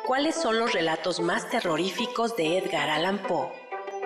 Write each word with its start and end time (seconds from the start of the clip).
¿Cuáles 0.10 0.34
son 0.34 0.58
los 0.58 0.74
relatos 0.74 1.20
más 1.20 1.52
terroríficos 1.52 2.36
de 2.36 2.58
Edgar 2.58 2.90
Allan 2.90 3.20
Poe? 3.20 3.52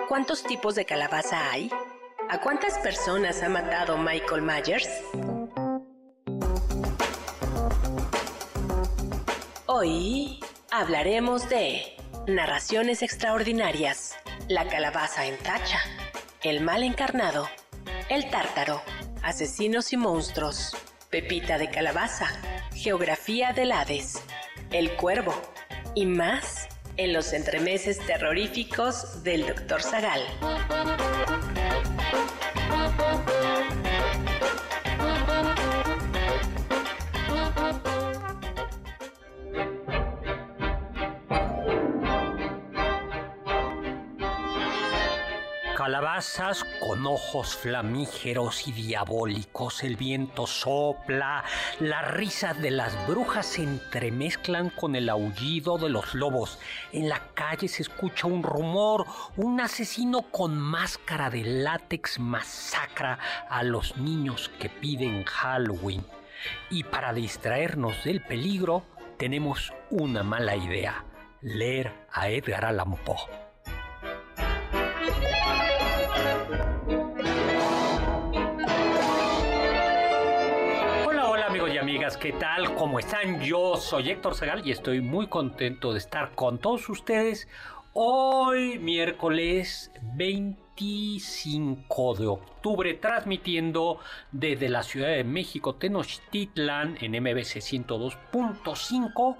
¿Cuántos 0.06 0.42
tipos 0.42 0.74
de 0.74 0.84
calabaza 0.84 1.50
hay? 1.50 1.70
¿A 2.28 2.42
cuántas 2.42 2.78
personas 2.80 3.42
ha 3.42 3.48
matado 3.48 3.96
Michael 3.96 4.42
Myers? 4.42 4.90
Hoy 9.64 10.40
hablaremos 10.70 11.48
de 11.48 11.96
narraciones 12.26 13.00
extraordinarias, 13.00 14.14
la 14.46 14.68
calabaza 14.68 15.24
en 15.24 15.38
tacha, 15.38 15.80
el 16.42 16.60
mal 16.60 16.82
encarnado, 16.82 17.48
el 18.10 18.28
tártaro, 18.28 18.82
asesinos 19.22 19.94
y 19.94 19.96
monstruos, 19.96 20.76
pepita 21.08 21.56
de 21.56 21.70
calabaza, 21.70 22.28
geografía 22.74 23.54
del 23.54 23.72
Hades, 23.72 24.22
el 24.70 24.94
cuervo, 24.96 25.32
y 25.94 26.06
más 26.06 26.68
en 26.96 27.12
los 27.12 27.32
entremeses 27.32 27.98
terroríficos 28.06 29.22
del 29.22 29.46
Dr. 29.46 29.82
Zagal. 29.82 30.22
Con 46.78 47.08
ojos 47.08 47.56
flamígeros 47.56 48.68
y 48.68 48.72
diabólicos, 48.72 49.82
el 49.82 49.96
viento 49.96 50.46
sopla, 50.46 51.42
las 51.80 52.08
risas 52.12 52.62
de 52.62 52.70
las 52.70 52.94
brujas 53.08 53.46
se 53.46 53.64
entremezclan 53.64 54.70
con 54.70 54.94
el 54.94 55.08
aullido 55.08 55.76
de 55.76 55.88
los 55.88 56.14
lobos. 56.14 56.60
En 56.92 57.08
la 57.08 57.20
calle 57.34 57.66
se 57.66 57.82
escucha 57.82 58.28
un 58.28 58.44
rumor, 58.44 59.06
un 59.36 59.60
asesino 59.60 60.22
con 60.30 60.56
máscara 60.56 61.30
de 61.30 61.42
látex 61.42 62.20
masacra 62.20 63.18
a 63.50 63.64
los 63.64 63.96
niños 63.96 64.52
que 64.60 64.68
piden 64.68 65.24
Halloween. 65.24 66.06
Y 66.70 66.84
para 66.84 67.12
distraernos 67.12 68.04
del 68.04 68.22
peligro, 68.22 68.84
tenemos 69.18 69.72
una 69.90 70.22
mala 70.22 70.54
idea, 70.54 71.04
leer 71.40 72.06
a 72.12 72.28
Edgar 72.28 72.66
Allan 72.66 72.94
Poe. 73.04 73.43
Amigas, 81.84 82.16
¿qué 82.16 82.32
tal? 82.32 82.74
¿Cómo 82.76 82.98
están? 82.98 83.42
Yo 83.42 83.76
soy 83.76 84.08
Héctor 84.08 84.34
Segal 84.34 84.66
y 84.66 84.70
estoy 84.70 85.02
muy 85.02 85.26
contento 85.26 85.92
de 85.92 85.98
estar 85.98 86.34
con 86.34 86.56
todos 86.56 86.88
ustedes 86.88 87.46
hoy 87.92 88.78
miércoles 88.78 89.92
25 90.14 92.14
de 92.14 92.26
octubre 92.26 92.94
transmitiendo 92.94 93.98
desde 94.32 94.70
la 94.70 94.82
Ciudad 94.82 95.08
de 95.08 95.24
México 95.24 95.74
Tenochtitlan 95.74 96.96
en 97.02 97.22
MBC 97.22 97.60
102.5 97.60 99.36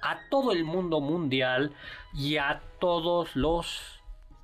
a 0.00 0.20
todo 0.30 0.52
el 0.52 0.62
mundo 0.62 1.00
mundial 1.00 1.72
y 2.14 2.36
a 2.36 2.62
todos 2.78 3.34
los 3.34 3.97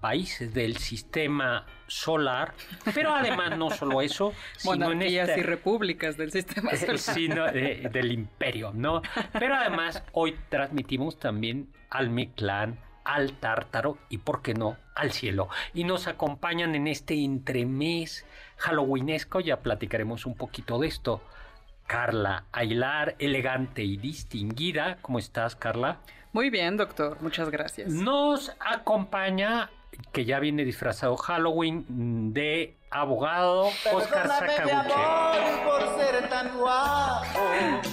países 0.04 0.52
del 0.52 0.76
sistema 0.76 1.64
solar, 1.86 2.52
pero 2.94 3.14
además 3.14 3.56
no 3.56 3.70
solo 3.70 4.02
eso, 4.02 4.34
sino 4.58 4.92
en 4.92 5.00
y 5.00 5.18
repúblicas 5.42 6.18
del 6.18 6.30
sistema 6.30 6.72
eh, 6.72 6.76
solar. 6.76 6.98
sino 6.98 7.46
del 7.46 8.12
imperio, 8.12 8.72
¿no? 8.74 9.00
Pero 9.32 9.54
además 9.54 10.02
hoy 10.12 10.36
transmitimos 10.50 11.18
también 11.18 11.72
al 11.88 12.10
Mictlán, 12.10 12.78
al 13.02 13.32
Tártaro 13.40 13.96
y, 14.10 14.18
¿por 14.18 14.42
qué 14.42 14.52
no?, 14.52 14.76
al 14.94 15.10
cielo. 15.10 15.48
Y 15.72 15.84
nos 15.84 16.06
acompañan 16.06 16.74
en 16.74 16.86
este 16.86 17.14
entremés 17.24 18.26
halloweenesco, 18.58 19.40
ya 19.40 19.60
platicaremos 19.60 20.26
un 20.26 20.34
poquito 20.34 20.78
de 20.80 20.88
esto. 20.88 21.22
Carla 21.86 22.44
Ailar, 22.52 23.16
elegante 23.18 23.82
y 23.82 23.96
distinguida. 23.96 24.98
¿Cómo 25.00 25.18
estás, 25.18 25.56
Carla? 25.56 26.00
Muy 26.34 26.50
bien, 26.50 26.76
doctor. 26.76 27.22
Muchas 27.22 27.48
gracias. 27.48 27.88
Nos 27.90 28.52
acompaña 28.58 29.70
que 30.12 30.24
ya 30.24 30.38
viene 30.40 30.64
disfrazado 30.64 31.16
Halloween 31.16 32.32
de 32.32 32.74
abogado 32.90 33.70
Oscar 33.92 34.28
Sakaguchi. 34.28 34.94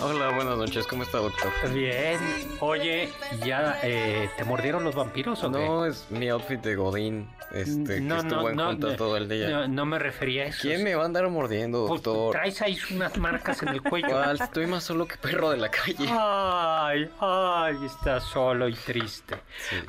Hola, 0.03 0.35
buenas 0.35 0.57
noches, 0.57 0.85
¿cómo 0.87 1.03
está, 1.03 1.17
doctor? 1.17 1.51
Bien. 1.73 2.19
Oye, 2.59 3.09
¿ya 3.43 3.79
eh, 3.83 4.29
te 4.37 4.43
mordieron 4.43 4.83
los 4.83 4.95
vampiros 4.95 5.43
o 5.43 5.49
No, 5.49 5.85
es 5.85 6.09
mi 6.11 6.29
outfit 6.29 6.61
de 6.61 6.75
Godín. 6.75 7.29
Este, 7.51 7.99
no, 7.99 8.15
que 8.15 8.27
estuvo 8.27 8.51
no, 8.51 8.71
en 8.71 8.79
no, 8.79 8.95
todo 8.95 9.17
el 9.17 9.27
día. 9.27 9.67
No, 9.67 9.85
me 9.85 9.99
refería 9.99 10.43
a 10.43 10.45
eso. 10.47 10.61
¿Quién 10.61 10.83
me 10.83 10.95
va 10.95 11.03
a 11.03 11.05
andar 11.05 11.27
mordiendo, 11.29 11.87
pues, 11.87 12.01
doctor? 12.01 12.33
traes 12.33 12.61
ahí 12.61 12.77
unas 12.93 13.17
marcas 13.17 13.61
en 13.63 13.69
el 13.69 13.81
cuello. 13.81 14.23
Estoy 14.31 14.67
más 14.67 14.83
solo 14.83 15.05
que 15.05 15.17
perro 15.17 15.49
de 15.49 15.57
la 15.57 15.69
calle. 15.69 16.07
Ay, 16.09 17.09
ay, 17.19 17.75
está 17.85 18.21
solo 18.21 18.69
y 18.69 18.73
triste. 18.73 19.35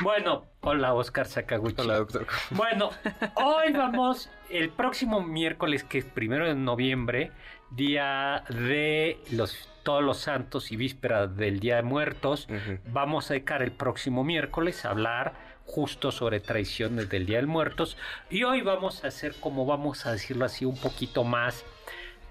Bueno, 0.01 0.52
hola, 0.63 0.95
Oscar 0.95 1.27
Sakaguchi. 1.27 1.81
Hola, 1.81 1.97
doctor. 1.99 2.27
Bueno, 2.51 2.91
hoy 3.35 3.73
vamos 3.73 4.31
el 4.51 4.71
próximo 4.71 5.23
miércoles, 5.23 5.85
que 5.85 5.99
es 5.99 6.05
primero 6.05 6.47
de 6.47 6.55
noviembre, 6.55 7.31
día 7.71 8.45
de 8.49 9.21
los 9.31 9.69
todos 9.83 10.03
los 10.03 10.19
santos 10.19 10.71
y 10.71 10.77
víspera 10.77 11.27
del 11.27 11.59
Día 11.59 11.77
de 11.77 11.83
Muertos, 11.83 12.47
vamos 12.93 13.31
a 13.31 13.35
dedicar 13.35 13.63
el 13.63 13.73
próximo 13.73 14.23
miércoles 14.23 14.85
a 14.85 14.91
hablar 14.91 15.35
justo 15.67 16.13
sobre 16.13 16.39
traiciones 16.39 17.09
del 17.09 17.27
Día 17.27 17.39
de 17.39 17.47
Muertos. 17.47 17.97
Y 18.31 18.45
hoy 18.45 18.61
vamos 18.63 19.05
a 19.05 19.09
hacer, 19.09 19.35
como 19.41 19.67
vamos 19.67 20.07
a 20.07 20.13
decirlo 20.13 20.45
así, 20.45 20.65
un 20.65 20.77
poquito 20.77 21.25
más... 21.25 21.65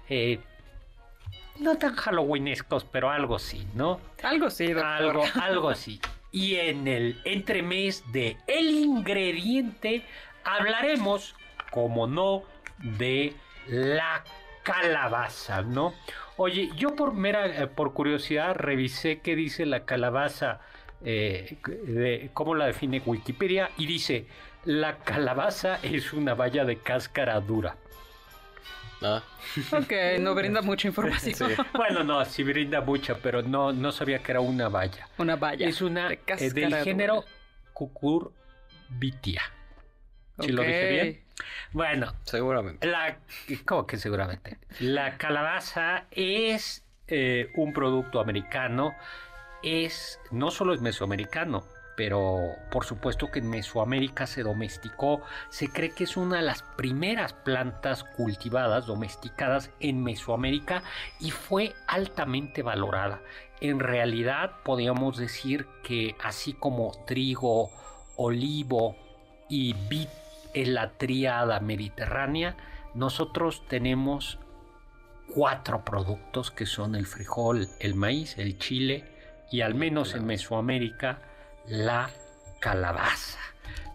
Eh, 0.08 0.40
no 1.58 1.76
tan 1.76 1.94
halloweenescos, 1.94 2.84
pero 2.84 3.10
algo 3.10 3.38
sí, 3.38 3.66
¿no? 3.74 4.00
Algo 4.22 4.48
sí, 4.48 4.72
Algo, 4.72 5.22
algo 5.40 5.68
así. 5.68 6.00
Y 6.32 6.56
en 6.56 6.88
el 6.88 7.20
entremés 7.24 8.02
de 8.10 8.38
El 8.46 8.70
Ingrediente 8.70 10.04
hablaremos 10.44 11.36
como 11.70 12.06
no, 12.06 12.42
de 12.78 13.34
la 13.68 14.24
calabaza, 14.62 15.62
¿no? 15.62 15.94
Oye, 16.36 16.70
yo 16.76 16.96
por 16.96 17.12
mera, 17.12 17.46
eh, 17.46 17.66
por 17.66 17.92
curiosidad, 17.92 18.54
revisé 18.56 19.20
qué 19.20 19.36
dice 19.36 19.66
la 19.66 19.84
calabaza, 19.84 20.60
eh, 21.04 21.58
cómo 22.32 22.54
la 22.54 22.66
define 22.66 23.02
Wikipedia, 23.04 23.70
y 23.76 23.86
dice, 23.86 24.26
la 24.64 24.98
calabaza 24.98 25.78
es 25.82 26.12
una 26.12 26.34
valla 26.34 26.64
de 26.64 26.78
cáscara 26.78 27.40
dura. 27.40 27.76
Ah. 29.04 29.22
Ok, 29.72 29.92
no 30.20 30.34
brinda 30.34 30.62
mucha 30.62 30.88
información. 30.88 31.50
Bueno, 31.74 32.04
no, 32.04 32.24
sí 32.24 32.42
brinda 32.42 32.80
mucha, 32.80 33.16
pero 33.16 33.42
no, 33.42 33.72
no 33.72 33.92
sabía 33.92 34.20
que 34.20 34.32
era 34.32 34.40
una 34.40 34.68
valla. 34.68 35.08
Una 35.18 35.36
valla. 35.36 35.66
Es 35.66 35.82
una 35.82 36.08
de 36.08 36.20
eh, 36.26 36.50
del 36.50 36.74
género 36.76 37.24
Cucurbitia. 37.72 39.42
¿Sí 40.40 40.52
lo 40.52 40.62
dije 40.62 40.90
bien? 40.90 41.24
Bueno. 41.72 42.12
Seguramente. 42.24 42.86
La, 42.86 43.18
¿Cómo 43.64 43.86
que 43.86 43.96
seguramente? 43.96 44.58
La 44.80 45.16
calabaza 45.18 46.06
es 46.10 46.84
eh, 47.08 47.50
un 47.56 47.72
producto 47.72 48.20
americano. 48.20 48.94
Es, 49.62 50.18
no 50.30 50.50
solo 50.50 50.74
es 50.74 50.80
mesoamericano, 50.80 51.64
pero 51.96 52.56
por 52.70 52.84
supuesto 52.84 53.30
que 53.30 53.40
en 53.40 53.50
Mesoamérica 53.50 54.26
se 54.26 54.42
domesticó, 54.42 55.22
se 55.50 55.68
cree 55.68 55.90
que 55.90 56.04
es 56.04 56.16
una 56.16 56.36
de 56.36 56.42
las 56.42 56.62
primeras 56.62 57.32
plantas 57.32 58.04
cultivadas, 58.04 58.86
domesticadas 58.86 59.70
en 59.80 60.02
Mesoamérica 60.02 60.82
y 61.20 61.30
fue 61.30 61.74
altamente 61.86 62.62
valorada. 62.62 63.20
En 63.60 63.78
realidad 63.78 64.52
podríamos 64.64 65.18
decir 65.18 65.66
que 65.84 66.16
así 66.22 66.54
como 66.54 66.92
trigo, 67.06 67.70
olivo 68.16 68.96
y 69.48 69.74
vid 69.88 70.08
en 70.54 70.74
la 70.74 70.92
triada 70.92 71.60
mediterránea, 71.60 72.56
nosotros 72.94 73.62
tenemos 73.68 74.38
cuatro 75.34 75.84
productos 75.84 76.50
que 76.50 76.66
son 76.66 76.94
el 76.94 77.06
frijol, 77.06 77.68
el 77.80 77.94
maíz, 77.94 78.36
el 78.38 78.58
chile 78.58 79.04
y 79.50 79.60
al 79.60 79.74
menos 79.74 80.14
en 80.14 80.26
Mesoamérica 80.26 81.20
la 81.68 82.10
calabaza. 82.60 83.38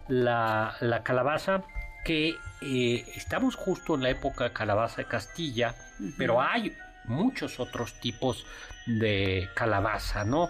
La, 0.08 1.02
calabaza 1.04 1.62
que 2.04 2.34
eh, 2.62 3.04
estamos 3.14 3.56
justo 3.56 3.94
en 3.94 4.02
la 4.02 4.10
época 4.10 4.52
calabaza 4.52 5.02
de 5.02 5.08
Castilla, 5.08 5.74
pero 6.16 6.40
hay 6.40 6.74
muchos 7.04 7.60
otros 7.60 7.94
tipos 8.00 8.46
de 8.86 9.48
calabaza, 9.54 10.24
¿no? 10.24 10.48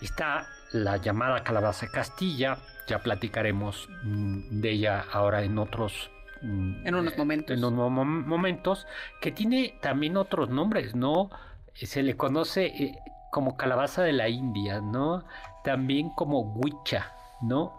Está 0.00 0.48
la 0.72 0.96
llamada 0.96 1.44
calabaza 1.44 1.86
de 1.86 1.92
Castilla, 1.92 2.58
ya 2.86 2.98
platicaremos 3.00 3.88
mm, 4.02 4.60
de 4.60 4.70
ella 4.70 5.04
ahora 5.12 5.42
en 5.42 5.58
otros 5.58 6.10
mm, 6.42 6.86
en 6.86 6.94
unos 6.94 7.16
momentos. 7.16 7.56
En 7.56 7.64
unos 7.64 7.90
momentos, 7.90 8.86
que 9.20 9.30
tiene 9.30 9.78
también 9.80 10.16
otros 10.16 10.48
nombres, 10.48 10.94
¿no? 10.94 11.30
Se 11.74 12.02
le 12.02 12.16
conoce 12.16 12.66
eh, 12.66 12.98
como 13.36 13.58
calabaza 13.58 14.02
de 14.02 14.14
la 14.14 14.30
India, 14.30 14.80
¿no? 14.80 15.22
También 15.62 16.08
como 16.08 16.40
huicha, 16.40 17.12
¿no? 17.42 17.70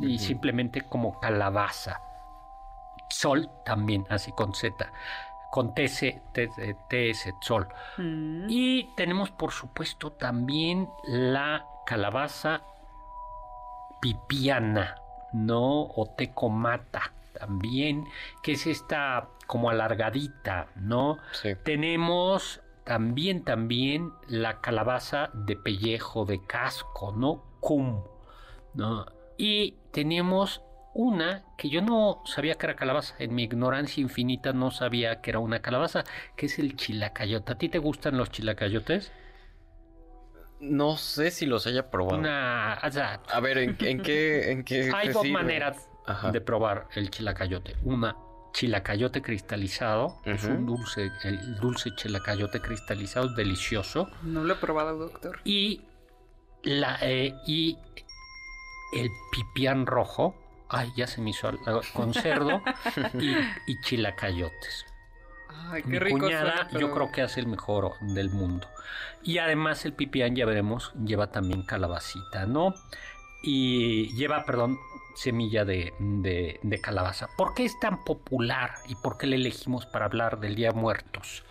Y 0.00 0.18
simplemente 0.18 0.80
como 0.80 1.20
calabaza. 1.20 2.00
Sol 3.10 3.50
también, 3.62 4.06
así 4.08 4.32
con 4.32 4.54
Z. 4.54 4.90
Con 5.50 5.74
TS, 5.74 6.14
TS, 6.32 7.34
sol. 7.42 7.68
Mm. 7.98 8.46
Y 8.48 8.84
tenemos, 8.96 9.30
por 9.30 9.52
supuesto, 9.52 10.12
también 10.12 10.88
la 11.04 11.66
calabaza 11.84 12.62
pipiana, 14.00 14.94
¿no? 15.34 15.82
O 15.94 16.06
tecomata 16.16 17.12
también, 17.38 18.06
que 18.42 18.52
es 18.52 18.66
esta 18.66 19.28
como 19.46 19.68
alargadita, 19.68 20.68
¿no? 20.76 21.18
Sí. 21.32 21.54
Tenemos 21.64 22.61
también, 22.84 23.44
también 23.44 24.12
la 24.28 24.60
calabaza 24.60 25.30
de 25.34 25.56
pellejo, 25.56 26.24
de 26.24 26.44
casco, 26.44 27.12
¿no? 27.12 27.44
Cum, 27.60 28.02
¿no? 28.74 29.06
Y 29.36 29.76
tenemos 29.92 30.62
una 30.94 31.44
que 31.56 31.70
yo 31.70 31.80
no 31.80 32.22
sabía 32.26 32.56
que 32.56 32.66
era 32.66 32.76
calabaza, 32.76 33.14
en 33.18 33.34
mi 33.34 33.44
ignorancia 33.44 34.00
infinita 34.00 34.52
no 34.52 34.70
sabía 34.70 35.20
que 35.20 35.30
era 35.30 35.38
una 35.38 35.62
calabaza, 35.62 36.04
que 36.36 36.46
es 36.46 36.58
el 36.58 36.76
chilacayote. 36.76 37.52
¿A 37.52 37.58
ti 37.58 37.68
te 37.68 37.78
gustan 37.78 38.16
los 38.16 38.30
chilacayotes? 38.30 39.12
No 40.60 40.96
sé 40.96 41.30
si 41.30 41.46
los 41.46 41.66
haya 41.66 41.90
probado. 41.90 42.18
Una, 42.18 42.74
a 42.74 43.40
ver, 43.40 43.58
¿en, 43.58 43.76
qué, 43.76 44.50
en 44.52 44.64
qué 44.64 44.92
Hay 44.94 45.08
dos 45.08 45.26
maneras 45.28 45.88
de 46.32 46.40
probar 46.40 46.88
el 46.94 47.10
chilacayote. 47.10 47.76
Una 47.84 48.16
chilacayote 48.52 49.22
cristalizado. 49.22 50.20
Es 50.24 50.44
un 50.44 50.66
dulce, 50.66 51.10
el 51.24 51.56
dulce 51.56 51.94
chilacayote 51.94 52.60
cristalizado 52.60 53.26
es 53.30 53.36
delicioso. 53.36 54.08
No 54.22 54.44
lo 54.44 54.54
he 54.54 54.56
probado, 54.56 54.98
doctor. 54.98 55.40
Y, 55.44 55.82
la, 56.62 56.98
eh, 57.02 57.34
y 57.46 57.78
el 58.94 59.08
pipián 59.30 59.86
rojo. 59.86 60.36
Ay, 60.68 60.90
ya 60.96 61.06
se 61.06 61.20
me 61.20 61.30
hizo 61.30 61.50
con 61.92 62.14
cerdo 62.14 62.62
y, 63.14 63.32
y 63.66 63.80
chilacayotes. 63.82 64.86
Ay, 65.70 65.82
qué 65.82 66.00
rico 66.00 66.18
cuñada, 66.20 66.68
yo 66.70 66.92
creo 66.92 67.12
que 67.12 67.22
hace 67.22 67.40
el 67.40 67.46
mejor 67.46 67.92
del 68.00 68.30
mundo. 68.30 68.68
Y 69.22 69.38
además 69.38 69.84
el 69.84 69.92
pipián, 69.92 70.34
ya 70.34 70.46
veremos, 70.46 70.92
lleva 71.04 71.30
también 71.30 71.62
calabacita, 71.62 72.46
¿no? 72.46 72.74
Y 73.42 74.14
lleva, 74.14 74.44
perdón, 74.44 74.78
semilla 75.14 75.64
de, 75.64 75.92
de, 75.98 76.80
calabaza. 76.80 77.28
¿Por 77.36 77.54
qué 77.54 77.64
es 77.64 77.78
tan 77.80 78.04
popular 78.04 78.74
y 78.88 78.94
por 78.96 79.18
qué 79.18 79.26
le 79.26 79.36
elegimos 79.36 79.86
para 79.86 80.06
hablar 80.06 80.40
del 80.40 80.54
Día 80.54 80.70
de 80.70 80.78
Muertos? 80.78 81.44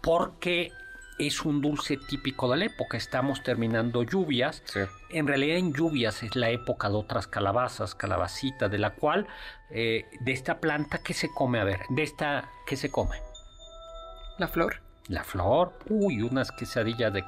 Porque 0.00 0.72
es 1.18 1.44
un 1.44 1.60
dulce 1.60 1.96
típico 1.96 2.50
de 2.50 2.56
la 2.58 2.64
época. 2.66 2.96
Estamos 2.96 3.42
terminando 3.42 4.02
lluvias. 4.02 4.62
En 5.10 5.26
realidad 5.26 5.58
en 5.58 5.72
lluvias 5.72 6.22
es 6.22 6.34
la 6.36 6.50
época 6.50 6.88
de 6.88 6.96
otras 6.96 7.26
calabazas, 7.26 7.94
calabacita, 7.94 8.68
de 8.68 8.78
la 8.78 8.90
cual, 8.90 9.26
eh, 9.70 10.06
de 10.20 10.32
esta 10.32 10.60
planta, 10.60 10.98
¿qué 10.98 11.14
se 11.14 11.28
come? 11.30 11.60
A 11.60 11.64
ver, 11.64 11.80
de 11.90 12.02
esta, 12.02 12.48
¿qué 12.66 12.76
se 12.76 12.90
come? 12.90 13.16
La 14.38 14.48
flor. 14.48 14.80
La 15.06 15.22
flor, 15.22 15.78
uy, 15.90 16.22
unas 16.22 16.50
quesadillas 16.50 17.12
de, 17.12 17.22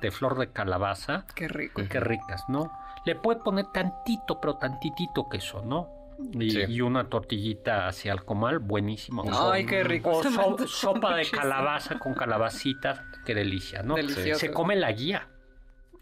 de 0.00 0.10
flor 0.10 0.38
de 0.38 0.50
calabaza. 0.50 1.26
Qué 1.34 1.46
rico. 1.46 1.82
Qué 1.88 2.00
ricas, 2.00 2.42
¿no? 2.48 2.72
Le 3.08 3.14
puede 3.14 3.40
poner 3.40 3.64
tantito, 3.72 4.38
pero 4.38 4.58
tantitito 4.58 5.30
queso, 5.30 5.62
¿no? 5.62 6.12
Y, 6.34 6.82
una 6.82 7.08
tortillita 7.08 7.88
hacia 7.88 8.12
el 8.12 8.22
comal, 8.22 8.58
buenísimo. 8.58 9.24
Ay, 9.32 9.64
qué 9.64 9.82
rico. 9.82 10.10
O 10.44 10.66
sopa 10.66 11.16
de 11.16 11.24
calabaza 11.24 11.98
con 11.98 12.12
calabacitas, 12.12 13.00
qué 13.24 13.34
delicia, 13.34 13.82
¿no? 13.82 13.96
Se 13.96 14.50
come 14.50 14.76
la 14.76 14.92
guía. 14.92 15.26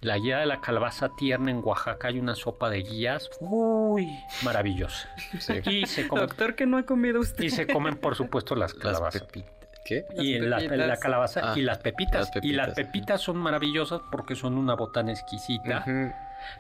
La 0.00 0.19
guía 0.19 0.38
de 0.38 0.47
la 0.47 0.61
calabaza 0.61 1.11
tierna 1.17 1.53
en 1.53 1.62
Oaxaca 1.62 2.08
hay 2.08 2.19
una 2.19 2.35
sopa 2.35 2.70
de 2.70 2.82
guías, 2.82 3.31
uy, 3.38 4.08
maravillosa. 4.43 5.08
Y 5.64 5.87
se 5.87 6.08
come, 6.08 6.23
Doctor, 6.23 6.56
que 6.56 6.67
no 6.67 6.76
ha 6.76 6.82
comido 6.82 7.20
usted. 7.20 7.44
Y 7.44 7.50
se 7.50 7.69
comen, 7.69 7.99
por 7.99 8.17
supuesto, 8.17 8.56
las 8.56 8.75
calabazas. 8.75 9.29
¿Qué? 9.85 10.05
y 10.19 10.41
la, 10.41 10.96
calabaza 10.96 11.53
y 11.55 11.60
ah, 11.60 11.67
las 11.67 11.79
pepitas. 11.79 12.32
Y 12.43 12.51
las 12.53 12.75
pepitas 12.75 13.20
son 13.20 13.36
maravillosas 13.36 14.01
porque 14.10 14.34
son 14.34 14.58
una 14.58 14.75
botana 14.75 15.13
exquisita. 15.13 15.84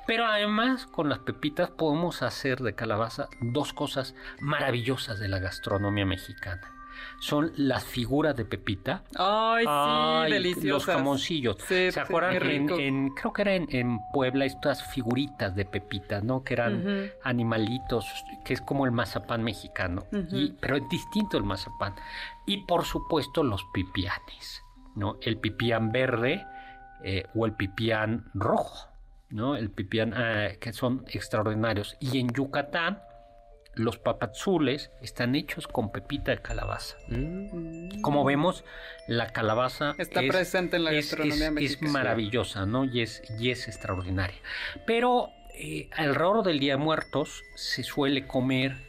Pero 0.06 0.26
además 0.26 0.86
con 0.86 1.08
las 1.08 1.20
pepitas 1.20 1.70
podemos 1.70 2.22
hacer 2.22 2.60
de 2.60 2.74
calabaza 2.74 3.28
dos 3.40 3.72
cosas 3.72 4.14
maravillosas 4.40 5.18
de 5.18 5.28
la 5.28 5.38
gastronomía 5.38 6.06
mexicana. 6.06 6.72
Son 7.18 7.52
las 7.56 7.84
figuras 7.84 8.36
de 8.36 8.44
pepita. 8.44 9.02
Ay, 9.18 9.64
sí, 9.66 10.32
deliciosas. 10.32 10.64
Los 10.64 10.84
jamoncillos. 10.86 11.56
¿Se 11.66 11.92
acuerdan? 11.98 12.34
En, 12.78 13.10
creo 13.10 13.32
que 13.32 13.42
era 13.42 13.54
en, 13.54 13.98
Puebla 14.12 14.44
estas 14.44 14.82
figuritas 14.92 15.54
de 15.54 15.64
pepita, 15.64 16.20
¿no? 16.20 16.42
Que 16.42 16.54
eran 16.54 17.10
animalitos, 17.22 18.06
que 18.44 18.54
es 18.54 18.60
como 18.60 18.84
el 18.86 18.92
mazapán 18.92 19.42
mexicano. 19.42 20.04
y, 20.30 20.52
pero 20.52 20.76
es 20.76 20.88
distinto 20.88 21.36
el 21.36 21.44
mazapán. 21.44 21.94
Y 22.46 22.64
por 22.64 22.84
supuesto 22.84 23.42
los 23.42 23.64
pipianes, 23.72 24.62
¿no? 24.94 25.16
El 25.22 25.38
pipián 25.38 25.92
verde 25.92 26.46
eh, 27.02 27.24
o 27.34 27.46
el 27.46 27.52
pipián 27.52 28.30
rojo. 28.34 28.88
¿No? 29.30 29.56
El 29.56 29.70
pipián, 29.70 30.14
ah, 30.14 30.50
que 30.60 30.72
son 30.72 31.04
extraordinarios. 31.08 31.96
Y 32.00 32.18
en 32.18 32.32
Yucatán, 32.32 33.02
los 33.74 33.98
papazules 33.98 34.90
están 35.02 35.34
hechos 35.34 35.66
con 35.66 35.92
pepita 35.92 36.30
de 36.30 36.38
calabaza. 36.38 36.96
Mm. 37.08 38.00
Como 38.00 38.24
vemos, 38.24 38.64
la 39.06 39.32
calabaza 39.32 39.94
está 39.98 40.22
presente 40.26 40.76
en 40.76 40.84
la 40.84 40.92
gastronomía 40.92 41.52
es, 41.58 41.72
es 41.72 41.82
maravillosa, 41.82 42.64
¿no? 42.64 42.84
Y 42.84 43.02
es, 43.02 43.22
y 43.38 43.50
es 43.50 43.68
extraordinaria. 43.68 44.38
Pero 44.86 45.28
eh, 45.54 45.90
alrededor 45.92 46.42
del 46.42 46.58
Día 46.58 46.72
de 46.72 46.78
Muertos 46.78 47.42
se 47.54 47.82
suele 47.82 48.26
comer 48.26 48.86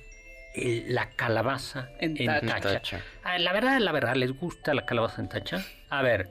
la 0.87 1.11
calabaza 1.11 1.89
en, 1.99 2.15
tacha. 2.25 3.03
Ah, 3.23 3.37
la 3.37 3.53
verdad, 3.53 3.79
la 3.79 3.91
verdad, 3.91 4.15
¿les 4.15 4.31
gusta 4.31 4.73
la 4.73 4.85
calabaza 4.85 5.21
en 5.21 5.29
tacha? 5.29 5.63
A 5.89 6.01
ver. 6.01 6.29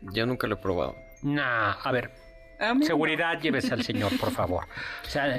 Yo 0.00 0.26
nunca 0.26 0.46
lo 0.46 0.54
he 0.54 0.58
probado. 0.58 0.96
Nah, 1.22 1.72
a 1.72 1.92
ver, 1.92 2.10
Seguridad, 2.82 3.40
llévese 3.40 3.74
al 3.74 3.82
Señor, 3.82 4.16
por 4.18 4.30
favor. 4.30 4.66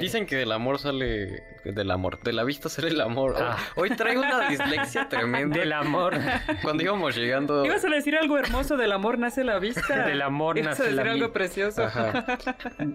Dicen 0.00 0.26
que 0.26 0.36
del 0.36 0.52
amor 0.52 0.78
sale. 0.78 1.42
Del 1.64 1.90
amor. 1.90 2.20
De 2.20 2.32
la 2.32 2.44
vista 2.44 2.68
sale 2.68 2.88
el 2.88 3.00
amor. 3.00 3.36
Ah. 3.38 3.56
Hoy 3.76 3.90
traigo 3.90 4.20
una 4.20 4.48
dislexia 4.48 5.08
tremenda. 5.08 5.58
Del 5.58 5.72
amor. 5.72 6.14
Cuando 6.62 6.82
íbamos 6.82 7.16
llegando. 7.16 7.64
Ibas 7.64 7.84
a 7.84 7.88
decir 7.88 8.16
algo 8.16 8.38
hermoso: 8.38 8.76
del 8.76 8.92
amor 8.92 9.18
nace 9.18 9.44
la 9.44 9.58
vista. 9.58 10.06
Del 10.06 10.22
amor 10.22 10.60
nace 10.62 10.82
a 10.82 10.86
decir 10.86 11.00
algo 11.00 11.32
precioso. 11.32 11.88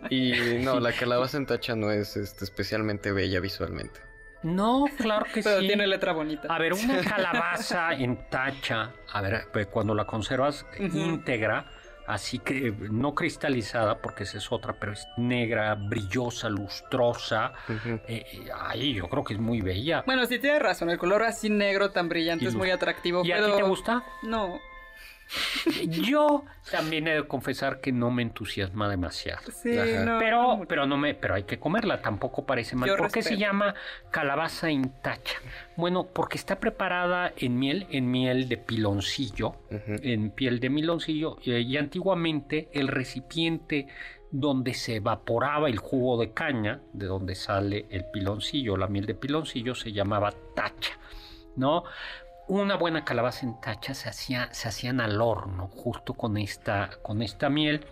Y 0.09 0.59
no, 0.63 0.79
la 0.79 0.91
calabaza 0.91 1.37
en 1.37 1.45
tacha 1.45 1.75
no 1.75 1.91
es 1.91 2.15
este, 2.15 2.43
especialmente 2.43 3.11
bella 3.11 3.39
visualmente. 3.39 4.01
No, 4.41 4.85
claro 4.97 5.25
que 5.33 5.41
Pero 5.43 5.59
sí. 5.59 5.67
tiene 5.67 5.85
letra 5.85 6.13
bonita. 6.13 6.47
A 6.53 6.57
ver, 6.59 6.71
una 6.71 7.01
calabaza 7.03 7.93
en 7.93 8.29
tacha, 8.29 8.93
a 9.11 9.21
ver, 9.21 9.47
pues, 9.51 9.67
cuando 9.67 9.93
la 9.93 10.05
conservas 10.05 10.65
íntegra, 10.79 11.69
así 12.09 12.39
que 12.39 12.73
no 12.91 13.13
cristalizada, 13.13 13.99
porque 13.99 14.23
esa 14.23 14.39
es 14.39 14.51
otra, 14.51 14.73
pero 14.73 14.93
es 14.93 15.07
negra, 15.17 15.75
brillosa, 15.75 16.49
lustrosa. 16.49 17.53
eh, 17.69 18.01
eh, 18.07 18.47
ay, 18.59 18.93
yo 18.95 19.07
creo 19.07 19.23
que 19.23 19.35
es 19.35 19.39
muy 19.39 19.61
bella. 19.61 20.03
Bueno, 20.05 20.25
sí 20.25 20.39
tienes 20.39 20.61
razón, 20.61 20.89
el 20.89 20.97
color 20.97 21.23
así 21.23 21.49
negro 21.49 21.91
tan 21.91 22.09
brillante 22.09 22.45
Y 22.45 22.47
es 22.47 22.55
muy 22.55 22.71
atractivo, 22.71 23.23
¿Y 23.23 23.31
a 23.31 23.37
ti 23.37 23.51
te 23.55 23.63
gusta? 23.63 24.03
No, 24.23 24.59
Yo 25.87 26.43
también 26.71 27.07
he 27.07 27.13
de 27.13 27.27
confesar 27.27 27.81
que 27.81 27.91
no 27.91 28.11
me 28.11 28.21
entusiasma 28.23 28.89
demasiado. 28.89 29.41
sí, 29.51 29.71
no. 30.03 30.19
Pero, 30.19 30.65
pero 30.67 30.85
no 30.85 30.97
me, 30.97 31.13
pero 31.13 31.35
hay 31.35 31.43
que 31.43 31.59
comerla, 31.59 32.01
tampoco 32.01 32.45
parece 32.45 32.75
mal. 32.75 32.89
Yo 32.89 32.97
¿Por 32.97 33.11
qué 33.11 33.21
se 33.21 33.37
llama 33.37 33.75
calabaza 34.11 34.69
en 34.69 34.89
tacha? 35.01 35.37
Bueno, 35.77 36.07
porque 36.07 36.37
está 36.37 36.59
preparada 36.59 37.33
en 37.37 37.59
miel, 37.59 37.87
en 37.91 38.09
miel 38.09 38.49
de 38.49 38.57
piloncillo, 38.57 39.55
en 39.69 40.31
piel 40.31 40.59
de 40.59 40.69
miloncillo, 40.69 41.37
y 41.43 41.77
antiguamente 41.77 42.69
el 42.73 42.87
recipiente 42.87 43.87
donde 44.31 44.73
se 44.73 44.97
evaporaba 44.97 45.69
el 45.69 45.77
jugo 45.77 46.19
de 46.19 46.33
caña, 46.33 46.81
de 46.93 47.07
donde 47.07 47.35
sale 47.35 47.87
el 47.89 48.05
piloncillo, 48.05 48.77
la 48.77 48.87
miel 48.87 49.05
de 49.05 49.15
piloncillo, 49.15 49.73
se 49.73 49.91
llamaba 49.91 50.33
tacha, 50.55 50.99
¿no? 51.55 51.83
Una 52.49 52.75
buena 52.77 53.05
calabaza 53.05 53.45
en 53.45 53.61
tacha 53.61 53.93
se, 53.93 54.09
hacía, 54.09 54.49
se 54.51 54.67
hacían 54.67 54.99
al 55.01 55.21
horno, 55.21 55.67
justo 55.67 56.15
con 56.15 56.35
esta, 56.35 56.89
con 57.03 57.21
esta 57.21 57.47
miel. 57.47 57.85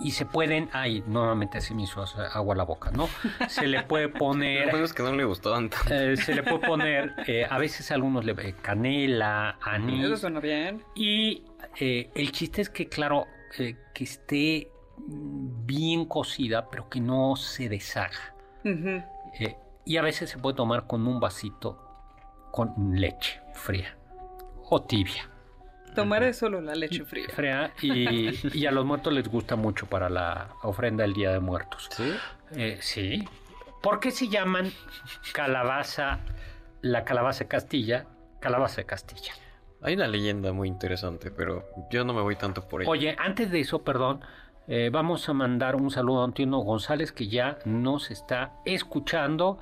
Y 0.00 0.12
se 0.12 0.24
pueden, 0.24 0.70
ay, 0.72 1.02
nuevamente 1.06 1.60
se 1.60 1.74
me 1.74 1.82
hizo 1.82 2.02
agua 2.32 2.54
a 2.54 2.56
la 2.56 2.62
boca, 2.64 2.90
¿no? 2.92 3.08
Se 3.48 3.66
le 3.66 3.82
puede 3.82 4.06
Lo 4.08 4.14
poner, 4.14 4.70
bueno 4.70 4.84
es 4.84 4.92
que 4.94 5.02
no 5.02 5.12
le 5.12 5.24
gustaban 5.24 5.68
tanto. 5.70 5.92
eh, 5.92 6.16
se 6.16 6.34
le 6.34 6.42
puede 6.44 6.60
poner, 6.60 7.14
eh, 7.26 7.44
a 7.50 7.58
veces 7.58 7.90
a 7.90 7.94
algunos 7.94 8.24
le 8.24 8.32
eh, 8.32 8.54
canela, 8.62 9.58
anís. 9.60 10.06
Eso 10.06 10.16
suena 10.16 10.38
bien. 10.40 10.82
Y 10.94 11.42
eh, 11.80 12.10
el 12.14 12.30
chiste 12.32 12.62
es 12.62 12.70
que, 12.70 12.88
claro, 12.88 13.26
eh, 13.58 13.76
que 13.92 14.04
esté 14.04 14.70
bien 14.96 16.04
cocida, 16.06 16.70
pero 16.70 16.88
que 16.88 17.00
no 17.00 17.34
se 17.36 17.68
deshaga. 17.68 18.34
Eh, 18.64 19.56
y 19.84 19.96
a 19.96 20.02
veces 20.02 20.30
se 20.30 20.38
puede 20.38 20.54
tomar 20.56 20.86
con 20.86 21.06
un 21.08 21.18
vasito 21.18 21.81
con 22.52 22.72
leche 22.94 23.40
fría 23.54 23.96
o 24.70 24.82
tibia. 24.82 25.28
Tomaré 25.96 26.32
solo 26.32 26.60
la 26.60 26.74
leche 26.74 27.04
fría. 27.04 27.26
Fría 27.34 27.72
y, 27.82 28.30
y 28.56 28.66
a 28.66 28.70
los 28.70 28.86
muertos 28.86 29.12
les 29.12 29.26
gusta 29.28 29.56
mucho 29.56 29.86
para 29.86 30.08
la 30.08 30.50
ofrenda 30.62 31.02
del 31.02 31.12
Día 31.14 31.32
de 31.32 31.40
Muertos. 31.40 31.88
¿Sí? 31.90 32.14
Eh, 32.54 32.78
sí. 32.80 33.28
¿Por 33.82 33.98
qué 33.98 34.12
se 34.12 34.28
llaman 34.28 34.70
calabaza, 35.32 36.20
la 36.82 37.04
calabaza 37.04 37.40
de 37.40 37.48
Castilla, 37.48 38.06
calabaza 38.38 38.76
de 38.76 38.86
Castilla? 38.86 39.32
Hay 39.82 39.94
una 39.94 40.06
leyenda 40.06 40.52
muy 40.52 40.68
interesante, 40.68 41.32
pero 41.32 41.68
yo 41.90 42.04
no 42.04 42.14
me 42.14 42.22
voy 42.22 42.36
tanto 42.36 42.68
por 42.68 42.82
ella. 42.82 42.90
Oye, 42.90 43.16
antes 43.18 43.50
de 43.50 43.60
eso, 43.60 43.82
perdón, 43.82 44.20
eh, 44.68 44.90
vamos 44.92 45.28
a 45.28 45.32
mandar 45.32 45.74
un 45.74 45.90
saludo 45.90 46.22
a 46.22 46.24
Antonio 46.24 46.58
González 46.58 47.10
que 47.10 47.26
ya 47.26 47.58
nos 47.64 48.12
está 48.12 48.52
escuchando. 48.64 49.58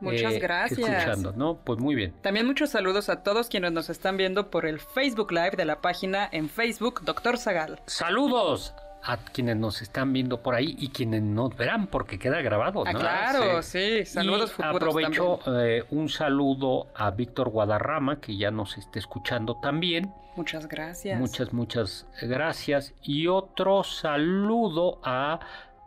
Muchas 0.00 0.34
eh, 0.34 0.38
gracias. 0.38 0.78
Escuchando, 0.78 1.32
¿no? 1.36 1.56
Pues 1.56 1.78
muy 1.78 1.94
bien. 1.94 2.12
También 2.20 2.46
muchos 2.46 2.70
saludos 2.70 3.08
a 3.08 3.22
todos 3.22 3.48
quienes 3.48 3.72
nos 3.72 3.90
están 3.90 4.16
viendo 4.16 4.50
por 4.50 4.66
el 4.66 4.80
Facebook 4.80 5.32
Live 5.32 5.52
de 5.56 5.64
la 5.64 5.80
página 5.80 6.28
en 6.30 6.48
Facebook 6.48 7.02
Doctor 7.04 7.38
Zagal. 7.38 7.80
Saludos 7.86 8.74
a 9.06 9.18
quienes 9.18 9.56
nos 9.56 9.82
están 9.82 10.12
viendo 10.12 10.42
por 10.42 10.54
ahí 10.54 10.74
y 10.78 10.88
quienes 10.88 11.22
nos 11.22 11.54
verán 11.56 11.86
porque 11.88 12.18
queda 12.18 12.40
grabado, 12.40 12.84
Ah, 12.86 12.92
¿no? 12.92 12.98
claro, 12.98 13.62
sí. 13.62 14.04
Saludos 14.06 14.50
y 14.50 14.54
futuros 14.54 14.76
aprovecho 14.76 15.40
eh, 15.60 15.84
un 15.90 16.08
saludo 16.08 16.86
a 16.94 17.10
Víctor 17.10 17.50
Guadarrama 17.50 18.20
que 18.20 18.36
ya 18.36 18.50
nos 18.50 18.78
está 18.78 18.98
escuchando 18.98 19.60
también. 19.60 20.12
Muchas 20.36 20.66
gracias. 20.66 21.20
Muchas, 21.20 21.52
muchas 21.52 22.06
gracias. 22.22 22.94
Y 23.02 23.26
otro 23.28 23.84
saludo 23.84 25.00
a 25.04 25.38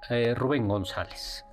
eh, 0.10 0.34
Rubén 0.36 0.68
González. 0.68 1.44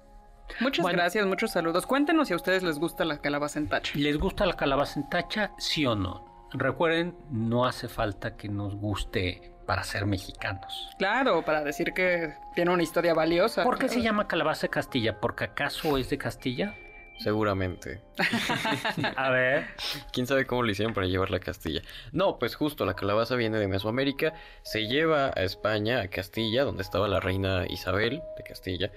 Muchas 0.60 0.82
Bueno. 0.82 0.98
gracias, 0.98 1.26
muchos 1.26 1.50
saludos. 1.50 1.86
Cuéntenos 1.86 2.28
si 2.28 2.34
a 2.34 2.36
ustedes 2.36 2.62
les 2.62 2.78
gusta 2.78 3.04
la 3.04 3.18
calabaza 3.18 3.58
en 3.58 3.68
tacha. 3.68 3.92
¿Les 3.96 4.18
gusta 4.18 4.46
la 4.46 4.54
calabaza 4.54 5.00
en 5.00 5.08
tacha? 5.08 5.52
Sí 5.58 5.84
o 5.86 5.94
no. 5.96 6.48
Recuerden, 6.52 7.16
no 7.30 7.66
hace 7.66 7.88
falta 7.88 8.36
que 8.36 8.48
nos 8.48 8.76
guste 8.76 9.52
para 9.66 9.82
ser 9.82 10.06
mexicanos. 10.06 10.88
Claro, 10.98 11.42
para 11.44 11.64
decir 11.64 11.92
que 11.94 12.34
tiene 12.54 12.70
una 12.70 12.82
historia 12.82 13.14
valiosa. 13.14 13.64
¿Por 13.64 13.74
qué 13.74 13.86
claro. 13.86 13.94
se 13.94 14.02
llama 14.02 14.28
calabaza 14.28 14.62
de 14.62 14.70
Castilla? 14.70 15.20
¿Porque 15.20 15.44
acaso 15.44 15.96
es 15.98 16.10
de 16.10 16.18
Castilla? 16.18 16.74
Seguramente. 17.18 18.02
A 19.16 19.30
ver. 19.30 19.66
¿Quién 20.12 20.26
sabe 20.26 20.46
cómo 20.46 20.62
lo 20.62 20.70
hicieron 20.70 20.94
para 20.94 21.06
llevarla 21.06 21.36
a 21.36 21.40
Castilla? 21.40 21.80
No, 22.12 22.38
pues 22.38 22.56
justo 22.56 22.84
la 22.84 22.94
calabaza 22.94 23.36
viene 23.36 23.58
de 23.58 23.68
Mesoamérica, 23.68 24.34
se 24.62 24.86
lleva 24.88 25.26
a 25.28 25.42
España, 25.42 26.00
a 26.00 26.08
Castilla, 26.08 26.64
donde 26.64 26.82
estaba 26.82 27.06
la 27.08 27.20
reina 27.20 27.66
Isabel 27.68 28.20
de 28.36 28.42
Castilla. 28.42 28.90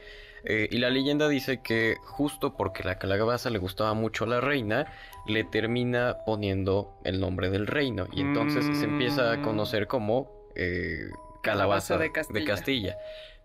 Eh, 0.44 0.68
y 0.72 0.78
la 0.78 0.90
leyenda 0.90 1.28
dice 1.28 1.62
que 1.62 1.98
justo 2.06 2.56
porque 2.56 2.84
la 2.84 2.98
calabaza 2.98 3.50
le 3.50 3.60
gustaba 3.60 3.94
mucho 3.94 4.24
a 4.24 4.28
la 4.28 4.42
reina, 4.42 4.86
le 5.28 5.44
termina 5.44 6.18
poniendo 6.26 7.00
el 7.04 7.20
nombre 7.20 7.50
del 7.50 7.68
reino. 7.68 8.08
Y 8.14 8.22
entonces 8.22 8.66
se 8.78 8.86
empieza 8.86 9.32
a 9.32 9.42
conocer 9.42 9.88
como 9.88 10.32
eh, 10.56 11.10
Calabaza 11.44 11.98
calabaza 11.98 12.34
de 12.34 12.40
de 12.40 12.46
Castilla. 12.46 12.98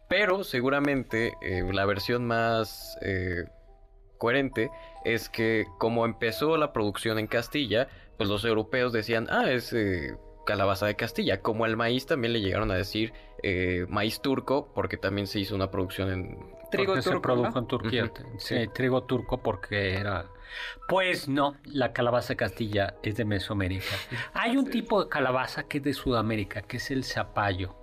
Pero 0.09 0.45
seguramente 0.45 1.35
eh, 1.43 1.63
la 1.73 1.87
versión 1.87 2.27
más 2.27 2.99
coherente 4.19 4.71
es 5.05 5.29
que 5.29 5.67
como 5.79 6.05
empezó 6.05 6.57
la 6.57 6.73
producción 6.73 7.19
en 7.19 7.27
Castilla, 7.27 7.89
pues 8.17 8.29
los 8.29 8.45
europeos 8.45 8.93
decían, 8.93 9.27
ah, 9.31 9.51
es 9.51 9.75
calabaza 10.45 10.87
de 10.87 10.97
Castilla. 10.97 11.41
Como 11.43 11.65
al 11.65 11.77
maíz 11.77 12.07
también 12.07 12.33
le 12.33 12.41
llegaron 12.41 12.71
a 12.71 12.75
decir 12.75 13.13
eh, 13.43 13.87
maíz 13.89 14.21
turco, 14.21 14.73
porque 14.75 14.97
también 14.97 15.27
se 15.27 15.39
hizo 15.41 15.55
una 15.55 15.71
producción 15.71 16.11
en... 16.11 16.39
Trigo 16.71 16.95
se 17.01 17.03
turco, 17.11 17.23
produjo 17.23 17.51
¿no? 17.51 17.59
en 17.61 17.67
Turquía. 17.67 18.05
Ujú, 18.05 18.39
Sí, 18.39 18.57
sí. 18.63 18.69
trigo 18.75 19.03
turco 19.05 19.43
porque 19.43 19.95
era... 19.95 20.27
Pues 20.89 21.29
no, 21.29 21.57
la 21.65 21.93
calabaza 21.93 22.29
de 22.35 22.37
Castilla 22.37 22.95
es 23.03 23.17
de 23.17 23.25
Mesoamérica. 23.25 23.85
Hay 24.35 24.57
un 24.57 24.69
tipo 24.71 25.03
de 25.03 25.09
calabaza 25.09 25.65
que 25.65 25.79
es 25.79 25.85
de 25.85 25.93
Sudamérica, 25.95 26.63
que 26.63 26.77
es 26.79 26.91
el 26.91 27.05
zapallo, 27.05 27.77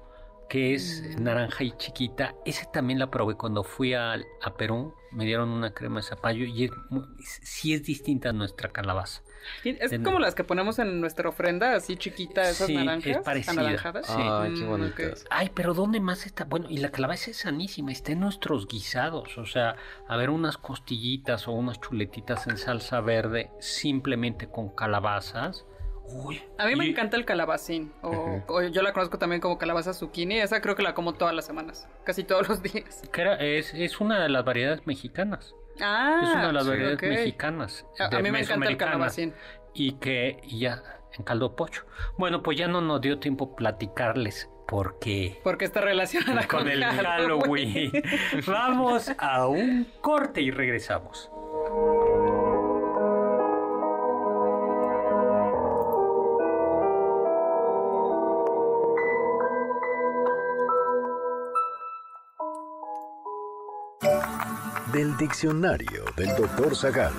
que 0.49 0.73
es 0.75 1.03
Mm. 1.17 1.23
naranja 1.23 1.63
y 1.63 1.71
chiquita. 1.77 2.35
Ese 2.45 2.65
también 2.73 2.99
la 2.99 3.09
probé 3.11 3.35
cuando 3.35 3.63
fui 3.63 3.93
al- 3.93 4.25
a, 4.43 4.55
Perú. 4.55 4.93
Me 5.11 5.25
dieron 5.25 5.49
una 5.49 5.73
crema 5.73 5.97
de 5.97 6.03
zapallo 6.03 6.45
y 6.45 6.65
es, 6.65 6.71
muy- 6.89 7.05
sí 7.21 7.73
es 7.73 7.83
distinta 7.83 8.29
a 8.29 8.33
nuestra 8.33 8.69
calabaza. 8.69 9.21
Es 9.63 9.91
De- 9.91 10.01
como 10.03 10.19
las 10.19 10.35
que 10.35 10.43
ponemos 10.43 10.79
en 10.79 11.01
nuestra 11.01 11.29
ofrenda, 11.29 11.75
así 11.75 11.95
chiquita, 11.97 12.41
esas 12.49 12.67
Sí, 12.67 12.75
naranjas. 12.75 13.17
es 13.17 13.23
parecida. 13.23 13.51
anaranjadas. 13.61 14.05
Sí. 14.07 14.13
Ay, 14.17 14.53
qué 14.53 14.63
Mm, 14.63 14.69
bonitas. 14.69 15.21
ok. 15.21 15.27
Ay, 15.31 15.51
pero 15.53 15.73
¿dónde 15.73 15.99
más 15.99 16.25
está? 16.25 16.45
Bueno, 16.45 16.67
y 16.69 16.77
la 16.77 16.89
calabaza 16.91 17.31
es 17.31 17.37
sanísima, 17.37 17.91
está 17.91 18.11
en 18.11 18.19
nuestros 18.21 18.67
guisados. 18.67 19.37
O 19.37 19.45
sea, 19.45 19.75
a 20.07 20.17
ver, 20.17 20.29
unas 20.29 20.57
costillitas 20.57 21.47
o 21.47 21.51
unas 21.51 21.79
chuletitas 21.79 22.47
en 22.47 22.57
salsa 22.57 23.01
verde 23.01 23.49
simplemente 23.59 24.47
con 24.49 24.69
calabazas. 24.69 25.65
Uy. 26.11 26.41
A 26.57 26.65
mí 26.65 26.75
me 26.75 26.87
y- 26.87 26.89
encanta 26.89 27.17
el 27.17 27.23
calabacín, 27.25 27.93
o, 28.01 28.41
o 28.47 28.63
yo 28.63 28.81
la 28.81 28.93
conozco 28.93 29.19
también 29.19 29.41
como 29.41 29.59
calabaza 29.59 29.93
zucchini, 29.93 30.39
esa 30.39 30.59
creo 30.59 30.75
que 30.75 30.81
la 30.81 30.95
como 30.95 31.13
todas 31.13 31.35
las 31.35 31.45
semanas, 31.45 31.87
casi 32.03 32.23
todos 32.23 32.49
los 32.49 32.63
días. 32.63 33.03
que 33.13 33.21
era- 33.21 33.35
es, 33.35 33.73
es 33.75 34.01
una 34.01 34.19
de 34.23 34.29
las 34.29 34.43
variedades 34.43 34.87
mexicanas. 34.87 35.53
Ah, 35.81 36.19
es 36.23 36.29
una 36.29 36.47
de 36.47 36.53
las 36.53 36.63
sí, 36.63 36.69
variedades 36.69 37.01
mexicanas. 37.01 37.85
A, 37.99 38.15
a 38.15 38.21
mí 38.21 38.31
me 38.31 38.41
encanta 38.41 38.67
el 38.67 38.77
calabacín. 38.77 39.33
Y 39.73 39.93
que 39.93 40.39
y 40.43 40.59
ya 40.59 40.83
en 41.17 41.23
caldo 41.23 41.55
pocho. 41.55 41.85
Bueno, 42.17 42.43
pues 42.43 42.57
ya 42.57 42.67
no 42.67 42.81
nos 42.81 43.01
dio 43.01 43.19
tiempo 43.19 43.55
platicarles 43.55 44.49
porque 44.67 45.39
Porque 45.43 45.65
está 45.65 45.81
relacionada 45.81 46.47
con, 46.47 46.61
con 46.61 46.69
el 46.69 46.83
Halloween. 46.83 47.91
Vamos 48.45 49.11
a 49.17 49.47
un 49.47 49.87
corte 50.01 50.41
y 50.41 50.51
regresamos. 50.51 51.31
Del 64.99 65.15
diccionario 65.15 66.03
del 66.17 66.35
doctor 66.35 66.75
Zagal. 66.75 67.13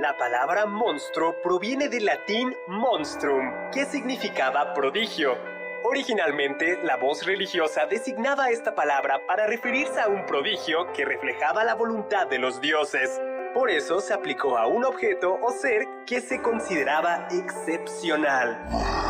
La 0.00 0.16
palabra 0.16 0.64
monstruo 0.64 1.34
proviene 1.42 1.90
del 1.90 2.06
latín 2.06 2.56
monstrum, 2.66 3.52
que 3.70 3.84
significaba 3.84 4.72
prodigio. 4.72 5.36
Originalmente, 5.84 6.78
la 6.82 6.96
voz 6.96 7.26
religiosa 7.26 7.84
designaba 7.84 8.48
esta 8.48 8.74
palabra 8.74 9.20
para 9.26 9.46
referirse 9.46 10.00
a 10.00 10.08
un 10.08 10.24
prodigio 10.24 10.90
que 10.94 11.04
reflejaba 11.04 11.62
la 11.62 11.74
voluntad 11.74 12.26
de 12.26 12.38
los 12.38 12.58
dioses. 12.62 13.20
Por 13.52 13.68
eso 13.68 14.00
se 14.00 14.14
aplicó 14.14 14.56
a 14.56 14.66
un 14.66 14.86
objeto 14.86 15.38
o 15.42 15.50
ser 15.50 15.86
que 16.06 16.22
se 16.22 16.40
consideraba 16.40 17.28
excepcional. 17.30 19.09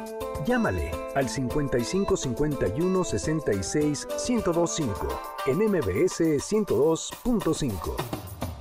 Llámale 0.45 0.91
al 1.13 1.29
55 1.29 2.17
51 2.17 3.03
66 3.03 4.07
1025 4.27 5.21
en 5.45 5.57
MBS 5.57 6.21
102.5. 6.21 7.95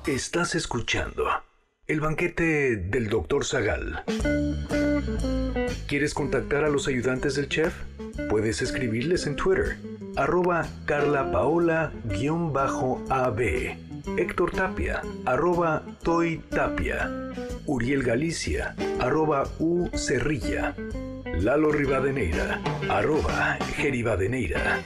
Estás 0.07 0.55
escuchando 0.55 1.25
el 1.87 2.01
banquete 2.01 2.77
del 2.77 3.09
Dr. 3.09 3.47
Zagal. 3.47 4.05
¿Quieres 5.89 6.13
contactar 6.13 6.65
a 6.65 6.69
los 6.69 6.87
ayudantes 6.87 7.37
del 7.37 7.49
chef? 7.49 7.73
Puedes 8.29 8.61
escribirles 8.61 9.27
en 9.27 9.37
Twitter, 9.37 9.79
arroba 10.17 10.69
carlapaola-ab, 10.85 13.41
Héctor 14.17 14.53
Tapia, 14.53 15.03
arroba 15.25 15.83
Toy 16.03 16.43
Tapia, 16.51 17.11
Uriel 17.67 18.03
Galicia, 18.03 18.75
arroba 19.01 19.45
U 19.59 19.89
Cerrilla, 19.97 20.75
Lalo 21.43 21.73
Rivadeneira, 21.73 22.61
arroba 22.91 23.57
Geribadeneira. 23.75 24.85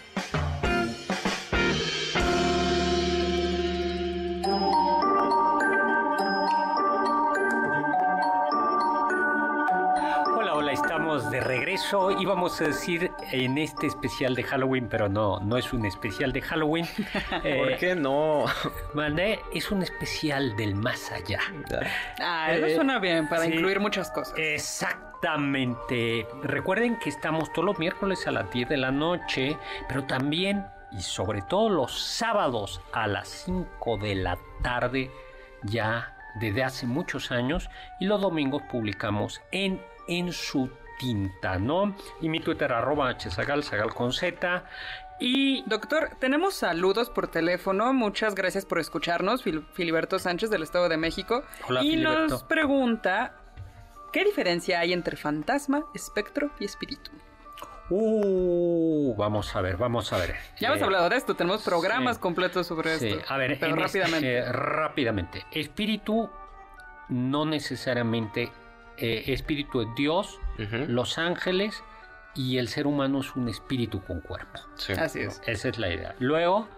Hola, 10.37 10.55
hola, 10.55 10.73
estamos 10.73 11.29
de 11.29 11.41
regreso. 11.41 12.13
Íbamos 12.13 12.61
a 12.61 12.67
decir 12.67 13.11
en 13.35 13.59
este 13.59 13.87
especial 13.87 14.35
de 14.35 14.43
Halloween, 14.45 14.89
pero 14.89 15.09
no, 15.09 15.41
no 15.41 15.57
es 15.57 15.73
un 15.73 15.85
especial 15.87 16.33
de 16.33 16.41
Halloween. 16.43 16.87
Eh, 17.45 17.57
¿Por 17.59 17.77
qué 17.79 17.95
no? 17.95 18.45
Mandé, 18.95 19.41
es 19.53 19.71
un 19.71 19.83
especial 19.83 20.57
del 20.57 20.75
más 20.75 21.11
allá. 21.13 21.41
Ah, 22.21 22.53
eso 22.53 22.67
Eh, 22.67 22.75
suena 22.75 22.99
bien 22.99 23.29
para 23.29 23.43
sí. 23.45 23.53
incluir 23.53 23.81
muchas 23.81 24.11
cosas. 24.11 24.35
Exactamente. 24.39 26.27
Recuerden 26.43 26.99
que 26.99 27.09
estamos 27.11 27.53
todos 27.53 27.67
los 27.67 27.79
miércoles 27.79 28.27
a 28.27 28.31
las 28.33 28.51
10 28.51 28.69
de 28.69 28.77
la 28.77 28.91
noche, 28.91 29.57
pero 29.89 30.05
también 30.05 30.65
y 30.93 31.01
sobre 31.03 31.43
todo 31.43 31.69
los 31.71 31.99
sábados 31.99 32.81
a 32.93 33.07
las 33.07 33.29
5 33.29 33.97
de 33.99 34.15
la 34.15 34.39
tarde, 34.63 35.11
ya 35.65 36.15
desde 36.37 36.63
hace 36.65 36.87
muchos 36.87 37.31
años, 37.33 37.69
y 38.01 38.07
los 38.07 38.21
domingos 38.21 38.63
publicamos 38.71 39.41
en 39.53 39.81
En 40.07 40.33
su 40.33 40.71
tinta, 40.99 41.59
¿no? 41.59 41.95
Y 42.21 42.29
mi 42.29 42.41
Twitter 42.41 42.73
arroba 42.73 43.15
hzagal, 43.19 43.63
zagal 43.65 43.95
con 43.95 44.13
z. 44.13 44.65
Y 45.21 45.63
Doctor, 45.67 46.11
tenemos 46.19 46.55
saludos 46.55 47.09
por 47.11 47.29
teléfono. 47.29 47.93
Muchas 47.93 48.35
gracias 48.35 48.67
por 48.67 48.79
escucharnos. 48.81 49.45
Fil- 49.45 49.65
Filiberto 49.73 50.19
Sánchez 50.19 50.51
del 50.51 50.63
Estado 50.65 50.89
de 50.89 50.97
México. 50.97 51.43
Hola, 51.69 51.83
y 51.85 51.91
Filiberto. 51.91 52.27
nos 52.29 52.43
pregunta, 52.43 53.35
¿qué 54.13 54.25
diferencia 54.25 54.81
hay 54.81 54.93
entre 54.93 55.17
fantasma, 55.17 55.85
espectro 55.95 56.51
y 56.59 56.65
espíritu? 56.65 57.13
Uh, 57.91 59.15
vamos 59.17 59.55
a 59.55 59.61
ver, 59.61 59.77
vamos 59.77 60.13
a 60.13 60.17
ver. 60.19 60.35
Ya 60.59 60.69
hemos 60.69 60.81
Eh, 60.81 60.85
hablado 60.85 61.09
de 61.11 61.17
esto, 61.17 61.35
tenemos 61.37 61.63
programas 61.63 62.17
sí. 62.17 62.23
completos 62.23 62.67
sobre 62.67 62.99
Sí, 62.99 63.09
esto. 63.09 63.33
a 63.33 63.37
ver, 63.37 63.57
pero 63.61 63.73
este- 63.77 63.83
rápidamente. 64.01 64.37
eh, 64.39 64.53
rápidamente. 64.53 65.47
Espíritu 65.53 66.29
no 67.11 67.45
necesariamente 67.45 68.51
eh, 68.99 69.25
espíritu 69.29 69.81
es 69.83 69.89
Dios, 69.97 70.39
los 70.89 71.19
ángeles 71.19 71.83
y 72.35 72.59
el 72.59 72.69
ser 72.69 72.87
humano 72.87 73.21
es 73.21 73.35
un 73.37 73.49
espíritu 73.49 74.03
con 74.03 74.21
cuerpo. 74.21 74.61
Sí. 74.77 74.93
Así 74.93 75.21
es. 75.21 75.41
Esa 75.47 75.69
es 75.69 75.79
la 75.79 75.93
idea. 75.93 76.15
Luego, 76.19 76.69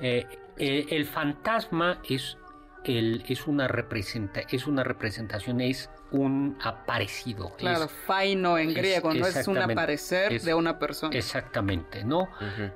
eh, 0.00 0.26
eh, 0.56 0.86
el 0.90 1.04
fantasma 1.04 1.98
es, 2.08 2.36
el, 2.84 3.24
es, 3.28 3.46
una 3.46 3.66
representa, 3.68 4.40
es 4.50 4.66
una 4.66 4.84
representación, 4.84 5.60
es 5.60 5.90
un 6.10 6.56
aparecido. 6.62 7.54
Claro, 7.56 7.84
es- 7.84 7.90
faino 8.06 8.58
en 8.58 8.70
es- 8.70 8.74
griego, 8.76 9.12
no 9.14 9.26
es 9.26 9.48
un 9.48 9.58
aparecer 9.58 10.32
Es- 10.32 10.44
de 10.44 10.54
una 10.54 10.78
persona. 10.78 11.16
exactamente, 11.16 12.04
¿no? 12.04 12.28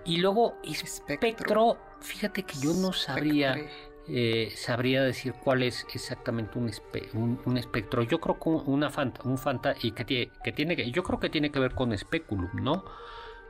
Y 0.05 0.17
luego 0.19 0.57
Espectro. 0.65 1.15
espectro, 1.15 1.79
fíjate 2.01 2.43
que 2.43 2.55
yo 2.59 2.73
no 2.75 2.93
sabría, 2.93 3.51
Espectre. 3.53 3.88
Eh, 4.09 4.53
sabría 4.57 5.03
decir 5.03 5.35
cuál 5.35 5.63
es 5.63 5.87
exactamente 5.93 6.59
un, 6.59 6.69
espe- 6.69 7.09
un, 7.15 7.41
un 7.45 7.57
espectro. 7.59 8.03
Yo 8.03 8.19
creo 8.21 8.39
que 8.41 8.49
una 8.49 8.91
fanta, 8.91 9.21
un 9.25 9.39
fanta 9.39 9.75
y 9.83 9.93
que 9.93 10.05
tiene, 10.05 10.31
que 10.43 10.53
tiene 10.53 10.77
que, 10.77 10.91
yo 10.91 11.03
creo 11.03 11.21
que 11.21 11.29
tiene 11.31 11.51
que 11.51 11.59
ver 11.61 11.75
con 11.75 11.93
especulum, 11.93 12.51
¿no? 12.55 12.85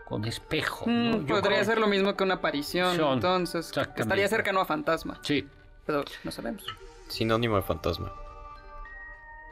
Con 0.05 0.25
espejo. 0.25 0.87
Mm, 0.89 1.27
podría 1.27 1.63
ser 1.65 1.79
lo 1.79 1.87
mismo 1.87 2.17
que 2.17 2.25
una 2.25 2.35
aparición, 2.35 2.97
Son, 2.97 3.15
entonces 3.15 3.71
estaría 3.97 4.27
cercano 4.29 4.61
a 4.61 4.65
fantasma, 4.65 5.19
Sí. 5.23 5.47
pero 5.87 6.03
no 6.25 6.31
sabemos. 6.31 6.65
Sinónimo 7.09 7.57
de 7.57 7.63
fantasma. 7.63 8.13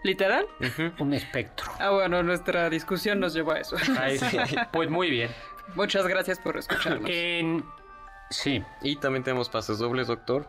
¿Literal? 0.02 0.46
Un 1.00 1.14
espectro. 1.14 1.70
Ah, 1.80 1.90
bueno, 1.90 2.22
nuestra 2.22 2.70
discusión 2.70 3.18
nos 3.18 3.34
llevó 3.34 3.52
a 3.52 3.60
eso. 3.60 3.76
Sí. 3.78 3.92
Pues 4.72 4.88
muy 4.88 5.10
bien. 5.10 5.30
Muchas 5.74 6.06
gracias 6.06 6.38
por 6.38 6.56
escucharnos. 6.56 7.10
En- 7.12 7.64
sí. 8.30 8.62
Y 8.82 8.96
también 8.96 9.24
tenemos 9.24 9.48
pases 9.48 9.78
dobles, 9.78 10.06
doctor. 10.06 10.46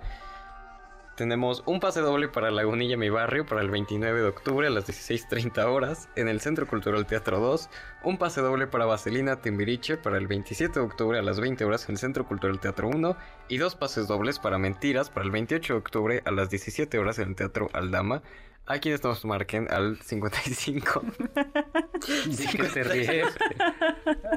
Tenemos 1.17 1.63
un 1.65 1.79
pase 1.79 1.99
doble 1.99 2.27
para 2.27 2.51
Lagunilla, 2.51 2.95
mi 2.95 3.09
barrio, 3.09 3.43
para 3.43 3.61
el 3.61 3.71
29 3.71 4.21
de 4.21 4.27
octubre 4.27 4.67
a 4.67 4.69
las 4.69 4.87
16.30 4.87 5.65
horas 5.65 6.09
en 6.15 6.27
el 6.27 6.41
Centro 6.41 6.67
Cultural 6.67 7.07
Teatro 7.07 7.39
2. 7.39 7.71
Un 8.03 8.19
pase 8.19 8.41
doble 8.41 8.67
para 8.67 8.85
Vaselina, 8.85 9.41
Timbiriche, 9.41 9.97
para 9.97 10.19
el 10.19 10.27
27 10.27 10.79
de 10.79 10.85
octubre 10.85 11.17
a 11.17 11.23
las 11.23 11.39
20 11.39 11.65
horas 11.65 11.85
en 11.85 11.93
el 11.93 11.97
Centro 11.97 12.27
Cultural 12.27 12.59
Teatro 12.59 12.87
1. 12.89 13.17
Y 13.47 13.57
dos 13.57 13.73
pases 13.73 14.07
dobles 14.07 14.37
para 14.37 14.59
Mentiras 14.59 15.09
para 15.09 15.25
el 15.25 15.31
28 15.31 15.73
de 15.73 15.79
octubre 15.79 16.21
a 16.23 16.29
las 16.29 16.51
17 16.51 16.99
horas 16.99 17.17
en 17.17 17.29
el 17.29 17.35
Teatro 17.35 17.71
Aldama. 17.73 18.21
A 18.69 18.79
quienes 18.79 19.01
nos 19.03 19.23
marquen 19.23 19.67
al 19.71 19.97
55. 20.01 21.01
¿De 22.25 22.45
qué 22.51 22.63
te 22.63 22.83
ríes? 22.83 23.27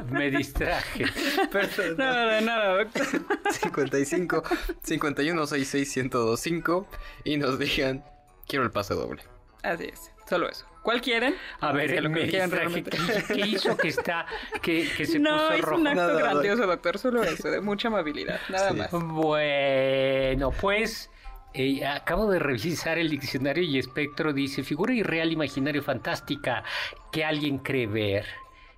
Me 0.08 0.30
distraje. 0.30 1.04
Perdón. 1.50 1.96
Nada 1.98 2.40
nada, 2.40 2.76
doctor. 2.84 3.06
55 3.50 4.42
51 4.82 5.46
66 5.46 5.96
1025 5.96 6.86
y 7.24 7.36
nos 7.38 7.58
digan 7.58 8.04
quiero 8.46 8.64
el 8.64 8.70
pase 8.70 8.94
doble. 8.94 9.22
Así 9.62 9.86
es, 9.92 10.12
solo 10.28 10.48
eso. 10.48 10.64
¿Cuál 10.82 11.02
quieren? 11.02 11.34
A 11.60 11.72
ver, 11.72 11.90
Sí, 11.90 11.96
lo 12.00 12.10
que 12.12 12.26
quieran 12.28 12.50
realmente. 12.50 12.90
¿Qué, 12.90 13.34
qué 13.34 13.46
hizo 13.48 13.76
que 13.76 13.88
está, 13.88 14.24
que, 14.62 14.88
que 14.96 15.04
se 15.04 15.18
no, 15.18 15.32
puso 15.36 15.52
es 15.52 15.60
rojo? 15.60 15.80
un 15.80 15.86
acto 15.88 16.00
Nada, 16.06 16.18
grandioso, 16.20 16.66
doctor, 16.66 16.98
solo 16.98 17.22
eso, 17.22 17.50
de 17.50 17.60
mucha 17.60 17.88
amabilidad, 17.88 18.40
nada 18.48 18.70
Sí. 18.70 18.76
más. 18.76 18.90
Bueno, 18.92 20.50
pues 20.52 21.10
eh, 21.54 21.84
acabo 21.86 22.30
de 22.30 22.38
revisar 22.38 22.98
el 22.98 23.08
diccionario 23.08 23.62
y 23.62 23.78
espectro 23.78 24.32
dice 24.32 24.62
figura 24.62 24.92
irreal, 24.94 25.32
imaginario, 25.32 25.82
fantástica 25.82 26.62
que 27.10 27.24
alguien 27.24 27.58
cree 27.58 27.86
ver, 27.86 28.26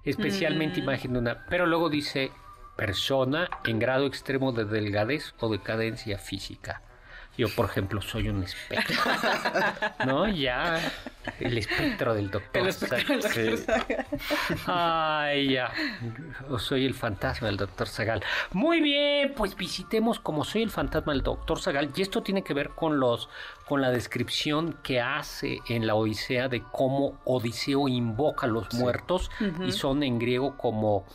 especialmente 0.05 0.81
Mm. 0.81 0.85
imagen 0.85 1.13
de 1.13 1.19
una, 1.19 1.47
pero 1.49 1.67
luego 1.67 1.91
dice 1.91 2.31
persona 2.77 3.49
en 3.65 3.79
grado 3.79 4.07
extremo 4.07 4.53
de 4.53 4.65
delgadez 4.65 5.35
o 5.41 5.51
decadencia 5.51 6.19
física. 6.19 6.83
Yo, 7.39 7.49
por 7.49 7.65
ejemplo, 7.65 8.03
soy 8.03 8.29
un 8.29 8.43
espectro. 8.43 8.97
¿No? 10.07 10.29
Ya. 10.29 10.93
El 11.41 11.57
espectro 11.57 12.15
del 12.15 12.31
doctor. 12.31 12.63
El 12.63 12.69
espectro 12.69 13.15
del 13.15 13.23
Zagal. 13.23 13.67
doctor 13.67 14.07
Ay, 14.67 15.53
ya. 15.53 15.73
O 16.51 16.59
soy 16.59 16.85
el 16.85 16.93
fantasma 16.93 17.49
del 17.49 17.57
doctor 17.57 17.89
Zagal. 17.89 18.23
Muy 18.51 18.81
bien, 18.83 19.33
pues 19.35 19.57
visitemos 19.57 20.21
como 20.21 20.45
soy 20.45 20.63
el 20.63 20.71
fantasma 20.71 21.15
del 21.15 21.23
doctor 21.23 21.59
Zagal. 21.59 21.91
Y 21.97 22.03
esto 22.03 22.23
tiene 22.23 22.45
que 22.45 22.53
ver 22.53 22.71
con 22.71 23.01
los 23.01 23.31
con 23.67 23.81
la 23.81 23.91
descripción 23.91 24.77
que 24.83 25.01
hace 25.01 25.61
en 25.69 25.87
la 25.87 25.95
Odisea 25.95 26.49
de 26.49 26.63
cómo 26.63 27.19
Odiseo 27.25 27.89
invoca 27.89 28.47
a 28.47 28.51
los 28.51 28.75
muertos 28.75 29.31
y 29.65 29.73
son 29.73 30.03
en 30.03 30.19
griego 30.19 30.59
como 30.59 31.07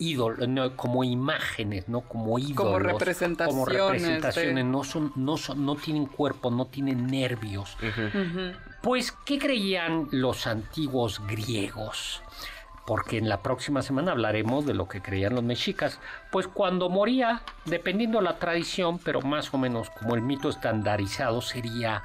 ídolos, 0.00 0.48
no, 0.48 0.74
como 0.76 1.04
imágenes, 1.04 1.88
¿no? 1.88 2.00
Como 2.00 2.38
ídolos. 2.38 2.56
Como 2.56 2.78
representaciones 2.80 3.66
de- 3.66 3.78
representaciones. 3.78 4.64
No, 4.64 4.82
son, 4.82 5.12
no, 5.14 5.36
son, 5.36 5.64
no 5.64 5.76
tienen 5.76 6.06
cuerpo, 6.06 6.50
no 6.50 6.66
tienen 6.66 7.06
nervios. 7.06 7.76
Pues, 8.82 9.12
¿qué 9.24 9.38
creían 9.38 10.08
los 10.10 10.46
antiguos 10.48 11.20
griegos? 11.26 12.22
Porque 12.86 13.18
en 13.18 13.28
la 13.28 13.42
próxima 13.42 13.82
semana 13.82 14.12
hablaremos 14.12 14.66
de 14.66 14.74
lo 14.74 14.88
que 14.88 15.00
creían 15.02 15.34
los 15.34 15.44
mexicas. 15.44 16.00
Pues 16.32 16.48
cuando 16.48 16.88
moría, 16.88 17.42
dependiendo 17.66 18.20
la 18.20 18.38
tradición, 18.38 18.98
pero 18.98 19.20
más 19.20 19.52
o 19.54 19.58
menos 19.58 19.90
como 19.90 20.14
el 20.16 20.22
mito 20.22 20.48
estandarizado, 20.48 21.40
sería 21.42 22.02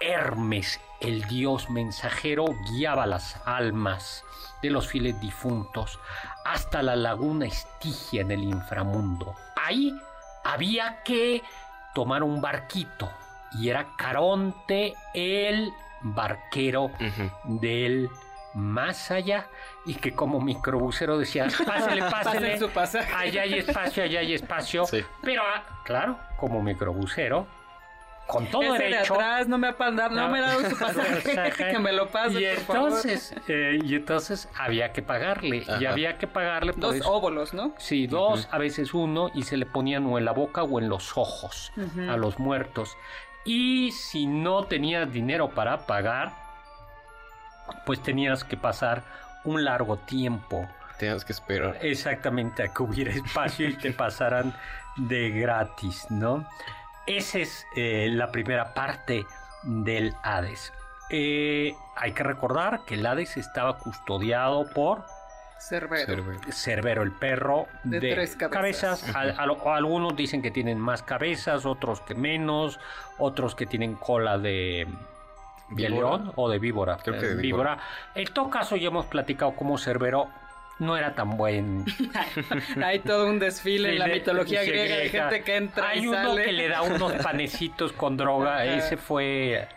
Hermes, 0.00 0.80
el 1.00 1.22
dios 1.24 1.70
mensajero, 1.70 2.46
guiaba 2.70 3.06
las 3.06 3.40
almas 3.46 4.24
de 4.62 4.70
los 4.70 4.88
fieles 4.88 5.20
difuntos 5.20 5.98
hasta 6.44 6.82
la 6.82 6.96
laguna 6.96 7.46
Estigia 7.46 8.22
en 8.22 8.30
el 8.30 8.44
inframundo. 8.44 9.34
Ahí 9.56 9.94
había 10.44 11.02
que 11.02 11.42
tomar 11.94 12.22
un 12.22 12.40
barquito 12.40 13.10
y 13.52 13.68
era 13.68 13.88
Caronte, 13.96 14.94
el 15.14 15.70
barquero 16.02 16.90
del 17.44 18.08
más 18.54 19.10
allá 19.10 19.46
y 19.86 19.94
que 19.94 20.12
como 20.12 20.40
microbusero 20.40 21.18
decía, 21.18 21.46
pásele, 21.66 22.02
pásele, 22.02 22.58
allá 23.14 23.42
hay 23.42 23.54
espacio, 23.54 24.04
allá 24.04 24.20
hay 24.20 24.34
espacio. 24.34 24.84
Sí. 24.86 25.04
Pero, 25.22 25.42
ah, 25.42 25.62
claro, 25.84 26.18
como 26.36 26.62
microbusero, 26.62 27.46
con 28.30 28.46
todo 28.46 28.62
Ese 28.74 28.84
de 28.84 28.90
derecho. 28.90 29.14
atrás 29.14 29.48
no 29.48 29.58
me 29.58 29.68
ha, 29.68 29.76
pa- 29.76 29.90
no 29.90 30.28
me 30.28 30.38
ha 30.38 30.42
dado 30.42 30.70
su 30.70 30.78
pasaje, 30.78 31.52
que 31.72 31.78
me 31.78 31.92
lo 31.92 32.08
pase, 32.08 32.40
y 32.40 32.56
por 32.56 32.64
favor. 32.76 32.88
entonces, 32.88 33.34
eh, 33.48 33.78
y 33.82 33.94
entonces 33.96 34.48
había 34.56 34.92
que 34.92 35.02
pagarle, 35.02 35.64
y 35.80 35.84
había 35.84 36.16
que 36.18 36.26
pagarle 36.26 36.72
por 36.72 36.80
Dos 36.82 36.94
eso. 36.96 37.12
óvulos, 37.12 37.52
¿no? 37.54 37.74
Sí, 37.78 38.06
dos, 38.06 38.48
a 38.50 38.58
veces 38.58 38.94
uno, 38.94 39.30
y 39.34 39.42
se 39.42 39.56
le 39.56 39.66
ponían 39.66 40.06
o 40.06 40.18
en 40.18 40.24
la 40.24 40.32
boca 40.32 40.62
o 40.62 40.78
en 40.78 40.88
los 40.88 41.16
ojos 41.18 41.72
a 42.08 42.16
los 42.16 42.38
muertos. 42.38 42.96
Y 43.44 43.90
si 43.92 44.26
no 44.26 44.64
tenías 44.64 45.10
dinero 45.12 45.50
para 45.50 45.86
pagar, 45.86 46.32
pues 47.86 48.02
tenías 48.02 48.44
que 48.44 48.56
pasar 48.56 49.02
un 49.44 49.64
largo 49.64 49.96
tiempo 49.96 50.68
Tienes 50.98 51.24
que 51.24 51.32
esperar. 51.32 51.78
exactamente 51.80 52.62
a 52.62 52.68
que 52.74 52.82
hubiera 52.82 53.10
espacio 53.12 53.68
y 53.68 53.74
te 53.76 53.90
pasaran 54.04 54.54
de 54.96 55.30
gratis, 55.30 56.06
¿no? 56.10 56.46
Esa 57.06 57.38
es 57.38 57.66
eh, 57.76 58.08
la 58.10 58.30
primera 58.30 58.74
parte 58.74 59.26
del 59.62 60.14
Hades. 60.22 60.72
Eh, 61.10 61.74
hay 61.96 62.12
que 62.12 62.22
recordar 62.22 62.80
que 62.86 62.94
el 62.94 63.04
Hades 63.06 63.36
estaba 63.36 63.78
custodiado 63.78 64.68
por 64.70 65.04
Cerbero. 65.58 66.06
Cerbero. 66.06 66.40
Cerbero, 66.52 67.02
el 67.02 67.12
perro 67.12 67.66
De 67.84 68.00
de, 68.00 68.14
tres 68.14 68.36
cabezas. 68.36 69.02
cabezas. 69.02 69.16
Al- 69.38 69.38
al- 69.38 69.56
algunos 69.74 70.16
dicen 70.16 70.40
que 70.40 70.50
tienen 70.50 70.78
más 70.78 71.02
cabezas, 71.02 71.66
otros 71.66 72.00
que 72.00 72.14
menos, 72.14 72.78
otros 73.18 73.54
que 73.54 73.66
tienen 73.66 73.94
cola 73.96 74.38
de, 74.38 74.86
de 75.70 75.88
Víbora. 75.88 75.90
león 76.18 76.32
o 76.36 76.48
de 76.48 76.58
víbora. 76.58 76.96
Creo 77.02 77.20
que 77.20 77.26
de 77.26 77.34
víbora. 77.42 77.78
En 78.14 78.32
todo 78.32 78.48
caso, 78.48 78.76
ya 78.76 78.88
hemos 78.88 79.06
platicado 79.06 79.54
cómo 79.54 79.76
Cerbero 79.78 80.28
no 80.80 80.96
era 80.96 81.14
tan 81.14 81.36
buen. 81.36 81.84
Hay 82.84 82.98
todo 82.98 83.28
un 83.28 83.38
desfile 83.38 83.90
en 83.90 83.98
la 84.00 84.06
de- 84.08 84.14
mitología 84.14 84.64
griega, 84.64 84.96
hay 84.96 85.08
gente 85.10 85.42
que 85.42 85.56
entra 85.56 85.90
Hay 85.90 86.00
y 86.02 86.06
uno 86.08 86.28
sale. 86.30 86.44
que 86.44 86.52
le 86.52 86.68
da 86.68 86.82
unos 86.82 87.12
panecitos 87.22 87.92
con 87.92 88.16
droga. 88.16 88.64
Ese 88.64 88.96
fue. 88.96 89.68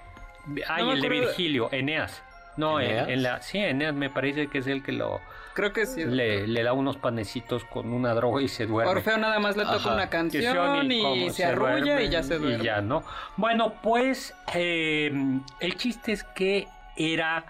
Ay, 0.68 0.84
No 0.84 0.94
el 0.94 1.02
de. 1.02 1.10
Virgilio, 1.10 1.70
Eneas. 1.72 2.24
No, 2.58 2.80
en- 2.80 2.90
¿Eneas? 2.92 3.10
en 3.10 3.24
la, 3.24 3.42
sí, 3.42 3.58
Eneas 3.60 3.94
me 3.94 4.10
parece 4.10 4.48
que 4.48 4.58
es 4.60 4.68
el 4.68 4.82
que 4.84 4.92
lo 4.94 5.22
Creo 5.56 5.72
que 5.72 5.86
sí. 5.86 6.04
le, 6.04 6.48
le 6.48 6.64
da 6.64 6.74
unos 6.74 6.98
panecitos 6.98 7.64
con 7.66 7.94
una 7.94 8.14
droga 8.16 8.42
y 8.42 8.48
se 8.48 8.66
duerme. 8.66 8.92
Orfeo 8.92 9.18
nada 9.20 9.38
más 9.40 9.56
le 9.56 9.64
toca 9.64 9.76
Ajá. 9.76 9.94
una 9.94 10.10
canción 10.10 10.92
y, 10.92 11.02
como 11.04 11.30
se 11.30 11.46
arrulla 11.46 11.70
duerme 11.84 12.04
y 12.06 12.10
ya 12.10 12.24
se 12.24 12.40
duerme. 12.40 12.64
Y 12.64 12.66
ya, 12.66 12.82
¿no? 12.82 13.04
Bueno, 13.38 13.74
pues 13.84 14.34
eh, 14.56 15.12
el 15.60 15.76
chiste 15.76 16.12
es 16.14 16.24
que 16.24 16.68
era, 16.98 17.46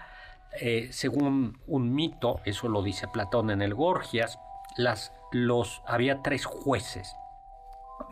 eh, 0.60 0.88
según 0.92 1.60
un 1.66 1.94
mito, 1.94 2.40
eso 2.44 2.68
lo 2.68 2.82
dice 2.82 3.08
Platón 3.08 3.50
en 3.50 3.62
el 3.62 3.74
Gorgias, 3.74 4.38
las, 4.76 5.12
los, 5.32 5.82
había 5.86 6.22
tres 6.22 6.44
jueces, 6.44 7.16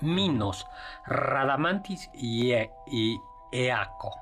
Minos, 0.01 0.67
Radamantis 1.07 2.11
y, 2.15 2.53
E- 2.53 2.71
y 2.87 3.19
Eaco, 3.53 4.15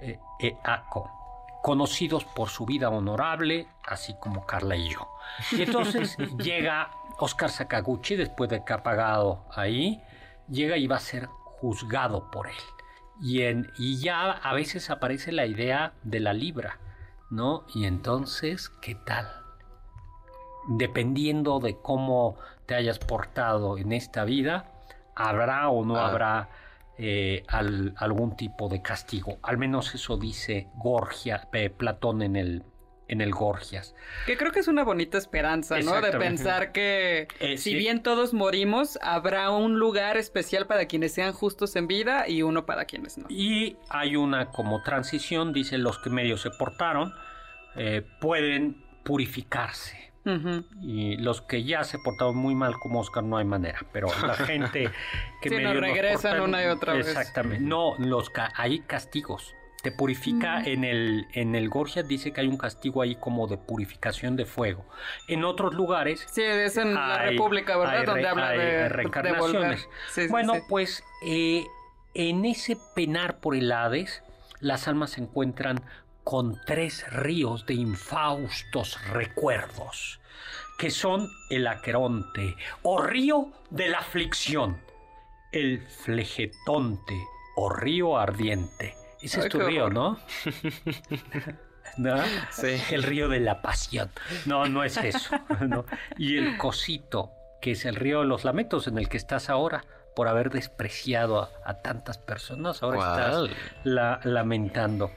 eh, 0.00 0.18
Eaco, 0.40 1.10
conocidos 1.62 2.24
por 2.24 2.48
su 2.48 2.66
vida 2.66 2.88
honorable, 2.90 3.68
así 3.86 4.14
como 4.18 4.44
Carla 4.46 4.76
y 4.76 4.88
yo. 4.90 5.08
Y 5.52 5.62
entonces 5.62 6.16
llega 6.38 6.90
Oscar 7.18 7.50
Sakaguchi, 7.50 8.16
después 8.16 8.50
de 8.50 8.64
que 8.64 8.72
ha 8.72 8.82
pagado 8.82 9.44
ahí, 9.54 10.02
llega 10.48 10.76
y 10.76 10.86
va 10.86 10.96
a 10.96 11.00
ser 11.00 11.26
juzgado 11.26 12.30
por 12.30 12.48
él. 12.48 12.54
Y, 13.20 13.42
en, 13.42 13.70
y 13.76 13.98
ya 13.98 14.30
a 14.30 14.52
veces 14.54 14.90
aparece 14.90 15.32
la 15.32 15.46
idea 15.46 15.94
de 16.04 16.20
la 16.20 16.32
libra, 16.32 16.78
¿no? 17.30 17.64
Y 17.74 17.84
entonces, 17.84 18.70
¿qué 18.80 18.94
tal? 18.94 19.28
Dependiendo 20.68 21.60
de 21.60 21.76
cómo 21.80 22.36
te 22.66 22.74
hayas 22.74 22.98
portado 22.98 23.78
en 23.78 23.92
esta 23.92 24.24
vida, 24.24 24.72
habrá 25.14 25.68
o 25.70 25.84
no 25.84 25.96
Ah. 25.96 26.08
habrá 26.08 26.48
eh, 27.00 27.44
al- 27.46 27.94
algún 27.96 28.34
tipo 28.36 28.68
de 28.68 28.82
castigo. 28.82 29.38
Al 29.42 29.56
menos 29.56 29.94
eso 29.94 30.16
dice 30.16 30.66
Gorgia, 30.74 31.48
eh, 31.52 31.70
Platón 31.70 32.22
en 32.22 32.34
el, 32.34 32.64
en 33.08 33.20
el 33.20 33.30
Gorgias. 33.32 33.94
Que 34.26 34.36
creo 34.36 34.52
que 34.52 34.60
es 34.60 34.68
una 34.68 34.84
bonita 34.84 35.18
esperanza, 35.18 35.78
¿no? 35.80 36.00
De 36.00 36.12
pensar 36.12 36.72
que 36.72 37.26
Eh, 37.40 37.56
si 37.58 37.70
sí. 37.70 37.74
bien 37.74 38.02
todos 38.02 38.34
morimos, 38.34 38.98
habrá 39.02 39.50
un 39.50 39.78
lugar 39.78 40.16
especial 40.16 40.66
para 40.66 40.86
quienes 40.86 41.12
sean 41.14 41.32
justos 41.32 41.74
en 41.76 41.86
vida 41.88 42.28
y 42.28 42.42
uno 42.42 42.66
para 42.66 42.84
quienes 42.84 43.18
no. 43.18 43.26
Y 43.28 43.76
hay 43.88 44.16
una 44.16 44.50
como 44.50 44.82
transición, 44.82 45.52
dice 45.52 45.78
los 45.78 45.98
que 45.98 46.10
medio 46.10 46.36
se 46.36 46.50
portaron, 46.50 47.12
eh, 47.76 48.02
pueden 48.20 48.84
purificarse. 49.04 49.96
Y 50.82 51.16
los 51.16 51.40
que 51.40 51.64
ya 51.64 51.84
se 51.84 51.98
portaron 51.98 52.36
muy 52.36 52.54
mal 52.54 52.74
como 52.78 53.00
Oscar 53.00 53.24
no 53.24 53.38
hay 53.38 53.46
manera, 53.46 53.78
pero 53.94 54.08
la 54.26 54.34
gente 54.34 54.90
que 55.40 55.48
Sí, 55.48 55.54
no, 55.54 55.62
medio 55.70 55.80
nos 55.80 55.90
regresan 55.90 56.40
una 56.42 56.62
y 56.62 56.66
otra 56.66 56.92
vez. 56.92 57.08
Exactamente. 57.08 57.64
No, 57.64 57.94
los 57.98 58.28
ca- 58.28 58.52
hay 58.54 58.80
castigos. 58.80 59.54
Te 59.88 59.92
purifica 59.92 60.62
en 60.66 60.84
el 60.84 61.28
en 61.32 61.54
el 61.54 61.70
Gorgias 61.70 62.06
dice 62.06 62.30
que 62.30 62.42
hay 62.42 62.46
un 62.46 62.58
castigo 62.58 63.00
ahí 63.00 63.14
como 63.14 63.46
de 63.46 63.56
purificación 63.56 64.36
de 64.36 64.44
fuego. 64.44 64.84
En 65.28 65.44
otros 65.44 65.72
lugares 65.72 66.26
Sí, 66.30 66.42
es 66.42 66.76
en 66.76 66.92
la 66.92 67.22
República, 67.22 67.78
¿verdad? 67.78 68.04
Donde 68.04 68.28
habla 68.28 68.50
de, 68.50 68.90
reencarnaciones. 68.90 69.88
sí, 70.10 70.28
bueno, 70.28 70.56
sí. 70.56 70.60
pues 70.68 71.02
eh, 71.24 71.64
en 72.12 72.44
ese 72.44 72.76
penar 72.94 73.38
por 73.38 73.54
el 73.54 73.72
Hades, 73.72 74.22
las 74.60 74.88
almas 74.88 75.12
se 75.12 75.22
encuentran 75.22 75.80
con 76.22 76.60
tres 76.66 77.10
ríos 77.10 77.64
de 77.64 77.72
infaustos 77.72 79.02
recuerdos, 79.08 80.20
que 80.78 80.90
son 80.90 81.30
el 81.48 81.66
Aqueronte, 81.66 82.56
o 82.82 83.00
río 83.00 83.52
de 83.70 83.88
la 83.88 84.00
aflicción, 84.00 84.82
el 85.50 85.80
Flegetonte, 85.80 87.18
o 87.56 87.70
río 87.70 88.18
ardiente. 88.18 89.07
Ese 89.22 89.40
es 89.40 89.48
tu 89.48 89.60
río, 89.60 89.86
horror. 89.86 89.94
¿no? 89.94 90.18
¿No? 91.96 92.16
Sí. 92.50 92.80
El 92.92 93.02
río 93.02 93.28
de 93.28 93.40
la 93.40 93.60
pasión. 93.62 94.10
No, 94.46 94.66
no 94.66 94.84
es 94.84 94.96
eso. 94.98 95.36
no. 95.68 95.84
Y 96.16 96.36
el 96.36 96.56
cosito, 96.58 97.32
que 97.60 97.72
es 97.72 97.84
el 97.84 97.96
río 97.96 98.20
de 98.20 98.26
los 98.26 98.44
lamentos 98.44 98.86
en 98.86 98.98
el 98.98 99.08
que 99.08 99.16
estás 99.16 99.48
ahora 99.50 99.84
por 100.14 100.28
haber 100.28 100.50
despreciado 100.50 101.42
a, 101.42 101.50
a 101.64 101.74
tantas 101.82 102.18
personas. 102.18 102.82
Ahora 102.82 102.98
estás 102.98 103.50
la- 103.84 104.20
lamentando. 104.24 105.10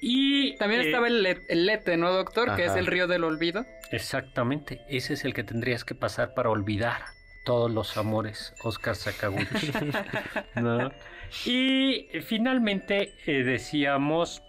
Y 0.00 0.56
También 0.56 0.82
eh, 0.82 0.86
estaba 0.86 1.08
el, 1.08 1.22
le- 1.22 1.42
el 1.48 1.66
Lete, 1.66 1.96
¿no, 1.96 2.12
doctor? 2.12 2.54
Que 2.54 2.66
es 2.66 2.76
el 2.76 2.86
río 2.86 3.06
del 3.06 3.24
olvido. 3.24 3.64
Exactamente, 3.90 4.82
ese 4.88 5.14
es 5.14 5.24
el 5.24 5.32
que 5.32 5.42
tendrías 5.44 5.84
que 5.84 5.94
pasar 5.94 6.34
para 6.34 6.50
olvidar 6.50 7.02
todos 7.44 7.70
los 7.70 7.96
amores, 7.96 8.52
Oscar 8.62 8.94
Sakaguchi. 8.96 9.72
¿No? 10.56 10.90
Y 11.46 12.08
finalmente 12.22 13.12
eh, 13.26 13.42
decíamos 13.44 14.42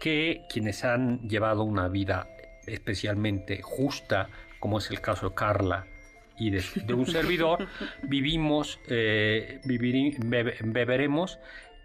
que 0.00 0.42
quienes 0.50 0.84
han 0.84 1.28
llevado 1.28 1.62
una 1.62 1.88
vida 1.88 2.28
especialmente 2.66 3.60
justa, 3.62 4.28
como 4.60 4.78
es 4.78 4.90
el 4.90 5.00
caso 5.00 5.30
de 5.30 5.34
Carla 5.34 5.86
y 6.38 6.50
de, 6.50 6.62
de 6.86 6.94
un 6.94 7.06
servidor, 7.06 7.66
vivimos, 8.02 8.78
eh, 8.88 9.60
bebe- 9.64 10.56
beberemos. 10.64 11.38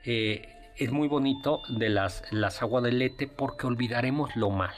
eh, 0.05 0.53
es 0.75 0.91
muy 0.91 1.07
bonito 1.07 1.63
de 1.69 1.89
las, 1.89 2.23
las 2.31 2.61
aguas 2.61 2.83
del 2.83 2.99
Lete 2.99 3.27
porque 3.27 3.65
olvidaremos 3.65 4.35
lo 4.35 4.51
malo. 4.51 4.75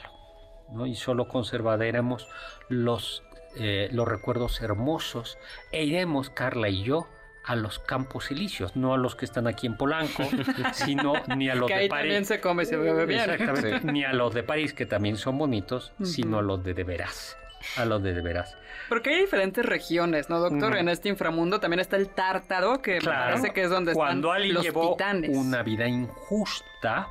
¿no? 0.71 0.85
y 0.85 0.95
solo 0.95 1.27
conservaremos 1.27 2.27
los, 2.69 3.23
eh, 3.57 3.89
los 3.91 4.07
recuerdos 4.07 4.61
hermosos 4.61 5.37
e 5.71 5.83
iremos, 5.83 6.29
Carla 6.29 6.69
y 6.69 6.83
yo, 6.83 7.07
a 7.45 7.55
los 7.55 7.79
campos 7.79 8.29
elíseos, 8.31 8.75
no 8.75 8.93
a 8.93 8.97
los 8.97 9.15
que 9.15 9.25
están 9.25 9.47
aquí 9.47 9.65
en 9.67 9.75
Polanco, 9.75 10.23
sino 10.73 11.13
ni 11.35 11.49
a 11.49 11.55
los 11.55 11.67
que 11.67 11.73
de 11.73 11.79
ahí 11.81 11.89
también 11.89 12.15
París. 12.15 12.27
se 12.27 12.41
come 12.41 12.65
se 12.65 12.77
bebe 12.77 13.05
bien. 13.05 13.29
Exactamente, 13.29 13.91
ni 13.91 14.03
a 14.03 14.13
los 14.13 14.33
de 14.33 14.43
París, 14.43 14.73
que 14.73 14.85
también 14.85 15.17
son 15.17 15.37
bonitos, 15.37 15.93
sino 16.03 16.39
a 16.39 16.41
los 16.41 16.63
de 16.63 16.73
de 16.73 16.83
veras. 16.83 17.37
A 17.75 17.85
los 17.85 18.01
de 18.03 18.13
de 18.13 18.21
veras. 18.21 18.55
Porque 18.87 19.09
hay 19.11 19.19
diferentes 19.21 19.65
regiones, 19.65 20.29
¿no, 20.29 20.39
doctor? 20.39 20.77
En 20.77 20.89
este 20.89 21.09
inframundo 21.09 21.59
también 21.59 21.79
está 21.81 21.97
el 21.97 22.09
tártaro, 22.09 22.81
que 22.81 22.99
Claro, 22.99 23.31
parece 23.35 23.53
que 23.53 23.63
es 23.63 23.69
donde 23.69 23.93
cuando 23.93 24.29
están 24.29 24.35
alguien 24.37 24.53
los 24.55 24.63
llevó 24.63 24.91
titanes. 24.93 25.35
una 25.35 25.61
vida 25.63 25.87
injusta, 25.87 27.07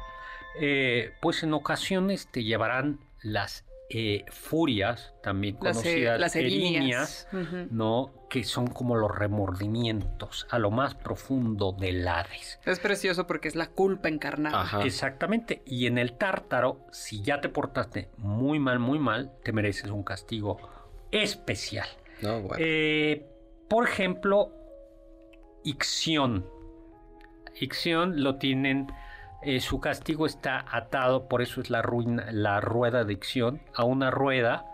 eh, 0.60 1.12
pues 1.20 1.42
en 1.42 1.52
ocasiones 1.52 2.28
te 2.28 2.42
llevarán 2.44 2.98
las 3.22 3.64
eh, 3.90 4.24
furias, 4.28 5.14
también 5.22 5.56
Las, 5.62 5.78
conocidas 5.78 6.20
las 6.20 6.36
erinias. 6.36 7.26
erinias, 7.28 7.28
Ujú. 7.32 7.68
¿no? 7.70 8.12
Que 8.28 8.44
son 8.44 8.66
como 8.66 8.96
los 8.96 9.10
remordimientos 9.10 10.46
a 10.50 10.58
lo 10.58 10.70
más 10.70 10.94
profundo 10.94 11.72
del 11.72 12.06
Hades. 12.06 12.60
Es 12.66 12.80
precioso 12.80 13.26
porque 13.26 13.48
es 13.48 13.56
la 13.56 13.68
culpa 13.68 14.08
encarnada. 14.08 14.60
Ajá. 14.60 14.82
Exactamente. 14.82 15.62
Y 15.64 15.86
en 15.86 15.96
el 15.96 16.12
tártaro, 16.12 16.84
si 16.92 17.22
ya 17.22 17.40
te 17.40 17.48
portaste 17.48 18.10
muy 18.18 18.58
mal, 18.58 18.78
muy 18.78 18.98
mal, 18.98 19.32
te 19.42 19.52
mereces 19.52 19.90
un 19.90 20.02
castigo 20.02 20.58
especial. 21.10 21.88
No, 22.20 22.42
bueno. 22.42 22.56
Eh, 22.58 23.24
por 23.68 23.84
ejemplo, 23.88 24.52
Ixión. 25.64 26.46
Ixión 27.60 28.22
lo 28.22 28.36
tienen, 28.36 28.86
eh, 29.42 29.60
su 29.60 29.80
castigo 29.80 30.26
está 30.26 30.64
atado, 30.70 31.28
por 31.28 31.42
eso 31.42 31.60
es 31.60 31.70
la, 31.70 31.82
ruina, 31.82 32.26
la 32.32 32.60
rueda 32.60 33.04
de 33.04 33.12
Ixión, 33.14 33.60
a 33.74 33.84
una 33.84 34.10
rueda 34.10 34.64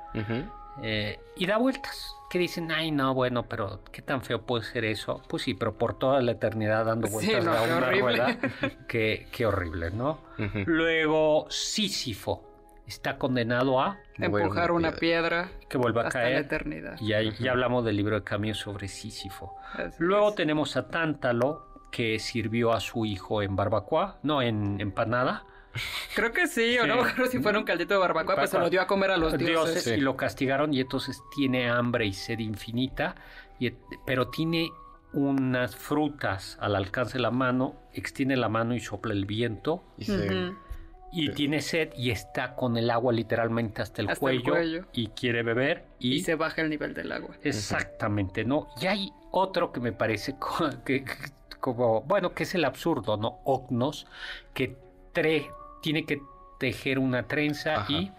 eh, 0.83 1.19
y 1.37 1.47
da 1.47 1.57
vueltas. 1.59 2.15
Que 2.31 2.39
dicen, 2.41 2.73
ay 2.73 2.91
no, 2.91 3.15
bueno, 3.15 3.45
pero 3.45 3.81
qué 3.93 4.03
tan 4.03 4.21
feo 4.23 4.43
puede 4.43 4.65
ser 4.65 4.85
eso. 4.85 5.23
Pues 5.29 5.45
sí, 5.45 5.55
pero 5.55 5.75
por 5.79 5.97
toda 5.97 6.21
la 6.21 6.33
eternidad 6.33 6.85
dando 6.85 7.07
Sí, 7.07 7.13
vueltas 7.13 7.45
no, 7.45 7.53
a 7.53 7.59
qué 7.59 7.63
una 7.69 7.77
horrible. 7.87 8.01
rueda. 8.01 8.39
Qué, 8.89 9.29
qué 9.31 9.47
horrible, 9.47 9.91
¿no? 9.93 10.19
Luego, 10.67 11.47
Sísifo 11.49 12.43
está 12.87 13.19
condenado 13.19 13.81
a 13.81 13.99
Empujar 14.19 14.73
una 14.73 14.93
piedra 14.93 15.51
que 15.69 15.79
vuelva 15.79 16.03
a 16.03 16.07
hasta 16.09 16.19
la 16.21 16.25
caer. 16.25 16.39
eternidad. 16.45 17.01
Y 17.01 17.13
ahí 17.13 17.33
ya 17.39 17.53
hablamos 17.53 17.85
del 17.85 17.97
libro 17.97 18.17
de 18.17 18.25
Camus 18.25 18.59
sobre 18.59 18.89
Sísifo. 18.89 19.55
Así 19.73 19.97
Luego 19.99 20.31
es. 20.31 20.35
tenemos 20.35 20.77
a 20.77 20.89
Tántalo, 20.89 21.67
que 21.95 22.19
sirvió 22.19 22.73
a 22.73 22.81
su 22.81 23.07
hijo 23.07 23.41
en 23.41 23.55
barbacoa, 23.55 24.19
no, 24.25 24.43
en 24.43 24.81
empanada. 24.81 25.45
Creo 26.17 26.33
que 26.33 26.49
sí, 26.49 26.77
o 26.79 26.87
no 26.89 26.97
me 26.97 27.03
acuerdo 27.03 27.27
si 27.31 27.39
fuera 27.39 27.57
un 27.59 27.65
caldito 27.65 27.95
de 27.95 28.01
barbacoa, 28.01 28.35
pues 28.35 28.51
se 28.51 28.59
lo 28.59 28.69
dio 28.69 28.81
a 28.83 28.87
comer 28.89 29.13
a 29.13 29.17
los 29.17 29.39
dioses. 29.39 29.85
Sí. 29.85 29.91
y 29.93 29.97
lo 30.01 30.17
castigaron 30.17 30.75
y 30.75 30.81
entonces 30.81 31.23
tiene 31.37 31.69
hambre 31.71 32.05
y 32.07 32.13
sed 32.13 32.41
infinita, 32.41 33.15
y, 33.61 33.71
pero 34.05 34.29
tiene 34.29 34.71
unas 35.13 35.77
frutas 35.77 36.59
al 36.61 36.75
alcance 36.75 37.15
de 37.15 37.21
la 37.23 37.31
mano, 37.31 37.77
extiende 37.93 38.37
la 38.37 38.49
mano 38.49 38.75
y 38.75 38.81
sopla 38.81 39.13
el 39.13 39.25
viento, 39.27 39.85
Y 39.97 40.05
se- 40.07 40.27
Ujú. 40.49 40.59
y 41.13 41.31
tiene 41.31 41.61
sed 41.63 41.91
y 41.97 42.11
está 42.11 42.57
con 42.57 42.77
el 42.77 42.91
agua 42.91 43.13
literalmente 43.13 43.83
hasta 43.83 44.03
el, 44.03 44.09
Hasta 44.11 44.31
el 44.31 44.43
cuello, 44.43 44.53
cuello. 44.53 44.87
y 44.93 45.09
quiere 45.09 45.45
beber 45.45 45.87
y, 46.01 46.15
Y 46.15 46.21
se 46.23 46.35
baja 46.35 46.63
el 46.63 46.71
nivel 46.71 46.93
del 46.95 47.13
agua. 47.13 47.37
Exactamente, 47.43 48.45
¿no? 48.45 48.67
Y 48.81 48.87
hay 48.87 49.13
otro 49.31 49.71
que 49.73 49.79
me 49.81 49.93
parece 49.93 50.37
que- 50.85 51.05
como, 51.65 52.03
bueno, 52.03 52.35
que 52.35 52.43
es 52.43 52.55
el 52.55 52.67
absurdo, 52.67 53.17
¿no? 53.17 53.39
Ognos, 53.45 54.07
que 54.53 54.77
tre- 55.15 55.51
tiene 55.81 56.05
que 56.05 56.21
tejer 56.59 56.99
una 56.99 57.23
trenza 57.23 57.77
Ajá. 57.77 57.91
y 57.93 58.13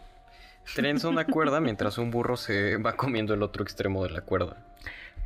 Trenza 0.73 1.09
una 1.09 1.25
cuerda 1.27 1.59
mientras 1.61 1.99
un 1.99 2.09
burro 2.09 2.37
se 2.37 2.77
va 2.77 2.93
comiendo 2.93 3.35
el 3.35 3.43
otro 3.43 3.61
extremo 3.61 4.01
de 4.03 4.09
la 4.09 4.21
cuerda. 4.21 4.65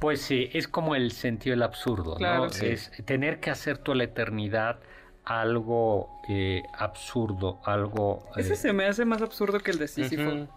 pues 0.01 0.21
sí, 0.21 0.49
es 0.51 0.67
como 0.67 0.95
el 0.95 1.11
sentido 1.13 1.53
del 1.53 1.63
absurdo, 1.63 2.15
Claro. 2.15 2.43
¿no? 2.43 2.49
Sí. 2.49 2.65
Es 2.65 2.91
tener 3.05 3.39
que 3.39 3.51
hacer 3.51 3.77
toda 3.77 3.95
la 3.99 4.03
eternidad 4.03 4.79
algo 5.23 6.09
eh, 6.27 6.63
absurdo, 6.73 7.61
algo... 7.63 8.25
eh, 8.35 8.41
Ese 8.41 8.57
se 8.57 8.73
me 8.73 8.85
hace 8.85 9.05
más 9.05 9.21
absurdo 9.21 9.59
que 9.59 9.71
el 9.71 9.77
de 9.79 9.87
Sísifo. 9.87 10.47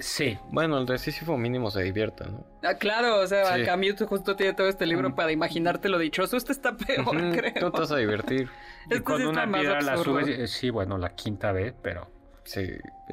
Sí, 0.00 0.38
Bueno, 0.50 0.78
el 0.78 0.86
de 0.86 0.98
Sísifo 0.98 1.36
mínimo 1.36 1.70
se 1.70 1.82
divierta, 1.82 2.26
¿no? 2.26 2.44
Ah, 2.62 2.74
claro, 2.74 3.20
o 3.20 3.26
sea, 3.26 3.56
Sí. 3.56 3.64
Camus 3.64 3.96
justo 4.08 4.36
tiene 4.36 4.52
todo 4.52 4.68
este 4.68 4.84
libro 4.86 5.14
para 5.14 5.32
imaginarte 5.32 5.88
lo 5.88 5.98
dichoso. 5.98 6.36
Este 6.36 6.52
está 6.52 6.76
peor, 6.76 7.08
Ujú, 7.08 7.30
creo. 7.32 7.52
Tú 7.58 7.70
te 7.72 7.80
vas 7.80 7.90
a 7.92 7.96
divertir. 7.96 8.48
y 8.90 8.94
Este 8.94 9.02
con 9.02 9.16
sí 9.16 9.22
está 9.22 9.30
una 9.30 9.46
más 9.46 9.60
piedra 9.60 9.80
la 9.80 9.96
subes, 9.96 10.28
eh, 10.28 10.46
sí, 10.46 10.70
bueno, 10.70 10.98
la 10.98 11.14
quinta 11.14 11.52
vez, 11.52 11.74
pero... 11.82 12.10
Sí. 12.44 12.66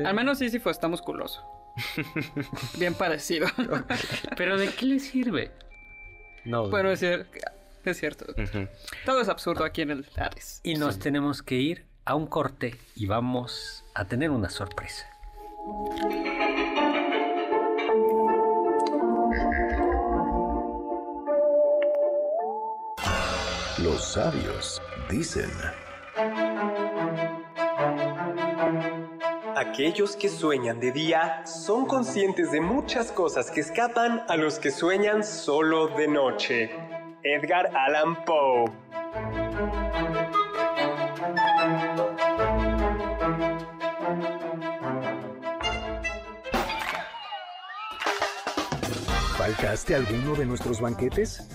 Al 0.03 0.13
menos 0.15 0.37
Sísifo 0.39 0.69
está 0.69 0.87
musculoso. 0.87 1.43
Bien 2.77 2.93
parecido. 2.93 3.47
¿Pero 4.37 4.57
de 4.57 4.69
qué 4.69 4.85
le 4.85 4.99
sirve? 4.99 5.51
No. 6.45 6.69
bueno, 6.69 6.91
es, 6.91 7.01
cier- 7.01 7.25
es 7.85 7.97
cierto. 7.97 8.25
Todo 9.05 9.21
es 9.21 9.27
absurdo 9.29 9.63
aquí 9.65 9.81
en 9.81 9.91
el 9.91 10.05
Hades. 10.17 10.59
Y 10.63 10.75
nos 10.75 10.99
tenemos 10.99 11.41
que 11.41 11.55
ir 11.55 11.85
a 12.05 12.15
un 12.15 12.27
corte 12.27 12.75
y 12.95 13.07
vamos 13.07 13.83
a 13.93 14.05
tener 14.05 14.29
una 14.29 14.49
sorpresa. 14.49 15.05
Los 23.95 24.11
sabios 24.11 24.81
dicen, 25.09 25.49
Aquellos 29.55 30.17
que 30.17 30.27
sueñan 30.27 30.81
de 30.81 30.91
día 30.91 31.45
son 31.45 31.85
conscientes 31.85 32.51
de 32.51 32.59
muchas 32.59 33.13
cosas 33.13 33.49
que 33.49 33.61
escapan 33.61 34.23
a 34.27 34.35
los 34.35 34.59
que 34.59 34.71
sueñan 34.71 35.23
solo 35.23 35.87
de 35.87 36.09
noche. 36.09 36.71
Edgar 37.23 37.71
Allan 37.73 38.25
Poe. 38.25 38.65
¿faltaste 49.45 49.95
alguno 49.95 50.33
de 50.35 50.45
nuestros 50.45 50.81
banquetes? 50.81 51.54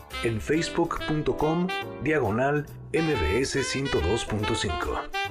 en 0.23 0.39
facebook.com 0.39 1.67
diagonal 2.03 2.65
mbs 2.93 3.55
102.5. 3.55 5.21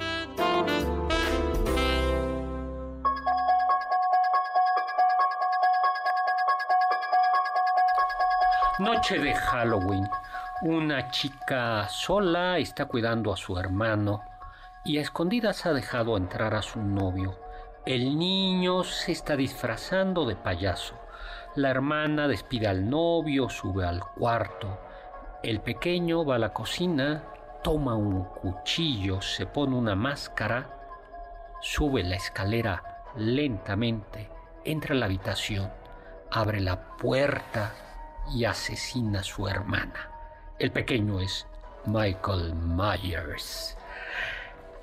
Noche 8.79 9.19
de 9.19 9.33
Halloween. 9.33 10.09
Una 10.63 11.09
chica 11.09 11.87
sola 11.87 12.57
está 12.57 12.85
cuidando 12.85 13.31
a 13.31 13.37
su 13.37 13.57
hermano 13.57 14.21
y 14.83 14.97
a 14.97 15.01
escondidas 15.01 15.65
ha 15.65 15.73
dejado 15.73 16.17
entrar 16.17 16.53
a 16.53 16.61
su 16.61 16.81
novio. 16.81 17.37
El 17.85 18.17
niño 18.17 18.83
se 18.83 19.13
está 19.13 19.37
disfrazando 19.37 20.25
de 20.25 20.35
payaso. 20.35 20.95
La 21.55 21.69
hermana 21.69 22.29
despide 22.29 22.67
al 22.67 22.89
novio, 22.89 23.49
sube 23.49 23.85
al 23.85 23.99
cuarto. 23.99 24.79
El 25.43 25.59
pequeño 25.59 26.23
va 26.23 26.35
a 26.35 26.39
la 26.39 26.53
cocina, 26.53 27.25
toma 27.61 27.93
un 27.93 28.23
cuchillo, 28.23 29.21
se 29.21 29.45
pone 29.45 29.75
una 29.75 29.93
máscara, 29.93 30.69
sube 31.59 32.03
la 32.03 32.15
escalera 32.15 33.03
lentamente, 33.17 34.29
entra 34.63 34.95
a 34.95 34.97
la 34.97 35.07
habitación, 35.07 35.69
abre 36.31 36.61
la 36.61 36.95
puerta 36.95 37.73
y 38.33 38.45
asesina 38.45 39.19
a 39.19 39.23
su 39.23 39.45
hermana. 39.49 40.09
El 40.57 40.71
pequeño 40.71 41.19
es 41.19 41.45
Michael 41.85 42.53
Myers. 42.55 43.77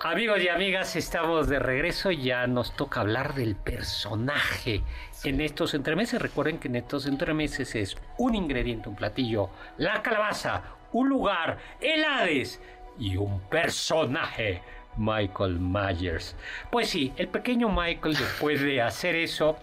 Amigos 0.00 0.40
y 0.42 0.48
amigas, 0.48 0.94
estamos 0.94 1.48
de 1.48 1.59
regreso. 1.59 2.12
Ya 2.12 2.46
nos 2.46 2.76
toca 2.76 3.00
hablar 3.00 3.35
del 3.35 3.57
personaje 3.57 4.85
en 5.24 5.40
estos 5.40 5.74
entremeses. 5.74 6.20
Recuerden 6.20 6.59
que 6.59 6.68
en 6.68 6.76
estos 6.76 7.07
entremeses 7.07 7.74
es 7.74 7.96
un 8.18 8.35
ingrediente, 8.35 8.88
un 8.88 8.96
platillo, 8.96 9.50
la 9.76 10.02
calabaza, 10.02 10.62
un 10.92 11.09
lugar, 11.09 11.59
el 11.81 12.04
Hades 12.04 12.61
y 12.98 13.16
un 13.16 13.40
personaje. 13.42 14.62
Michael 14.96 15.61
Myers. 15.61 16.35
Pues 16.70 16.90
sí, 16.90 17.12
el 17.16 17.28
pequeño 17.28 17.68
Michael, 17.68 18.16
después 18.16 18.61
de 18.61 18.83
hacer 18.83 19.14
eso, 19.14 19.57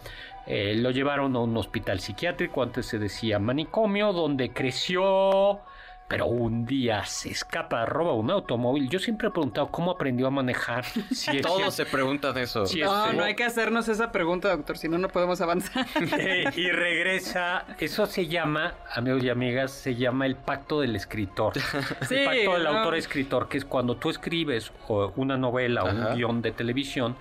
eh, 0.47 0.75
lo 0.75 0.91
llevaron 0.91 1.35
a 1.35 1.39
un 1.39 1.55
hospital 1.57 1.99
psiquiátrico, 1.99 2.63
antes 2.63 2.85
se 2.85 2.99
decía 2.99 3.37
manicomio, 3.37 4.13
donde 4.13 4.51
creció. 4.51 5.59
Pero 6.07 6.27
un 6.27 6.67
día 6.67 7.03
se 7.05 7.31
escapa, 7.31 7.83
roba 7.87 8.13
un 8.13 8.29
automóvil. 8.29 8.87
Yo 8.89 8.99
siempre 8.99 9.27
he 9.27 9.31
preguntado 9.31 9.67
cómo 9.71 9.89
aprendió 9.89 10.27
a 10.27 10.29
manejar. 10.29 10.85
Si 11.11 11.37
es 11.37 11.41
Todos 11.41 11.73
se 11.73 11.85
preguntan 11.87 12.37
eso. 12.37 12.67
Sí, 12.67 12.81
No, 12.81 13.05
este- 13.05 13.17
no 13.17 13.23
hay 13.23 13.35
que 13.35 13.43
hacernos 13.43 13.87
esa 13.87 14.11
pregunta, 14.11 14.49
doctor, 14.55 14.77
si 14.77 14.87
no, 14.87 14.99
no 14.99 15.07
podemos 15.09 15.41
avanzar. 15.41 15.85
Eh, 16.19 16.45
y 16.55 16.69
regresa. 16.69 17.65
Eso 17.79 18.05
se 18.05 18.27
llama, 18.27 18.75
amigos 18.93 19.23
y 19.23 19.29
amigas, 19.29 19.71
se 19.71 19.95
llama 19.95 20.27
el 20.27 20.35
pacto 20.35 20.79
del 20.81 20.95
escritor. 20.95 21.53
Sí, 22.07 22.15
el 22.15 22.25
pacto 22.25 22.53
del 22.53 22.63
no. 22.65 22.69
autor-escritor, 22.77 23.49
que 23.49 23.57
es 23.57 23.65
cuando 23.65 23.95
tú 23.97 24.11
escribes 24.11 24.71
o 24.87 25.11
una 25.15 25.37
novela 25.37 25.83
o 25.83 25.87
Ajá. 25.87 26.09
un 26.09 26.15
guion 26.15 26.41
de 26.43 26.51
televisión, 26.51 27.15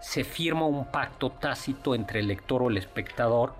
se 0.00 0.24
firma 0.24 0.64
un 0.64 0.86
pacto 0.90 1.28
tácito 1.30 1.94
entre 1.94 2.20
el 2.20 2.28
lector 2.28 2.62
o 2.62 2.70
el 2.70 2.78
espectador 2.78 3.52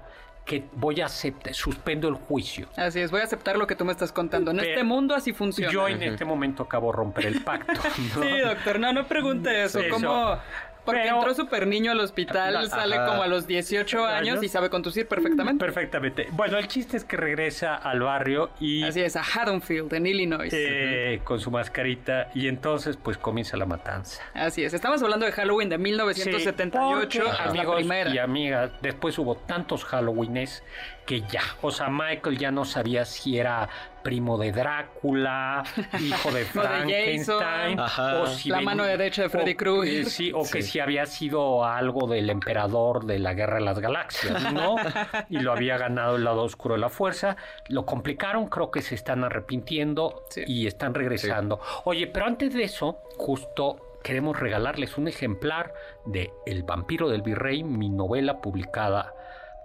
que 0.45 0.65
voy 0.73 1.01
a 1.01 1.07
aceptar, 1.07 1.55
suspendo 1.55 2.09
el 2.09 2.15
juicio. 2.15 2.69
Así 2.77 3.01
es, 3.01 3.11
voy 3.11 3.21
a 3.21 3.25
aceptar 3.25 3.57
lo 3.57 3.67
que 3.67 3.77
tú 3.77 3.85
me 3.85 3.93
estás 3.93 4.11
contando. 4.13 4.51
En 4.51 4.59
Pero 4.59 4.71
este 4.71 4.85
mundo 4.85 5.15
así 5.15 5.33
funciona. 5.33 5.73
Yo 5.73 5.89
en 5.89 6.03
este 6.03 6.25
momento 6.25 6.63
acabo 6.63 6.91
de 6.91 6.97
romper 6.97 7.27
el 7.27 7.43
pacto. 7.43 7.73
¿no? 8.17 8.23
Sí, 8.23 8.39
doctor, 8.41 8.81
no, 8.81 8.93
no 8.93 9.07
pregunte 9.07 9.63
eso. 9.65 9.81
Eso. 9.81 9.95
¿Cómo, 9.95 10.39
Porque 10.85 11.03
Pero- 11.05 11.17
entró 11.17 11.35
súper 11.35 11.67
niño 11.67 11.93
al 11.93 12.01
hospital, 12.01 12.57
Ajá. 12.57 12.67
sale 12.69 12.97
como 12.97 13.23
a 13.23 13.27
los 13.29 13.47
18 13.47 14.05
años 14.07 14.43
y 14.43 14.49
sabe 14.49 14.71
conducir 14.71 15.07
perfectamente. 15.07 15.63
Perfectamente. 15.65 16.27
Bueno, 16.33 16.57
el 16.59 16.69
chiste 16.69 16.97
es 16.97 17.05
que 17.05 17.17
regresa 17.17 17.75
al 17.77 18.01
barrio 18.01 18.51
y 18.61 18.83
Así 18.85 19.01
es, 19.03 19.15
a 19.17 19.23
Haddonfield, 19.23 19.93
en 19.95 20.07
Illinois. 20.07 20.53
eh, 20.57 21.21
con 21.25 21.39
su 21.41 21.51
mascarita 21.51 22.31
y 22.35 22.49
entonces 22.49 22.97
pues 22.97 23.19
comienza 23.19 23.57
la 23.57 23.67
matanza. 23.67 24.23
Así 24.35 24.65
es, 24.65 24.73
estamos 24.75 25.03
hablando 25.03 25.27
de 25.27 25.33
Halloween 25.33 25.69
de 25.69 25.79
1978, 25.79 27.23
Sí, 27.25 27.29
la 27.29 27.45
amigos 27.51 27.77
primera. 27.77 28.11
y 28.11 28.19
amigas, 28.19 28.71
después 28.81 29.19
hubo 29.19 29.37
tantos 29.37 29.85
Halloweenes 29.85 30.63
que 31.11 31.23
ya, 31.23 31.43
o 31.61 31.73
sea, 31.73 31.89
Michael 31.89 32.39
ya 32.39 32.53
no 32.53 32.65
sabía 32.65 33.05
si 33.05 33.37
era 33.37 33.69
primo 34.05 34.39
de 34.39 34.53
Drácula, 34.53 35.65
hijo 36.01 36.31
de 36.31 36.35
O 36.37 36.39
de 36.39 36.45
Frankenstein, 36.45 37.77
Jason. 37.79 38.17
O 38.23 38.27
si 38.29 38.49
La 38.49 38.59
ven- 38.59 38.65
mano 38.65 38.85
derecha 38.85 39.23
de 39.23 39.29
Freddy 39.29 39.57
Krueger. 39.57 40.03
eh, 40.03 40.05
sí, 40.05 40.31
o 40.33 40.43
que 40.49 40.63
si 40.63 40.79
había 40.79 41.07
sido 41.07 41.65
algo 41.65 42.07
del 42.07 42.31
emperador 42.31 43.07
de 43.07 43.19
la 43.19 43.35
Guerra 43.35 43.57
de 43.57 43.63
las 43.63 43.81
Galaxias, 43.81 44.53
¿no? 44.53 44.77
y 45.29 45.41
lo 45.41 45.53
había 45.53 45.77
ganado 45.79 46.15
el 46.15 46.23
lado 46.23 46.43
oscuro 46.45 46.77
de 46.77 46.81
la 46.81 46.91
fuerza. 46.91 47.37
Lo 47.67 47.85
complicaron, 47.85 48.47
creo 48.47 48.71
que 48.71 48.81
se 48.81 48.95
están 48.95 49.25
arrepintiendo 49.25 50.23
Sí. 50.31 50.45
y 50.47 50.67
están 50.69 50.95
regresando. 50.95 51.59
Oye, 51.85 52.07
pero 52.07 52.27
antes 52.27 52.55
de 52.55 52.63
eso, 52.63 52.99
justo 53.17 53.97
queremos 54.05 54.39
regalarles 54.39 54.97
un 54.97 55.09
ejemplar 55.09 55.75
de 56.07 56.31
El 56.47 56.63
vampiro 56.63 57.09
del 57.09 57.23
virrey, 57.23 57.65
mi 57.65 57.89
novela 57.91 58.41
publicada 58.41 59.13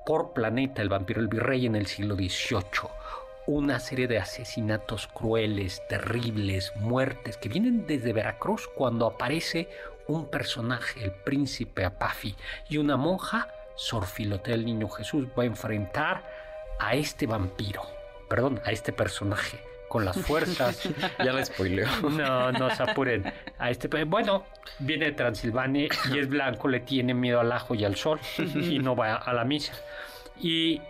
por 0.06 0.34
Planeta, 0.34 0.82
El 0.82 0.90
vampiro 0.90 1.20
del 1.20 1.28
virrey 1.28 1.66
en 1.66 1.76
el 1.76 1.88
siglo 1.88 2.16
XVIII. 2.16 2.90
Una 3.48 3.80
serie 3.80 4.08
de 4.08 4.20
asesinatos 4.20 5.08
crueles, 5.08 5.82
terribles, 5.90 6.72
muertes, 6.76 7.38
que 7.38 7.50
vienen 7.50 7.88
desde 7.88 8.14
Veracruz 8.14 8.68
cuando 8.76 9.08
aparece 9.08 9.68
un 10.08 10.30
personaje, 10.30 11.04
el 11.04 11.12
príncipe 11.12 11.84
Apafi, 11.84 12.36
y 12.70 12.78
una 12.78 12.98
monja, 12.98 13.48
Sor 13.76 14.06
Filotea 14.06 14.54
el 14.54 14.66
Niño 14.66 14.88
Jesús, 14.90 15.28
va 15.38 15.44
a 15.44 15.48
enfrentar 15.48 16.24
a 16.80 16.96
este 16.96 17.26
vampiro, 17.26 17.82
perdón, 18.30 18.62
a 18.64 18.72
este 18.72 18.94
personaje, 18.94 19.60
con 19.96 20.04
las 20.04 20.18
fuerzas 20.18 20.90
Ya 21.24 21.32
la 21.32 21.46
spoileo. 21.46 21.88
no, 22.10 22.52
no 22.52 22.70
se 22.76 22.84
apuren. 22.84 23.24
A 23.58 23.70
este, 23.72 23.88
pe- 23.88 24.04
bueno, 24.04 24.44
viene 24.80 25.06
de 25.06 25.12
Transilvania 25.14 25.88
y 26.14 26.20
es 26.20 26.28
blanco, 26.28 26.68
le 26.68 26.82
tiene 26.82 27.14
miedo 27.14 27.40
al 27.40 27.50
ajo 27.54 27.76
y 27.76 27.86
al 27.86 27.96
sol 27.96 28.20
y 28.38 28.80
no 28.80 28.94
va 28.94 29.16
a 29.16 29.34
la 29.34 29.46
misa. 29.46 29.72
Y 30.42 30.82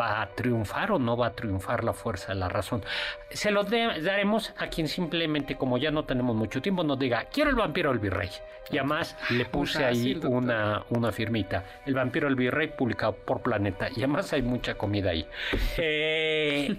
va 0.00 0.22
a 0.22 0.28
triunfar 0.30 0.92
o 0.92 0.98
no 0.98 1.16
va 1.16 1.28
a 1.28 1.32
triunfar 1.32 1.84
la 1.84 1.92
fuerza 1.92 2.28
de 2.28 2.36
la 2.36 2.48
razón. 2.48 2.82
Se 3.30 3.50
lo 3.50 3.64
de- 3.64 4.00
daremos 4.00 4.52
a 4.58 4.68
quien 4.68 4.88
simplemente, 4.88 5.56
como 5.56 5.76
ya 5.78 5.90
no 5.90 6.04
tenemos 6.04 6.34
mucho 6.36 6.62
tiempo, 6.62 6.84
nos 6.84 6.98
diga, 6.98 7.24
quiero 7.32 7.50
el 7.50 7.56
vampiro 7.56 7.90
del 7.90 7.98
virrey. 7.98 8.30
Y 8.70 8.78
además 8.78 9.16
le 9.30 9.44
puse 9.46 9.84
ahí 9.84 9.96
fácil, 9.96 10.20
doctor. 10.20 10.30
una, 10.42 10.84
una 10.90 11.12
firmita. 11.12 11.64
El 11.84 11.94
vampiro 11.94 12.26
del 12.28 12.36
virrey 12.36 12.68
publicado 12.68 13.14
por 13.14 13.42
Planeta. 13.42 13.88
Y 13.90 13.98
además 13.98 14.32
hay 14.32 14.42
mucha 14.42 14.74
comida 14.74 15.10
ahí. 15.10 15.26
Eh, 15.78 16.76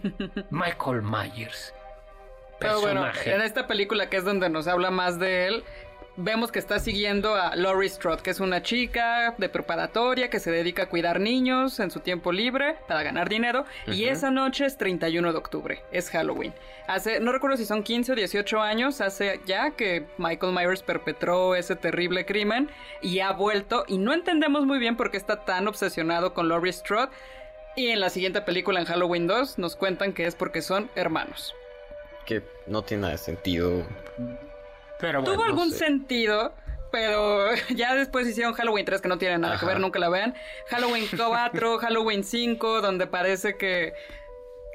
Michael 0.50 1.02
Myers. 1.02 1.74
Pero 2.60 2.80
bueno, 2.82 3.02
Personaje. 3.02 3.34
en 3.36 3.42
esta 3.42 3.68
película 3.68 4.10
que 4.10 4.18
es 4.18 4.24
donde 4.24 4.50
nos 4.50 4.68
habla 4.68 4.90
más 4.92 5.20
de 5.20 5.48
él, 5.48 5.64
vemos 6.16 6.52
que 6.52 6.60
está 6.60 6.80
siguiendo 6.80 7.36
a 7.36 7.56
Laurie 7.56 7.90
Strode, 7.90 8.22
que 8.22 8.30
es 8.30 8.40
una 8.40 8.62
chica 8.62 9.34
de 9.38 9.50
preparatoria 9.50 10.30
que 10.30 10.40
se 10.40 10.52
dedica 10.52 10.84
a 10.84 10.90
cuidar 10.90 11.20
niños 11.20 11.80
en 11.80 11.92
su 11.92 12.00
tiempo 12.00 12.32
libre 12.32 12.76
para 12.88 13.04
ganar 13.04 13.30
dinero. 13.30 13.66
Y 13.88 14.06
esa 14.06 14.30
noche 14.30 14.66
es 14.66 14.78
31 14.78 15.32
de 15.32 15.38
octubre, 15.38 15.82
es 15.92 16.10
Halloween. 16.10 16.54
Hace, 16.88 17.20
no 17.20 17.32
recuerdo 17.32 17.58
si 17.58 17.66
son 17.66 17.84
15 17.84 18.12
o 18.12 18.16
18 18.16 18.62
años, 18.62 19.02
hace 19.02 19.40
ya 19.46 19.72
que 19.72 20.06
Michael 20.18 20.54
Myers 20.54 20.84
perpetró 20.84 21.56
ese 21.56 21.76
terrible 21.76 22.26
crimen 22.26 22.70
y 23.02 23.20
ha 23.20 23.32
vuelto. 23.32 23.86
Y 23.88 23.98
no 23.98 24.14
entendemos 24.14 24.66
muy 24.66 24.80
bien 24.80 24.98
por 24.98 25.10
qué 25.10 25.18
está 25.18 25.46
tan 25.46 25.68
obsesionado 25.68 26.34
con 26.34 26.50
Laurie 26.50 26.74
Strode. 26.74 27.12
Y 27.76 27.88
en 27.88 28.00
la 28.00 28.12
siguiente 28.12 28.42
película, 28.42 28.80
en 28.80 28.86
Halloween 28.86 29.26
2, 29.26 29.58
nos 29.58 29.76
cuentan 29.76 30.14
que 30.14 30.28
es 30.28 30.36
porque 30.36 30.62
son 30.62 30.92
hermanos. 30.96 31.56
Que 32.26 32.44
no 32.68 32.84
tiene 32.84 33.02
nada 33.02 33.14
de 33.14 33.18
sentido. 33.18 33.84
Pero 35.04 35.22
Tuvo 35.22 35.44
algún 35.44 35.70
sé. 35.72 35.80
sentido, 35.80 36.54
pero 36.90 37.50
ya 37.76 37.94
después 37.94 38.26
hicieron 38.26 38.54
Halloween 38.54 38.86
3 38.86 39.02
que 39.02 39.10
no 39.10 39.18
tiene 39.18 39.38
nada 39.38 39.60
que 39.60 39.66
ver, 39.66 39.82
nunca 39.82 40.00
la 40.00 40.08
vean. 40.08 40.34
Halloween 40.70 41.10
4, 41.18 41.78
Halloween 41.80 42.24
5, 42.24 42.80
donde 42.82 43.06
parece 43.06 43.58
que 43.58 43.92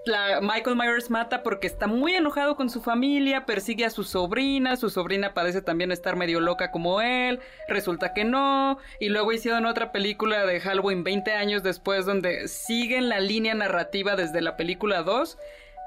la 0.05 0.41
Michael 0.43 0.77
Myers 0.77 1.09
mata 1.09 1.43
porque 1.43 1.67
está 1.67 1.87
muy 1.87 2.13
enojado 2.13 2.57
con 2.57 2.69
su 2.69 2.83
familia, 2.83 3.47
persigue 3.47 3.87
a 3.87 3.91
su 3.91 4.05
sobrina, 4.05 4.77
su 4.77 4.91
sobrina 4.91 5.33
parece 5.33 5.63
también 5.63 5.93
estar 5.93 6.15
medio 6.15 6.41
loca 6.41 6.71
como 6.73 7.01
él, 7.01 7.41
resulta 7.67 8.13
que 8.13 8.25
no, 8.25 8.77
y 9.01 9.09
luego 9.09 9.33
hicieron 9.33 9.65
otra 9.65 9.93
película 9.93 10.45
de 10.45 10.61
Halloween 10.61 11.05
20 11.05 11.33
años 11.33 11.63
después 11.63 12.05
donde 12.05 12.49
siguen 12.49 13.09
la 13.09 13.21
línea 13.21 13.55
narrativa 13.55 14.15
desde 14.15 14.43
la 14.43 14.59
película 14.59 15.03
2 15.03 15.39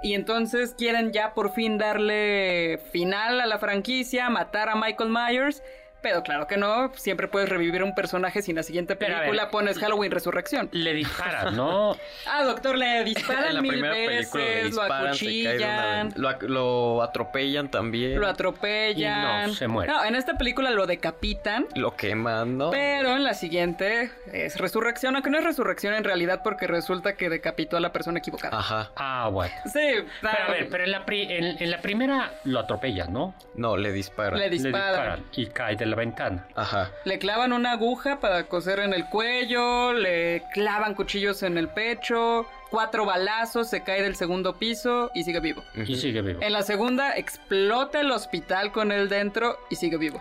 y 0.02 0.14
entonces 0.14 0.74
quieren 0.78 1.12
ya 1.12 1.34
por 1.34 1.52
fin 1.54 1.78
darle 1.78 2.80
final 2.92 3.40
a 3.40 3.46
la 3.46 3.60
franquicia, 3.60 4.30
matar 4.30 4.70
a 4.70 4.76
Michael 4.76 5.10
Myers. 5.10 5.64
Pero 6.02 6.24
claro 6.24 6.48
que 6.48 6.58
no, 6.58 6.92
siempre 6.96 7.28
puedes 7.28 7.48
revivir 7.48 7.84
un 7.84 7.94
personaje 7.94 8.42
si 8.42 8.52
en 8.52 8.58
la 8.58 8.64
siguiente 8.64 8.96
ver. 8.96 9.14
película 9.14 9.50
pones 9.50 9.78
Halloween 9.80 10.12
Resurrección. 10.12 10.68
le 10.72 10.94
disparan, 10.94 11.56
¿no? 11.56 11.96
Ah, 12.26 12.44
doctor, 12.44 12.78
le 12.78 13.04
disparan 13.04 13.46
en 13.50 13.54
la 13.56 13.62
mil 13.62 13.72
primera 13.72 13.94
veces, 13.94 14.30
película 14.30 14.44
le 14.44 14.62
lo 14.62 14.68
disparan, 14.68 15.16
se 15.16 15.26
cae 15.26 15.34
de 15.34 15.58
una 15.58 15.74
acuchillan, 16.02 16.10
vez- 16.10 16.18
lo, 16.18 16.48
lo 16.96 17.04
atropellan 17.04 17.70
también. 17.72 18.20
lo 18.20 18.28
atropellan. 18.28 19.44
Y 19.46 19.48
no, 19.50 19.54
se 19.54 19.68
muere. 19.68 19.92
No, 19.92 20.04
en 20.06 20.16
esta 20.16 20.38
película 20.38 20.72
lo 20.72 20.88
decapitan. 20.88 21.68
Lo 21.76 21.96
queman, 21.96 22.58
¿no? 22.58 22.72
Pero 22.72 23.16
en 23.16 23.24
la 23.24 23.34
siguiente 23.34 24.12
es 24.32 24.58
resurrección, 24.58 25.16
aunque 25.16 25.30
no 25.30 25.38
es 25.38 25.44
resurrección 25.44 25.94
en 25.94 26.04
realidad 26.04 26.42
porque 26.44 26.68
resulta 26.68 27.14
que 27.14 27.30
decapitó 27.30 27.78
a 27.78 27.80
la 27.80 27.92
persona 27.92 28.20
equivocada. 28.20 28.58
Ajá. 28.58 28.92
Ah, 28.96 29.30
bueno. 29.32 29.54
Sí, 29.66 29.80
Pero 30.22 30.34
a 30.48 30.52
ver, 30.52 30.68
pero 30.70 30.84
en 30.84 30.92
la, 30.92 31.06
pri- 31.06 31.28
en, 31.32 31.62
en 31.62 31.72
la 31.72 31.82
primera 31.82 32.32
lo 32.46 32.60
atropellan, 32.60 33.12
¿no? 33.14 33.36
No, 33.56 33.78
le 33.78 33.92
disparan. 33.92 34.40
le 34.40 34.50
Le 34.50 34.50
disparan. 34.50 35.24
y 35.34 35.46
cae 35.48 35.76
de 35.76 35.86
la 35.92 35.98
ventana. 35.98 36.48
Ajá. 36.56 36.92
Le 37.06 37.20
clavan 37.20 37.54
una 37.54 37.74
aguja 37.74 38.20
para 38.20 38.48
coser 38.48 38.80
en 38.80 38.94
el 38.94 39.06
cuello, 39.06 39.94
le 39.94 40.44
clavan 40.54 40.96
cuchillos 40.96 41.44
en 41.44 41.58
el 41.58 41.70
pecho, 41.70 42.48
cuatro 42.72 43.06
balazos, 43.06 43.70
se 43.70 43.84
cae 43.84 44.02
del 44.02 44.16
segundo 44.16 44.58
piso 44.58 45.12
y 45.14 45.24
sigue 45.24 45.40
vivo. 45.40 45.64
Y 45.76 45.96
sigue 45.96 46.22
vivo. 46.22 46.42
En 46.42 46.54
la 46.54 46.64
segunda 46.64 47.16
explota 47.16 48.00
el 48.00 48.12
hospital 48.12 48.72
con 48.72 48.92
él 48.92 49.10
dentro 49.10 49.58
y 49.70 49.76
sigue 49.76 49.98
vivo. 49.98 50.20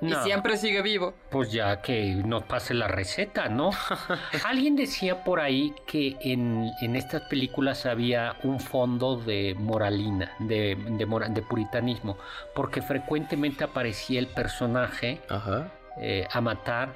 No, 0.00 0.20
Y 0.20 0.24
siempre 0.24 0.56
sigue 0.56 0.80
vivo. 0.82 1.12
Pues 1.30 1.52
ya 1.52 1.82
que 1.82 2.14
nos 2.24 2.44
pase 2.44 2.72
la 2.74 2.88
receta, 2.88 3.48
¿no? 3.48 3.70
Alguien 4.46 4.74
decía 4.76 5.24
por 5.24 5.40
ahí 5.40 5.74
que 5.86 6.16
en, 6.22 6.70
en 6.80 6.96
estas 6.96 7.22
películas 7.22 7.84
había 7.86 8.36
un 8.42 8.60
fondo 8.60 9.16
de 9.16 9.54
moralina, 9.58 10.32
de, 10.38 10.76
de, 10.76 11.06
mora- 11.06 11.28
de 11.28 11.42
puritanismo, 11.42 12.16
porque 12.54 12.80
frecuentemente 12.82 13.64
aparecía 13.64 14.18
el 14.20 14.26
personaje 14.28 15.20
Ajá. 15.28 15.70
eh, 16.00 16.26
a 16.32 16.40
matar 16.40 16.94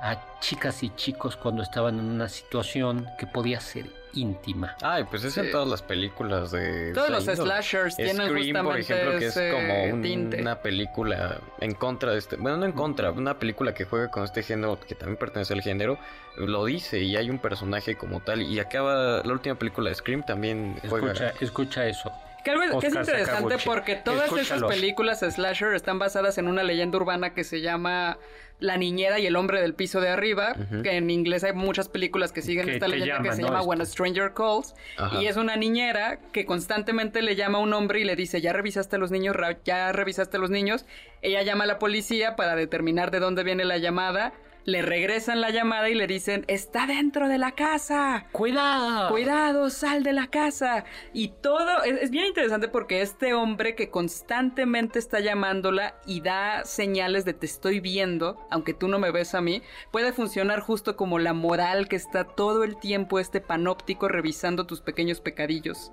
a 0.00 0.16
chicas 0.40 0.82
y 0.82 0.90
chicos 0.94 1.36
cuando 1.36 1.62
estaban 1.62 1.98
en 1.98 2.04
una 2.06 2.28
situación 2.28 3.08
que 3.18 3.26
podía 3.26 3.60
ser 3.60 3.86
íntima. 4.14 4.74
Ay, 4.82 5.04
pues 5.04 5.22
es 5.24 5.34
Sí. 5.34 5.40
en 5.40 5.50
todas 5.50 5.68
las 5.68 5.82
películas 5.82 6.50
de. 6.50 6.92
Todos 6.92 7.10
los 7.10 7.20
índole. 7.26 7.42
slashers 7.42 7.96
tienen 7.96 8.14
Scream, 8.28 8.32
justamente 8.36 8.62
por 8.62 8.78
ejemplo, 8.78 9.18
que 9.18 9.26
es 9.26 9.52
como 9.54 9.84
un- 9.94 10.02
tinte. 10.02 10.40
una 10.40 10.62
película 10.62 11.40
en 11.60 11.74
contra 11.74 12.12
de 12.12 12.18
este. 12.18 12.36
Bueno, 12.36 12.56
no 12.58 12.64
en 12.66 12.72
contra, 12.72 13.10
una 13.12 13.38
película 13.38 13.74
que 13.74 13.84
juega 13.84 14.10
con 14.10 14.24
este 14.24 14.42
género, 14.42 14.78
que 14.80 14.94
también 14.94 15.18
pertenece 15.18 15.52
al 15.54 15.62
género, 15.62 15.98
lo 16.36 16.64
dice 16.64 17.00
y 17.00 17.16
hay 17.16 17.28
un 17.28 17.38
personaje 17.38 17.96
como 17.96 18.20
tal. 18.20 18.42
Y 18.42 18.58
acaba. 18.60 19.22
La 19.24 19.32
última 19.32 19.56
película 19.56 19.90
de 19.90 19.96
Scream 19.96 20.22
también 20.24 20.76
juega. 20.88 21.12
Escucha, 21.12 21.32
escucha 21.40 21.86
eso. 21.86 22.12
Que, 22.56 22.64
algo- 22.64 22.78
es 22.82 22.94
interesante 22.94 23.24
Sakaguchi. 23.26 23.64
porque 23.64 23.96
todas 23.96 24.26
esas 24.26 24.38
Escúchalos. 24.40 24.70
películas 24.74 25.20
slasher 25.20 25.74
están 25.74 25.98
basadas 25.98 26.38
en 26.38 26.48
una 26.48 26.62
leyenda 26.62 26.96
urbana 26.98 27.34
que 27.34 27.44
se 27.44 27.60
llama 27.60 28.18
La 28.60 28.76
niñera 28.76 29.20
y 29.20 29.26
el 29.26 29.36
hombre 29.36 29.60
del 29.60 29.74
piso 29.74 30.00
de 30.00 30.08
arriba, 30.08 30.56
Ujú. 30.58 30.82
que 30.82 30.96
en 30.96 31.10
inglés 31.10 31.44
hay 31.44 31.52
muchas 31.52 31.88
películas 31.88 32.32
que 32.32 32.42
siguen 32.42 32.66
Que 32.66 32.72
esta 32.74 32.86
te 32.86 32.92
leyenda 32.92 33.18
que 33.18 33.22
llaman, 33.28 33.36
se 33.36 33.42
¿no? 33.42 33.48
llama. 33.48 33.62
When 33.62 33.80
a 33.80 33.86
Stranger 33.86 34.32
Calls 34.34 34.74
Ajá. 34.96 35.22
y 35.22 35.26
es 35.28 35.36
una 35.36 35.54
niñera 35.54 36.18
que 36.32 36.44
constantemente 36.44 37.22
le 37.22 37.36
llama 37.36 37.58
a 37.58 37.60
un 37.60 37.72
hombre 37.72 38.00
y 38.00 38.04
le 38.04 38.16
dice, 38.16 38.40
"¿Ya 38.40 38.52
revisaste 38.52 38.96
a 38.96 38.98
los 38.98 39.12
niños? 39.12 39.36
Ra- 39.36 39.58
¿Ya 39.64 39.92
revisaste 39.92 40.38
a 40.38 40.40
los 40.40 40.50
niños?" 40.50 40.86
Ella 41.22 41.42
llama 41.42 41.64
a 41.64 41.66
la 41.68 41.78
policía 41.78 42.34
para 42.34 42.56
determinar 42.56 43.12
de 43.12 43.20
dónde 43.20 43.44
viene 43.44 43.64
la 43.64 43.78
llamada. 43.78 44.32
Le 44.68 44.82
regresan 44.82 45.40
la 45.40 45.48
llamada 45.48 45.88
y 45.88 45.94
le 45.94 46.06
dicen, 46.06 46.44
"Está 46.46 46.86
dentro 46.86 47.26
de 47.26 47.38
la 47.38 47.52
casa." 47.52 48.26
¡Cuidado! 48.32 49.08
Cuidado, 49.08 49.70
sal 49.70 50.02
de 50.02 50.12
la 50.12 50.26
casa. 50.26 50.84
Y 51.14 51.28
todo 51.28 51.82
es, 51.84 52.02
es 52.02 52.10
bien 52.10 52.26
interesante 52.26 52.68
porque 52.68 53.00
este 53.00 53.32
hombre 53.32 53.74
que 53.74 53.88
constantemente 53.88 54.98
está 54.98 55.20
llamándola 55.20 55.94
y 56.04 56.20
da 56.20 56.66
señales 56.66 57.24
de 57.24 57.32
te 57.32 57.46
estoy 57.46 57.80
viendo, 57.80 58.46
aunque 58.50 58.74
tú 58.74 58.88
no 58.88 58.98
me 58.98 59.10
ves 59.10 59.34
a 59.34 59.40
mí, 59.40 59.62
puede 59.90 60.12
funcionar 60.12 60.60
justo 60.60 60.96
como 60.96 61.18
la 61.18 61.32
moral 61.32 61.88
que 61.88 61.96
está 61.96 62.24
todo 62.24 62.62
el 62.62 62.76
tiempo 62.76 63.18
este 63.18 63.40
panóptico 63.40 64.06
revisando 64.06 64.66
tus 64.66 64.82
pequeños 64.82 65.22
pecadillos. 65.22 65.92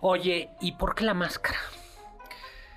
Oye, 0.00 0.48
¿y 0.62 0.72
por 0.72 0.94
qué 0.94 1.04
la 1.04 1.12
máscara? 1.12 1.58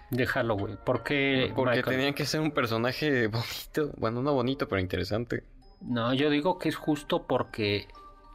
De 0.09 0.25
Halloween? 0.25 0.77
¿Por 0.83 1.03
qué 1.03 1.51
Porque 1.55 1.77
Michael? 1.77 1.95
tenían 1.97 2.13
que 2.13 2.25
ser 2.25 2.41
un 2.41 2.51
personaje 2.51 3.27
bonito. 3.27 3.91
Bueno, 3.97 4.21
no 4.21 4.33
bonito, 4.33 4.67
pero 4.67 4.79
interesante. 4.79 5.43
No, 5.81 6.13
yo 6.13 6.29
digo 6.29 6.57
que 6.57 6.69
es 6.69 6.75
justo 6.75 7.27
porque 7.27 7.87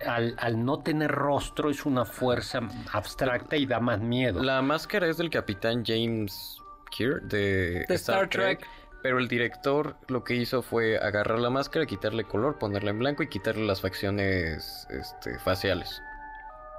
al, 0.06 0.34
al 0.38 0.64
no 0.64 0.78
tener 0.80 1.10
rostro 1.10 1.70
es 1.70 1.84
una 1.86 2.04
fuerza 2.04 2.60
abstracta 2.92 3.56
y 3.56 3.66
da 3.66 3.80
más 3.80 4.00
miedo. 4.00 4.42
La 4.42 4.62
máscara 4.62 5.08
es 5.08 5.16
del 5.16 5.30
capitán 5.30 5.84
James 5.84 6.56
Keir 6.96 7.22
de, 7.22 7.84
De 7.88 7.94
Star 7.94 8.28
Trek. 8.28 8.66
Pero 9.02 9.18
el 9.18 9.26
director 9.26 9.96
lo 10.06 10.22
que 10.22 10.36
hizo 10.36 10.62
fue 10.62 10.96
agarrar 10.96 11.40
la 11.40 11.50
máscara, 11.50 11.86
quitarle 11.86 12.22
color, 12.22 12.58
ponerla 12.58 12.90
en 12.90 13.00
blanco 13.00 13.24
y 13.24 13.28
quitarle 13.28 13.66
las 13.66 13.80
facciones 13.80 14.86
este, 14.90 15.40
faciales. 15.40 16.00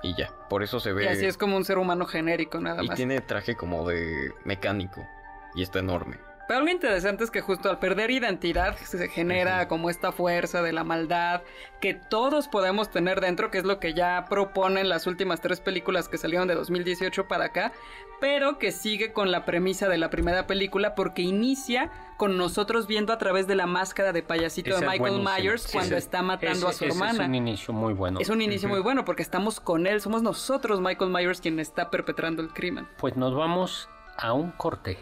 Y 0.03 0.15
ya, 0.15 0.31
por 0.49 0.63
eso 0.63 0.79
se 0.79 0.91
ve. 0.91 1.05
Y 1.05 1.07
así 1.07 1.25
es 1.25 1.37
como 1.37 1.55
un 1.55 1.63
ser 1.63 1.77
humano 1.77 2.05
genérico, 2.05 2.59
nada 2.59 2.83
y 2.83 2.87
más. 2.87 2.97
tiene 2.97 3.21
traje 3.21 3.55
como 3.55 3.87
de 3.87 4.33
mecánico. 4.43 5.07
Y 5.55 5.63
está 5.63 5.79
enorme. 5.79 6.17
Pero 6.47 6.59
algo 6.59 6.71
interesante 6.71 7.23
es 7.23 7.31
que 7.31 7.39
justo 7.41 7.69
al 7.69 7.79
perder 7.79 8.11
identidad 8.11 8.75
se 8.77 9.07
genera 9.07 9.67
como 9.67 9.89
esta 9.89 10.11
fuerza 10.11 10.61
de 10.61 10.73
la 10.73 10.83
maldad 10.83 11.41
que 11.79 11.93
todos 11.93 12.47
podemos 12.49 12.89
tener 12.91 13.21
dentro, 13.21 13.49
que 13.49 13.57
es 13.59 13.63
lo 13.63 13.79
que 13.79 13.93
ya 13.93 14.25
proponen 14.29 14.89
las 14.89 15.07
últimas 15.07 15.39
tres 15.39 15.61
películas 15.61 16.09
que 16.09 16.17
salieron 16.17 16.47
de 16.47 16.55
2018 16.55 17.27
para 17.27 17.45
acá, 17.45 17.71
pero 18.19 18.57
que 18.59 18.71
sigue 18.71 19.13
con 19.13 19.31
la 19.31 19.45
premisa 19.45 19.87
de 19.87 19.97
la 19.97 20.09
primera 20.09 20.45
película 20.45 20.95
porque 20.95 21.21
inicia 21.21 21.89
con 22.17 22.37
nosotros 22.37 22.87
viendo 22.87 23.13
a 23.13 23.17
través 23.17 23.47
de 23.47 23.55
la 23.55 23.65
máscara 23.65 24.11
de 24.11 24.21
payasito 24.23 24.71
Ese 24.71 24.81
de 24.81 24.87
Michael. 24.87 25.21
Myers 25.23 25.69
cuando 25.71 25.95
está 25.95 26.21
matando 26.21 26.69
Ese- 26.69 26.85
a 26.85 26.89
su 26.89 26.93
hermana. 26.93 27.23
Es 27.23 27.27
un 27.29 27.35
inicio 27.35 27.73
muy 27.73 27.93
bueno. 27.93 28.19
Es 28.19 28.29
un 28.29 28.41
inicio 28.41 28.67
muy 28.69 28.79
bueno 28.81 29.05
porque 29.05 29.23
estamos 29.23 29.59
con 29.59 29.87
él, 29.87 30.01
somos 30.01 30.21
nosotros 30.21 30.81
Michael 30.81 31.09
Myers 31.11 31.41
quien 31.41 31.59
está 31.59 31.89
perpetrando 31.89 32.41
el 32.41 32.49
crimen. 32.53 32.87
Pues 32.97 33.15
nos 33.17 33.33
vamos 33.33 33.89
a 34.17 34.33
un 34.33 34.51
corte 34.51 34.97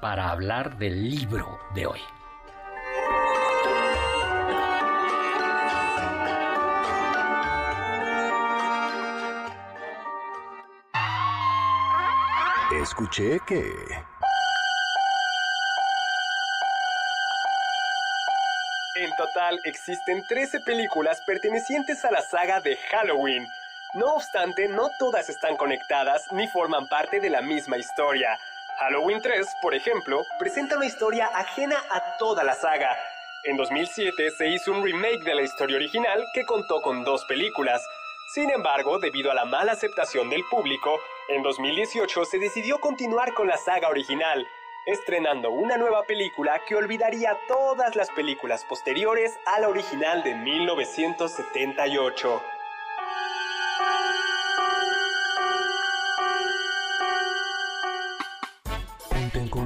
para 0.00 0.30
hablar 0.30 0.76
del 0.78 1.10
libro 1.10 1.58
de 1.74 1.86
hoy. 1.86 2.00
Escuché 12.82 13.40
que... 13.46 13.62
En 18.96 19.10
total 19.16 19.60
existen 19.64 20.24
13 20.26 20.60
películas 20.60 21.20
pertenecientes 21.26 22.04
a 22.04 22.10
la 22.10 22.22
saga 22.22 22.60
de 22.60 22.76
Halloween. 22.90 23.46
No 23.94 24.14
obstante, 24.14 24.68
no 24.68 24.90
todas 24.98 25.28
están 25.28 25.56
conectadas 25.56 26.30
ni 26.32 26.48
forman 26.48 26.86
parte 26.88 27.20
de 27.20 27.30
la 27.30 27.42
misma 27.42 27.76
historia. 27.76 28.38
Halloween 28.78 29.20
3, 29.22 29.46
por 29.62 29.74
ejemplo, 29.74 30.22
presenta 30.38 30.76
una 30.76 30.84
historia 30.84 31.28
ajena 31.28 31.82
a 31.90 32.18
toda 32.18 32.44
la 32.44 32.54
saga. 32.54 32.94
En 33.44 33.56
2007 33.56 34.30
se 34.32 34.48
hizo 34.48 34.70
un 34.70 34.84
remake 34.84 35.24
de 35.24 35.34
la 35.34 35.40
historia 35.40 35.76
original 35.76 36.22
que 36.34 36.44
contó 36.44 36.82
con 36.82 37.02
dos 37.02 37.24
películas. 37.24 37.82
Sin 38.34 38.50
embargo, 38.50 38.98
debido 38.98 39.30
a 39.30 39.34
la 39.34 39.46
mala 39.46 39.72
aceptación 39.72 40.28
del 40.28 40.44
público, 40.50 41.00
en 41.28 41.42
2018 41.42 42.26
se 42.26 42.38
decidió 42.38 42.78
continuar 42.78 43.32
con 43.32 43.46
la 43.46 43.56
saga 43.56 43.88
original, 43.88 44.46
estrenando 44.84 45.50
una 45.50 45.78
nueva 45.78 46.02
película 46.02 46.60
que 46.68 46.74
olvidaría 46.74 47.38
todas 47.48 47.96
las 47.96 48.10
películas 48.10 48.66
posteriores 48.66 49.38
a 49.46 49.58
la 49.58 49.70
original 49.70 50.22
de 50.22 50.34
1978. 50.34 52.42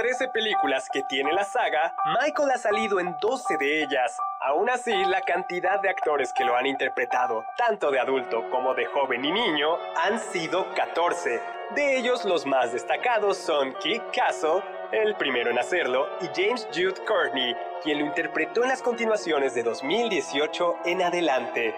13 0.00 0.28
películas 0.28 0.88
que 0.90 1.02
tiene 1.02 1.30
la 1.30 1.44
saga, 1.44 1.94
Michael 2.18 2.52
ha 2.52 2.56
salido 2.56 3.00
en 3.00 3.14
12 3.20 3.58
de 3.58 3.82
ellas. 3.82 4.16
Aún 4.40 4.70
así, 4.70 4.94
la 5.04 5.20
cantidad 5.20 5.78
de 5.82 5.90
actores 5.90 6.32
que 6.32 6.42
lo 6.42 6.56
han 6.56 6.64
interpretado, 6.64 7.44
tanto 7.58 7.90
de 7.90 8.00
adulto 8.00 8.48
como 8.48 8.72
de 8.72 8.86
joven 8.86 9.22
y 9.26 9.30
niño, 9.30 9.76
han 10.02 10.18
sido 10.18 10.72
14. 10.74 11.42
De 11.74 11.98
ellos, 11.98 12.24
los 12.24 12.46
más 12.46 12.72
destacados 12.72 13.36
son 13.36 13.74
Kit 13.74 14.02
Castle, 14.10 14.62
el 14.90 15.14
primero 15.16 15.50
en 15.50 15.58
hacerlo, 15.58 16.08
y 16.22 16.28
James 16.34 16.66
Jude 16.72 17.04
Courtney, 17.06 17.54
quien 17.82 17.98
lo 17.98 18.06
interpretó 18.06 18.62
en 18.62 18.70
las 18.70 18.80
continuaciones 18.80 19.54
de 19.54 19.64
2018 19.64 20.76
en 20.86 21.02
adelante. 21.02 21.74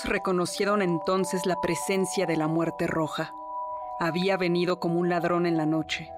Reconocieron 0.00 0.80
entonces 0.80 1.44
la 1.44 1.60
presencia 1.60 2.24
de 2.24 2.38
la 2.38 2.48
muerte 2.48 2.86
roja. 2.86 3.34
Había 4.00 4.38
venido 4.38 4.80
como 4.80 4.98
un 4.98 5.10
ladrón 5.10 5.44
en 5.44 5.58
la 5.58 5.66
noche, 5.66 6.10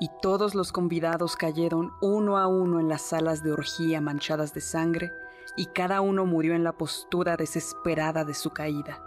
y 0.00 0.10
todos 0.20 0.56
los 0.56 0.72
convidados 0.72 1.36
cayeron 1.36 1.92
uno 2.02 2.38
a 2.38 2.48
uno 2.48 2.80
en 2.80 2.88
las 2.88 3.02
salas 3.02 3.44
de 3.44 3.52
orgía 3.52 4.00
manchadas 4.00 4.52
de 4.52 4.60
sangre, 4.60 5.12
y 5.56 5.66
cada 5.66 6.00
uno 6.00 6.26
murió 6.26 6.54
en 6.54 6.64
la 6.64 6.72
postura 6.72 7.36
desesperada 7.36 8.24
de 8.24 8.34
su 8.34 8.50
caída. 8.50 9.00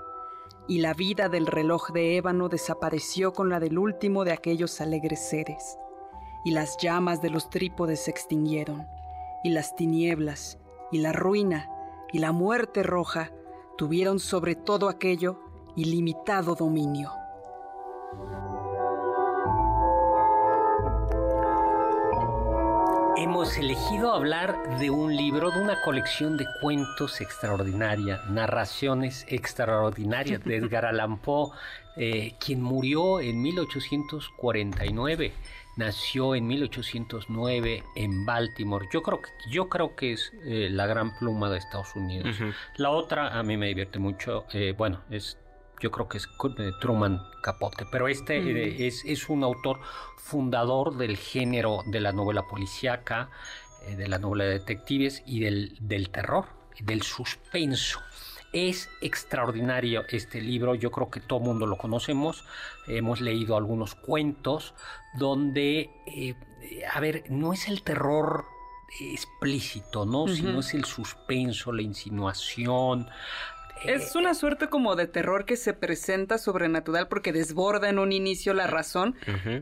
Y 0.69 0.79
la 0.79 0.93
vida 0.93 1.27
del 1.27 1.45
reloj 1.45 1.91
de 1.91 2.15
ébano 2.15 2.47
desapareció 2.47 3.33
con 3.33 3.49
la 3.49 3.59
del 3.59 3.77
último 3.77 4.23
de 4.23 4.31
aquellos 4.31 4.79
alegres 4.79 5.19
seres, 5.19 5.77
y 6.45 6.51
las 6.51 6.77
llamas 6.77 7.21
de 7.21 7.29
los 7.29 7.49
trípodes 7.49 8.05
se 8.05 8.11
extinguieron, 8.11 8.87
y 9.43 9.49
las 9.49 9.75
tinieblas, 9.75 10.59
y 10.93 10.99
la 10.99 11.11
ruina, 11.11 11.69
y 12.13 12.19
la 12.19 12.31
muerte 12.31 12.83
roja, 12.83 13.31
tuvieron 13.77 14.19
sobre 14.19 14.55
todo 14.55 14.89
aquello 14.89 15.39
ilimitado 15.75 16.55
dominio. 16.55 17.11
Hemos 23.15 23.57
elegido 23.57 24.11
hablar 24.11 24.79
de 24.79 24.89
un 24.89 25.15
libro, 25.15 25.49
de 25.51 25.61
una 25.61 25.81
colección 25.81 26.35
de 26.35 26.45
cuentos 26.61 27.21
extraordinaria, 27.21 28.19
narraciones 28.29 29.25
extraordinarias 29.29 30.43
de 30.43 30.57
Edgar 30.57 30.85
Allan 30.85 31.19
Poe, 31.19 31.51
eh, 31.95 32.35
quien 32.39 32.61
murió 32.61 33.21
en 33.21 33.41
1849, 33.41 35.31
nació 35.75 36.35
en 36.35 36.47
1809 36.47 37.83
en 37.95 38.25
Baltimore. 38.25 38.87
Yo 38.91 39.01
creo 39.01 39.21
que, 39.21 39.29
yo 39.49 39.69
creo 39.69 39.95
que 39.95 40.13
es 40.13 40.31
eh, 40.45 40.69
la 40.71 40.85
gran 40.85 41.17
pluma 41.17 41.49
de 41.49 41.57
Estados 41.57 41.95
Unidos. 41.95 42.37
La 42.77 42.89
otra 42.89 43.37
a 43.37 43.43
mí 43.43 43.57
me 43.57 43.67
divierte 43.67 43.99
mucho, 43.99 44.45
eh, 44.53 44.73
bueno, 44.77 45.01
es 45.09 45.37
yo 45.83 45.91
creo 45.91 46.07
que 46.07 46.17
es 46.17 46.29
eh, 46.59 46.71
Truman 46.79 47.21
Capote, 47.41 47.85
pero 47.91 48.07
este 48.07 48.87
es, 48.87 49.03
es 49.03 49.27
un 49.27 49.43
autor 49.43 49.81
fundador 50.17 50.95
del 50.95 51.17
género 51.17 51.83
de 51.85 51.99
la 51.99 52.13
novela 52.13 52.43
policíaca, 52.43 53.29
eh, 53.85 53.97
de 53.97 54.07
la 54.07 54.17
novela 54.17 54.45
de 54.45 54.51
detectives 54.51 55.23
y 55.25 55.41
del, 55.41 55.77
del 55.81 56.09
terror, 56.09 56.45
del 56.79 57.01
suspenso. 57.01 57.99
Es 58.53 58.89
extraordinario 59.01 60.03
este 60.09 60.39
libro, 60.39 60.75
yo 60.75 60.91
creo 60.91 61.09
que 61.09 61.19
todo 61.19 61.39
el 61.39 61.45
mundo 61.45 61.65
lo 61.65 61.77
conocemos, 61.77 62.45
hemos 62.87 63.19
leído 63.19 63.57
algunos 63.57 63.95
cuentos 63.95 64.75
donde, 65.15 65.89
eh, 66.05 66.35
a 66.93 66.99
ver, 66.99 67.23
no 67.29 67.51
es 67.51 67.67
el 67.67 67.81
terror 67.81 68.45
explícito, 68.99 70.05
¿no? 70.05 70.27
Sino 70.27 70.59
es 70.59 70.73
el 70.73 70.85
suspenso, 70.85 71.71
la 71.71 71.81
insinuación, 71.81 73.09
Es 73.85 74.15
una 74.15 74.33
suerte 74.33 74.67
como 74.67 74.95
de 74.95 75.07
terror 75.07 75.45
que 75.45 75.57
se 75.57 75.73
presenta 75.73 76.37
sobrenatural 76.37 77.07
porque 77.07 77.33
desborda 77.33 77.89
en 77.89 77.99
un 77.99 78.11
inicio 78.11 78.53
la 78.53 78.67
razón, 78.67 79.15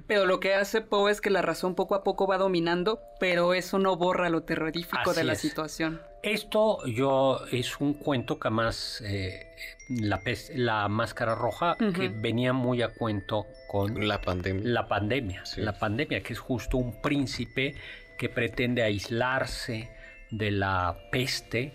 pero 0.07 0.25
lo 0.25 0.39
que 0.39 0.53
hace 0.53 0.81
Poe 0.81 1.11
es 1.11 1.21
que 1.21 1.29
la 1.29 1.41
razón 1.41 1.75
poco 1.75 1.95
a 1.95 2.03
poco 2.03 2.27
va 2.27 2.37
dominando, 2.37 3.01
pero 3.19 3.53
eso 3.53 3.79
no 3.79 3.95
borra 3.97 4.29
lo 4.29 4.43
terrorífico 4.43 5.13
de 5.13 5.23
la 5.23 5.35
situación. 5.35 6.01
Esto 6.23 6.85
yo 6.85 7.41
es 7.51 7.79
un 7.79 7.95
cuento 7.95 8.39
que 8.39 8.51
más 8.51 9.01
eh, 9.03 9.47
la, 9.89 10.21
la 10.55 10.87
máscara 10.87 11.33
roja 11.33 11.75
que 11.77 12.09
venía 12.09 12.53
muy 12.53 12.83
a 12.83 12.89
cuento 12.89 13.47
con 13.67 14.07
la 14.07 14.21
pandemia. 14.21 14.61
La 14.65 14.87
pandemia, 14.87 15.43
la 15.57 15.73
pandemia 15.73 16.21
que 16.21 16.33
es 16.33 16.39
justo 16.39 16.77
un 16.77 17.01
príncipe 17.01 17.75
que 18.17 18.29
pretende 18.29 18.83
aislarse 18.83 19.89
de 20.29 20.51
la 20.51 20.95
peste 21.11 21.73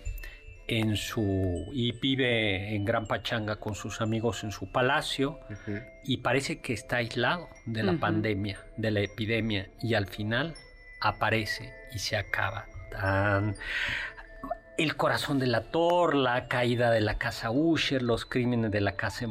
en 0.67 0.97
su 0.97 1.65
y 1.73 1.93
vive 1.93 2.75
en 2.75 2.85
Gran 2.85 3.07
Pachanga 3.07 3.57
con 3.57 3.75
sus 3.75 4.01
amigos 4.01 4.43
en 4.43 4.51
su 4.51 4.71
palacio 4.71 5.39
y 6.03 6.17
parece 6.17 6.59
que 6.59 6.73
está 6.73 6.97
aislado 6.97 7.49
de 7.65 7.83
la 7.83 7.93
pandemia, 7.93 8.59
de 8.75 8.91
la 8.91 8.99
epidemia 9.01 9.69
y 9.81 9.93
al 9.93 10.07
final 10.07 10.55
aparece 11.01 11.73
y 11.93 11.99
se 11.99 12.17
acaba. 12.17 12.65
Tan 12.91 13.55
el 14.77 14.95
corazón 14.95 15.39
de 15.39 15.47
la 15.47 15.71
Tor, 15.71 16.13
la 16.13 16.47
caída 16.47 16.91
de 16.91 17.01
la 17.01 17.17
casa 17.17 17.49
Usher, 17.49 18.03
los 18.03 18.25
crímenes 18.25 18.69
de 18.69 18.79
la 18.79 18.95
casa, 18.95 19.27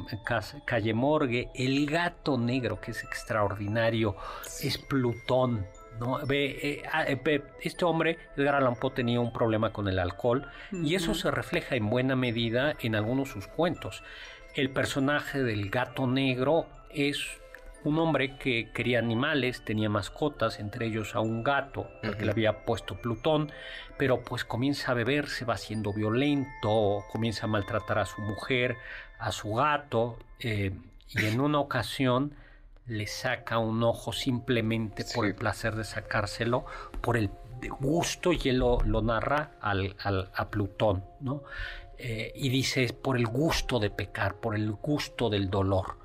calle 0.65 0.93
Morgue, 0.93 1.51
el 1.55 1.87
gato 1.87 2.37
negro 2.37 2.81
que 2.81 2.91
es 2.91 3.05
extraordinario, 3.05 4.17
es 4.61 4.77
Plutón, 4.77 5.65
¿no? 5.99 6.21
Eh, 6.31 6.83
ah, 6.93 7.05
eh, 7.07 7.21
ve, 7.23 7.43
este 7.61 7.85
hombre, 7.85 8.19
Edgar 8.37 8.57
Allan 8.57 8.77
Poe, 8.77 8.91
tenía 8.91 9.21
un 9.21 9.33
problema 9.33 9.73
con 9.73 9.89
el 9.89 9.99
alcohol 9.99 10.47
y 10.73 10.95
eso 10.95 11.15
se 11.15 11.31
refleja 11.31 11.77
en 11.77 11.89
buena 11.89 12.17
medida 12.17 12.75
en 12.81 12.95
algunos 12.95 13.29
de 13.29 13.35
sus 13.35 13.47
cuentos. 13.47 14.03
El 14.55 14.71
personaje 14.71 15.43
del 15.43 15.71
gato 15.71 16.07
negro 16.07 16.67
es 16.91 17.41
un 17.85 17.99
hombre 17.99 18.37
que 18.37 18.71
quería 18.73 18.99
animales, 18.99 19.65
tenía 19.65 19.89
mascotas, 19.89 20.59
entre 20.59 20.87
ellos 20.87 21.15
a 21.15 21.21
un 21.21 21.45
gato, 21.45 21.89
al 22.03 22.17
que 22.17 22.25
le 22.25 22.33
había 22.33 22.65
puesto 22.65 22.97
Plutón, 22.97 23.53
pero 23.97 24.23
pues 24.23 24.45
comienza 24.45 24.93
a 24.93 24.95
beber, 24.95 25.29
se 25.29 25.45
va 25.45 25.55
haciendo 25.55 25.93
violento, 25.93 27.05
comienza 27.13 27.47
a 27.47 27.49
maltratar 27.49 27.99
a 27.99 28.07
su 28.07 28.21
mujer, 28.23 28.77
a 29.19 29.31
su 29.31 29.55
gato, 29.55 30.19
eh, 30.41 30.73
y 31.11 31.27
en 31.27 31.41
una 31.41 31.61
ocasión 31.61 32.35
le 32.87 33.07
saca 33.07 33.59
un 33.59 33.83
ojo 33.83 34.13
simplemente 34.13 35.05
por 35.15 35.27
el 35.27 35.35
placer 35.35 35.75
de 35.75 35.85
sacárselo, 35.85 36.65
por 37.01 37.17
el 37.17 37.31
gusto, 37.81 38.33
y 38.33 38.41
él 38.49 38.59
lo, 38.59 39.03
narra 39.03 39.53
al, 39.61 39.97
a 40.35 40.49
Plutón, 40.49 41.05
¿no? 41.21 41.43
Eh, 41.99 42.33
y 42.35 42.49
dice, 42.51 42.93
por 42.93 43.17
el 43.17 43.27
gusto 43.27 43.79
de 43.79 43.91
pecar, 43.91 44.37
por 44.37 44.55
el 44.55 44.71
gusto 44.73 45.31
del 45.31 45.49
dolor. 45.49 45.99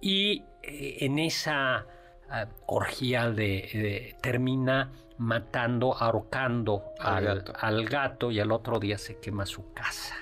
Y 0.00 0.44
eh, 0.62 0.98
en 1.00 1.18
esa 1.18 1.86
ah, 2.30 2.46
orgía 2.66 3.30
de, 3.30 4.16
termina 4.20 4.92
matando, 5.18 5.94
ahorcando 5.96 6.94
al 7.00 7.88
gato 7.88 8.30
y 8.30 8.40
al 8.40 8.52
otro 8.52 8.78
día 8.78 8.98
se 8.98 9.18
quema 9.18 9.44
su 9.44 9.72
casa. 9.72 10.14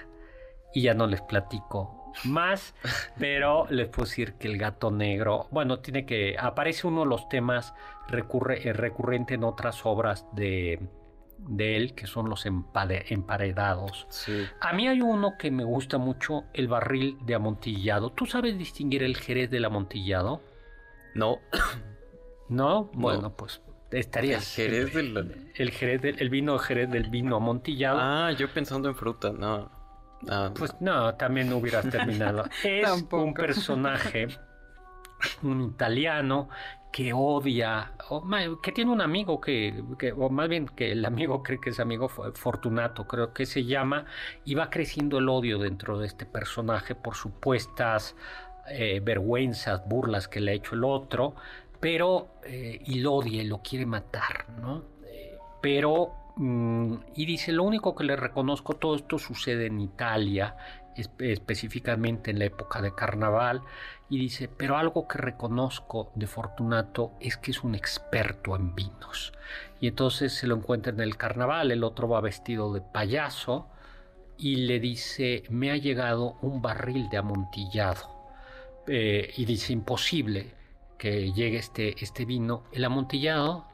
Y 0.73 0.83
ya 0.83 0.95
no 0.95 1.07
les 1.07 1.21
platico 1.21 2.00
más, 2.25 2.75
pero 3.19 3.67
les 3.71 3.89
puedo 3.89 4.09
decir 4.09 4.35
que 4.35 4.49
el 4.49 4.59
gato 4.59 4.91
negro, 4.91 5.49
bueno, 5.51 5.81
tiene 5.81 6.07
que, 6.07 6.37
aparece 6.39 6.87
uno 6.87 7.01
de 7.01 7.07
los 7.07 7.29
temas 7.29 7.75
recurre, 8.09 8.69
eh, 8.69 8.73
recurrente 8.73 9.35
en 9.35 9.45
otras 9.45 9.85
obras 9.85 10.27
de, 10.33 10.81
de 11.39 11.77
él, 11.77 11.95
que 11.95 12.07
son 12.07 12.29
los 12.29 12.47
emparedados. 12.47 14.07
A 14.61 14.73
mí 14.73 14.89
hay 14.89 15.01
uno 15.01 15.37
que 15.39 15.51
me 15.51 15.65
gusta 15.65 15.99
mucho, 15.99 16.45
el 16.53 16.69
barril 16.69 17.19
de 17.23 17.35
amontillado. 17.35 18.11
¿Tú 18.11 18.27
sabes 18.27 18.59
distinguir 18.59 19.03
el 19.03 19.17
jerez 19.17 19.51
del 19.51 19.65
amontillado? 19.65 20.43
No. 21.15 21.39
¿No? 22.49 22.91
Bueno, 22.95 23.37
pues 23.37 23.63
estaría 23.91 24.37
el 24.37 24.43
jerez 24.43 24.95
del 24.95 25.51
el 25.55 25.71
jerez 25.73 26.03
del 26.03 26.21
el 26.21 26.31
vino 26.31 26.59
jerez 26.59 26.91
del 26.91 27.11
vino 27.11 27.35
amontillado 27.35 27.99
ah 28.01 28.31
yo 28.31 28.49
pensando 28.49 28.89
en 28.89 28.95
fruta 28.95 29.33
no 29.33 29.69
Ah, 30.29 30.51
pues 30.57 30.75
no, 30.81 31.15
también 31.15 31.49
no 31.49 31.57
hubieras 31.57 31.89
terminado. 31.91 32.45
es 32.63 32.91
un 33.11 33.35
personaje, 33.35 34.29
un 35.43 35.63
italiano 35.63 36.49
que 36.93 37.13
odia, 37.13 37.93
o 38.09 38.25
que 38.61 38.73
tiene 38.73 38.91
un 38.91 39.01
amigo 39.01 39.41
que, 39.41 39.85
o 40.17 40.29
más 40.29 40.49
bien 40.49 40.67
que 40.67 40.93
el 40.93 41.05
amigo 41.05 41.43
cree 41.43 41.61
que 41.61 41.71
es 41.71 41.79
amigo 41.79 42.09
Fortunato, 42.09 43.07
creo 43.07 43.33
que 43.33 43.47
se 43.47 43.65
llama, 43.65 44.07
y 44.45 44.55
va 44.55 44.71
creciendo 44.71 45.19
el 45.19 45.29
odio 45.29 45.59
dentro 45.59 45.99
de 45.99 46.09
este 46.09 46.27
personaje 46.27 46.95
por 46.97 47.15
supuestas 47.15 48.17
eh, 48.69 49.01
vergüenzas, 49.03 49.87
burlas 49.89 50.27
que 50.27 50.41
le 50.41 50.51
ha 50.51 50.55
hecho 50.55 50.75
el 50.75 50.85
otro, 50.85 51.35
pero, 51.79 52.35
eh, 52.45 52.83
y 52.85 53.01
lo 53.01 53.15
odia 53.15 53.43
y 53.43 53.47
lo 53.47 53.63
quiere 53.63 53.87
matar, 53.87 54.47
¿no? 54.61 54.83
Eh, 55.05 55.39
pero 55.63 56.20
y 56.43 57.27
dice, 57.27 57.53
lo 57.53 57.65
único 57.65 57.95
que 57.95 58.05
le 58.05 58.17
reconozco, 58.17 58.73
todo 58.73 58.97
esto 58.97 59.19
sucede 59.19 59.67
en 59.67 59.79
Italia, 59.79 60.57
específicamente 61.19 62.31
en 62.31 62.39
la 62.39 62.47
época 62.47 62.81
de 62.81 62.95
carnaval, 62.95 63.61
y 64.09 64.19
dice, 64.19 64.49
pero 64.49 64.79
algo 64.79 65.07
que 65.07 65.19
reconozco 65.19 66.11
de 66.15 66.27
Fortunato 66.27 67.13
es 67.21 67.37
que 67.37 67.51
es 67.51 67.63
un 67.63 67.75
experto 67.75 68.57
en 68.57 68.75
vinos. 68.75 69.35
Y 69.81 69.89
entonces 69.89 70.33
se 70.33 70.47
lo 70.47 70.57
encuentra 70.57 70.95
en 70.95 71.01
el 71.01 71.19
carnaval, 71.19 71.73
el 71.73 71.85
otro 71.85 72.09
va 72.09 72.23
vestido 72.23 72.73
de 72.73 72.81
payaso 72.81 73.69
y 74.39 74.57
le 74.67 74.81
dice, 74.81 75.43
me 75.51 75.71
ha 75.71 75.77
llegado 75.77 76.39
un 76.41 76.63
barril 76.63 77.11
de 77.11 77.19
amontillado. 77.19 78.09
Eh, 78.87 79.31
y 79.37 79.45
dice, 79.45 79.75
imposible 79.75 80.55
que 80.97 81.33
llegue 81.33 81.59
este, 81.59 82.03
este 82.03 82.25
vino. 82.25 82.65
El 82.73 82.87
amontillado 82.87 83.71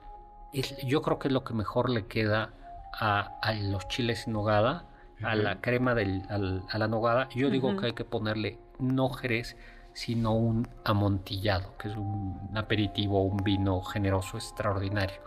yo 0.84 1.02
creo 1.02 1.18
que 1.18 1.28
es 1.28 1.34
lo 1.34 1.44
que 1.44 1.54
mejor 1.54 1.90
le 1.90 2.06
queda 2.06 2.52
a, 2.98 3.52
los 3.62 3.88
chiles 3.88 4.26
en 4.26 4.34
nogada, 4.34 4.86
a 5.22 5.34
la 5.34 5.60
crema 5.60 5.94
del, 5.94 6.22
a 6.28 6.78
la 6.78 6.88
nogada. 6.88 7.28
Yo 7.34 7.50
digo 7.50 7.76
que 7.76 7.86
hay 7.86 7.92
que 7.92 8.04
ponerle 8.04 8.58
no 8.78 9.08
jerez, 9.10 9.56
sino 9.96 10.34
un 10.34 10.68
amontillado, 10.84 11.74
que 11.78 11.88
es 11.88 11.96
un 11.96 12.50
aperitivo, 12.54 13.22
un 13.22 13.38
vino 13.38 13.80
generoso, 13.80 14.36
extraordinario. 14.36 15.22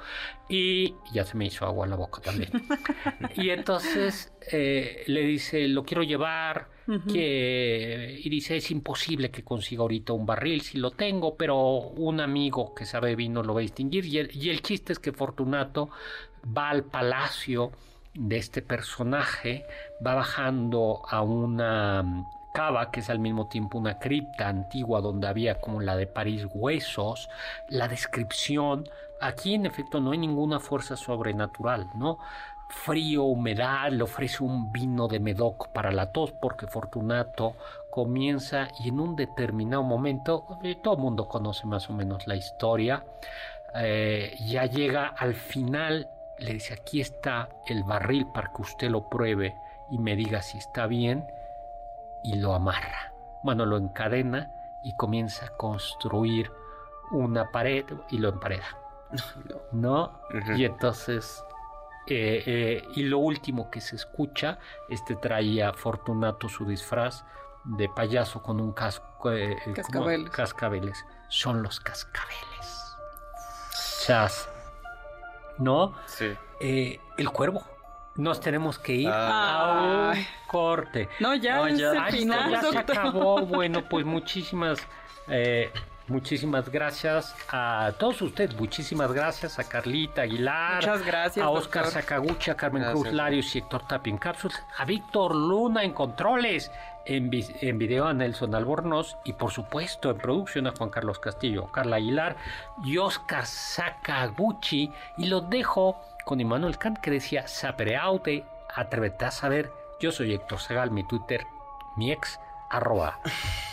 Y 0.48 0.94
ya 1.12 1.26
se 1.26 1.36
me 1.38 1.48
hizo 1.48 1.66
agua 1.66 1.86
en 1.86 1.90
la 1.90 1.96
boca 1.96 2.22
también. 2.22 2.52
y 3.36 3.50
entonces 3.50 4.32
eh, 4.52 5.04
le 5.08 5.22
dice, 5.22 5.68
lo 5.68 5.84
quiero 5.84 6.04
llevar, 6.04 6.70
que, 7.12 8.20
y 8.24 8.30
dice, 8.30 8.58
es 8.58 8.72
imposible 8.72 9.30
que 9.30 9.44
consiga 9.44 9.82
ahorita 9.82 10.14
un 10.14 10.26
barril, 10.26 10.62
si 10.62 10.80
lo 10.80 10.92
tengo, 10.92 11.36
pero 11.36 11.58
un 11.78 12.20
amigo 12.20 12.74
que 12.74 12.86
sabe 12.86 13.16
vino 13.16 13.44
lo 13.44 13.54
va 13.54 13.60
a 13.60 13.64
distinguir. 13.64 14.06
Y 14.06 14.18
el, 14.20 14.36
y 14.36 14.50
el 14.50 14.62
chiste 14.62 14.94
es 14.94 15.00
que 15.00 15.12
Fortunato 15.12 15.90
va 16.46 16.70
al 16.70 16.84
palacio 16.84 17.72
de 18.14 18.38
este 18.38 18.62
personaje, 18.62 19.66
va 20.06 20.16
bajando 20.16 21.02
a 21.10 21.22
una 21.22 22.26
cava, 22.54 22.92
que 22.92 23.00
es 23.02 23.10
al 23.10 23.20
mismo 23.20 23.48
tiempo 23.48 23.78
una 23.78 24.00
cripta 24.00 24.48
antigua 24.48 25.02
donde 25.02 25.28
había 25.28 25.60
como 25.62 25.82
la 25.82 25.96
de 25.96 26.08
París 26.08 26.48
huesos, 26.54 27.30
la 27.70 27.88
descripción, 27.88 28.90
aquí 29.22 29.54
en 29.54 29.66
efecto 29.66 30.00
no 30.00 30.12
hay 30.12 30.18
ninguna 30.18 30.60
fuerza 30.60 30.96
sobrenatural, 30.96 31.90
¿no? 31.96 32.18
Frío, 32.70 33.24
humedad, 33.24 33.92
le 33.92 34.04
ofrece 34.04 34.44
un 34.44 34.72
vino 34.72 35.08
de 35.08 35.20
Medoc 35.20 35.70
para 35.70 35.92
la 35.92 36.12
tos 36.12 36.34
porque 36.34 36.68
Fortunato 36.68 37.56
comienza 37.90 38.68
y 38.80 38.90
en 38.90 39.00
un 39.00 39.16
determinado 39.16 39.82
momento, 39.82 40.60
eh, 40.64 40.76
todo 40.76 40.94
el 40.94 41.00
mundo 41.00 41.28
conoce 41.28 41.66
más 41.66 41.90
o 41.90 41.94
menos 41.94 42.28
la 42.28 42.36
historia, 42.36 43.04
eh, 43.76 44.36
ya 44.46 44.66
llega 44.66 45.08
al 45.08 45.34
final, 45.34 46.08
le 46.40 46.54
dice 46.54 46.74
aquí 46.74 47.02
está 47.02 47.50
el 47.68 47.84
barril 47.84 48.28
para 48.34 48.52
que 48.54 48.62
usted 48.62 48.90
lo 48.90 49.10
pruebe 49.10 49.56
y 49.90 49.98
me 50.00 50.16
diga 50.16 50.42
si 50.42 50.58
está 50.58 50.88
bien 50.88 51.26
y 52.24 52.36
lo 52.36 52.54
amarra. 52.54 53.14
Bueno, 53.44 53.66
lo 53.66 53.78
encadena 53.78 54.52
y 54.84 54.96
comienza 54.96 55.46
a 55.46 55.50
construir 55.50 56.52
una 57.12 57.52
pared 57.52 57.86
y 58.10 58.18
lo 58.18 58.30
empareda. 58.30 58.78
¿No? 59.72 60.22
Y 60.56 60.66
entonces, 60.66 61.44
eh, 62.08 62.44
eh, 62.46 62.88
y 62.96 63.04
lo 63.04 63.20
último 63.20 63.70
que 63.70 63.82
se 63.82 63.96
escucha, 63.96 64.60
este 64.90 65.16
traía 65.16 65.74
Fortunato 65.74 66.50
su 66.50 66.66
disfraz 66.66 67.24
de 67.66 67.90
payaso 67.90 68.42
con 68.42 68.60
un 68.60 68.74
casco. 68.74 69.32
Eh, 69.32 69.58
cascabeles. 69.76 70.30
cascabeles. 70.30 71.06
Son 71.28 71.62
los 71.62 71.80
cascabeles. 71.80 72.96
Chas. 74.06 74.50
¿No? 75.60 75.93
Sí. 76.07 76.36
el 76.60 77.30
cuervo 77.32 77.64
nos 78.16 78.41
tenemos 78.41 78.78
que 78.78 78.93
ir 78.93 79.10
a 79.12 80.12
un 80.14 80.26
corte. 80.47 81.10
No, 81.20 81.36
ya, 81.36 81.70
ya, 81.70 82.12
se 82.12 82.78
acabó. 82.78 83.45
Bueno, 83.45 83.88
pues 83.88 84.05
muchísimas 84.05 84.80
eh, 85.28 85.72
Muchísimas 86.10 86.70
gracias 86.70 87.36
a 87.51 87.91
todos 87.99 88.22
ustedes. 88.22 88.55
Muchísimas 88.60 89.12
gracias 89.14 89.60
a 89.60 89.64
Carlita 89.64 90.24
Aguilar. 90.24 90.76
Muchas 90.78 91.05
gracias. 91.05 91.45
A 91.45 91.49
Oscar 91.49 91.84
doctor. 91.86 92.01
Sakaguchi, 92.01 92.51
a 92.51 92.55
Carmen 92.55 92.82
Gracias. 92.82 93.01
Cruz 93.03 93.14
Larios 93.14 93.55
y 93.55 93.60
Héctor 93.60 93.88
Tapia 93.88 94.12
en 94.12 94.18
cápsulas. 94.18 94.64
A 94.78 94.86
Víctor 94.86 95.36
Luna 95.36 95.84
en 95.84 95.93
controles. 95.93 96.72
En, 97.05 97.30
vi- 97.30 97.47
en 97.62 97.78
video 97.78 98.07
a 98.07 98.14
Nelson 98.14 98.53
Albornoz. 98.55 99.18
Y 99.24 99.34
por 99.34 99.51
supuesto 99.51 100.10
en 100.10 100.18
producción 100.18 100.68
a 100.68 100.72
Juan 100.76 100.89
Carlos 100.89 101.20
Castillo, 101.20 101.68
Carla 101.72 101.97
Aguilar 101.97 102.36
y 102.84 102.97
Oscar 102.97 103.45
Sakaguchi. 103.45 104.91
Y 105.18 105.28
los 105.28 105.49
dejo 105.49 106.01
con 106.26 106.41
Immanuel 106.41 106.78
Kant 106.78 106.97
que 106.99 107.12
decía: 107.12 107.47
Sapereaute, 107.47 108.45
atrévete 108.74 109.26
a 109.26 109.32
saber. 109.32 109.72
Yo 109.99 110.12
soy 110.12 110.34
Héctor 110.34 110.60
Zagal, 110.60 110.91
mi 110.91 111.03
Twitter, 111.03 111.45
mi 111.97 112.12
ex, 112.12 112.39
arroba 112.70 113.20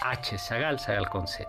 H 0.02 0.38
Zagal, 0.38 0.80
Zagal 0.80 1.08
con 1.08 1.28
Z. 1.28 1.48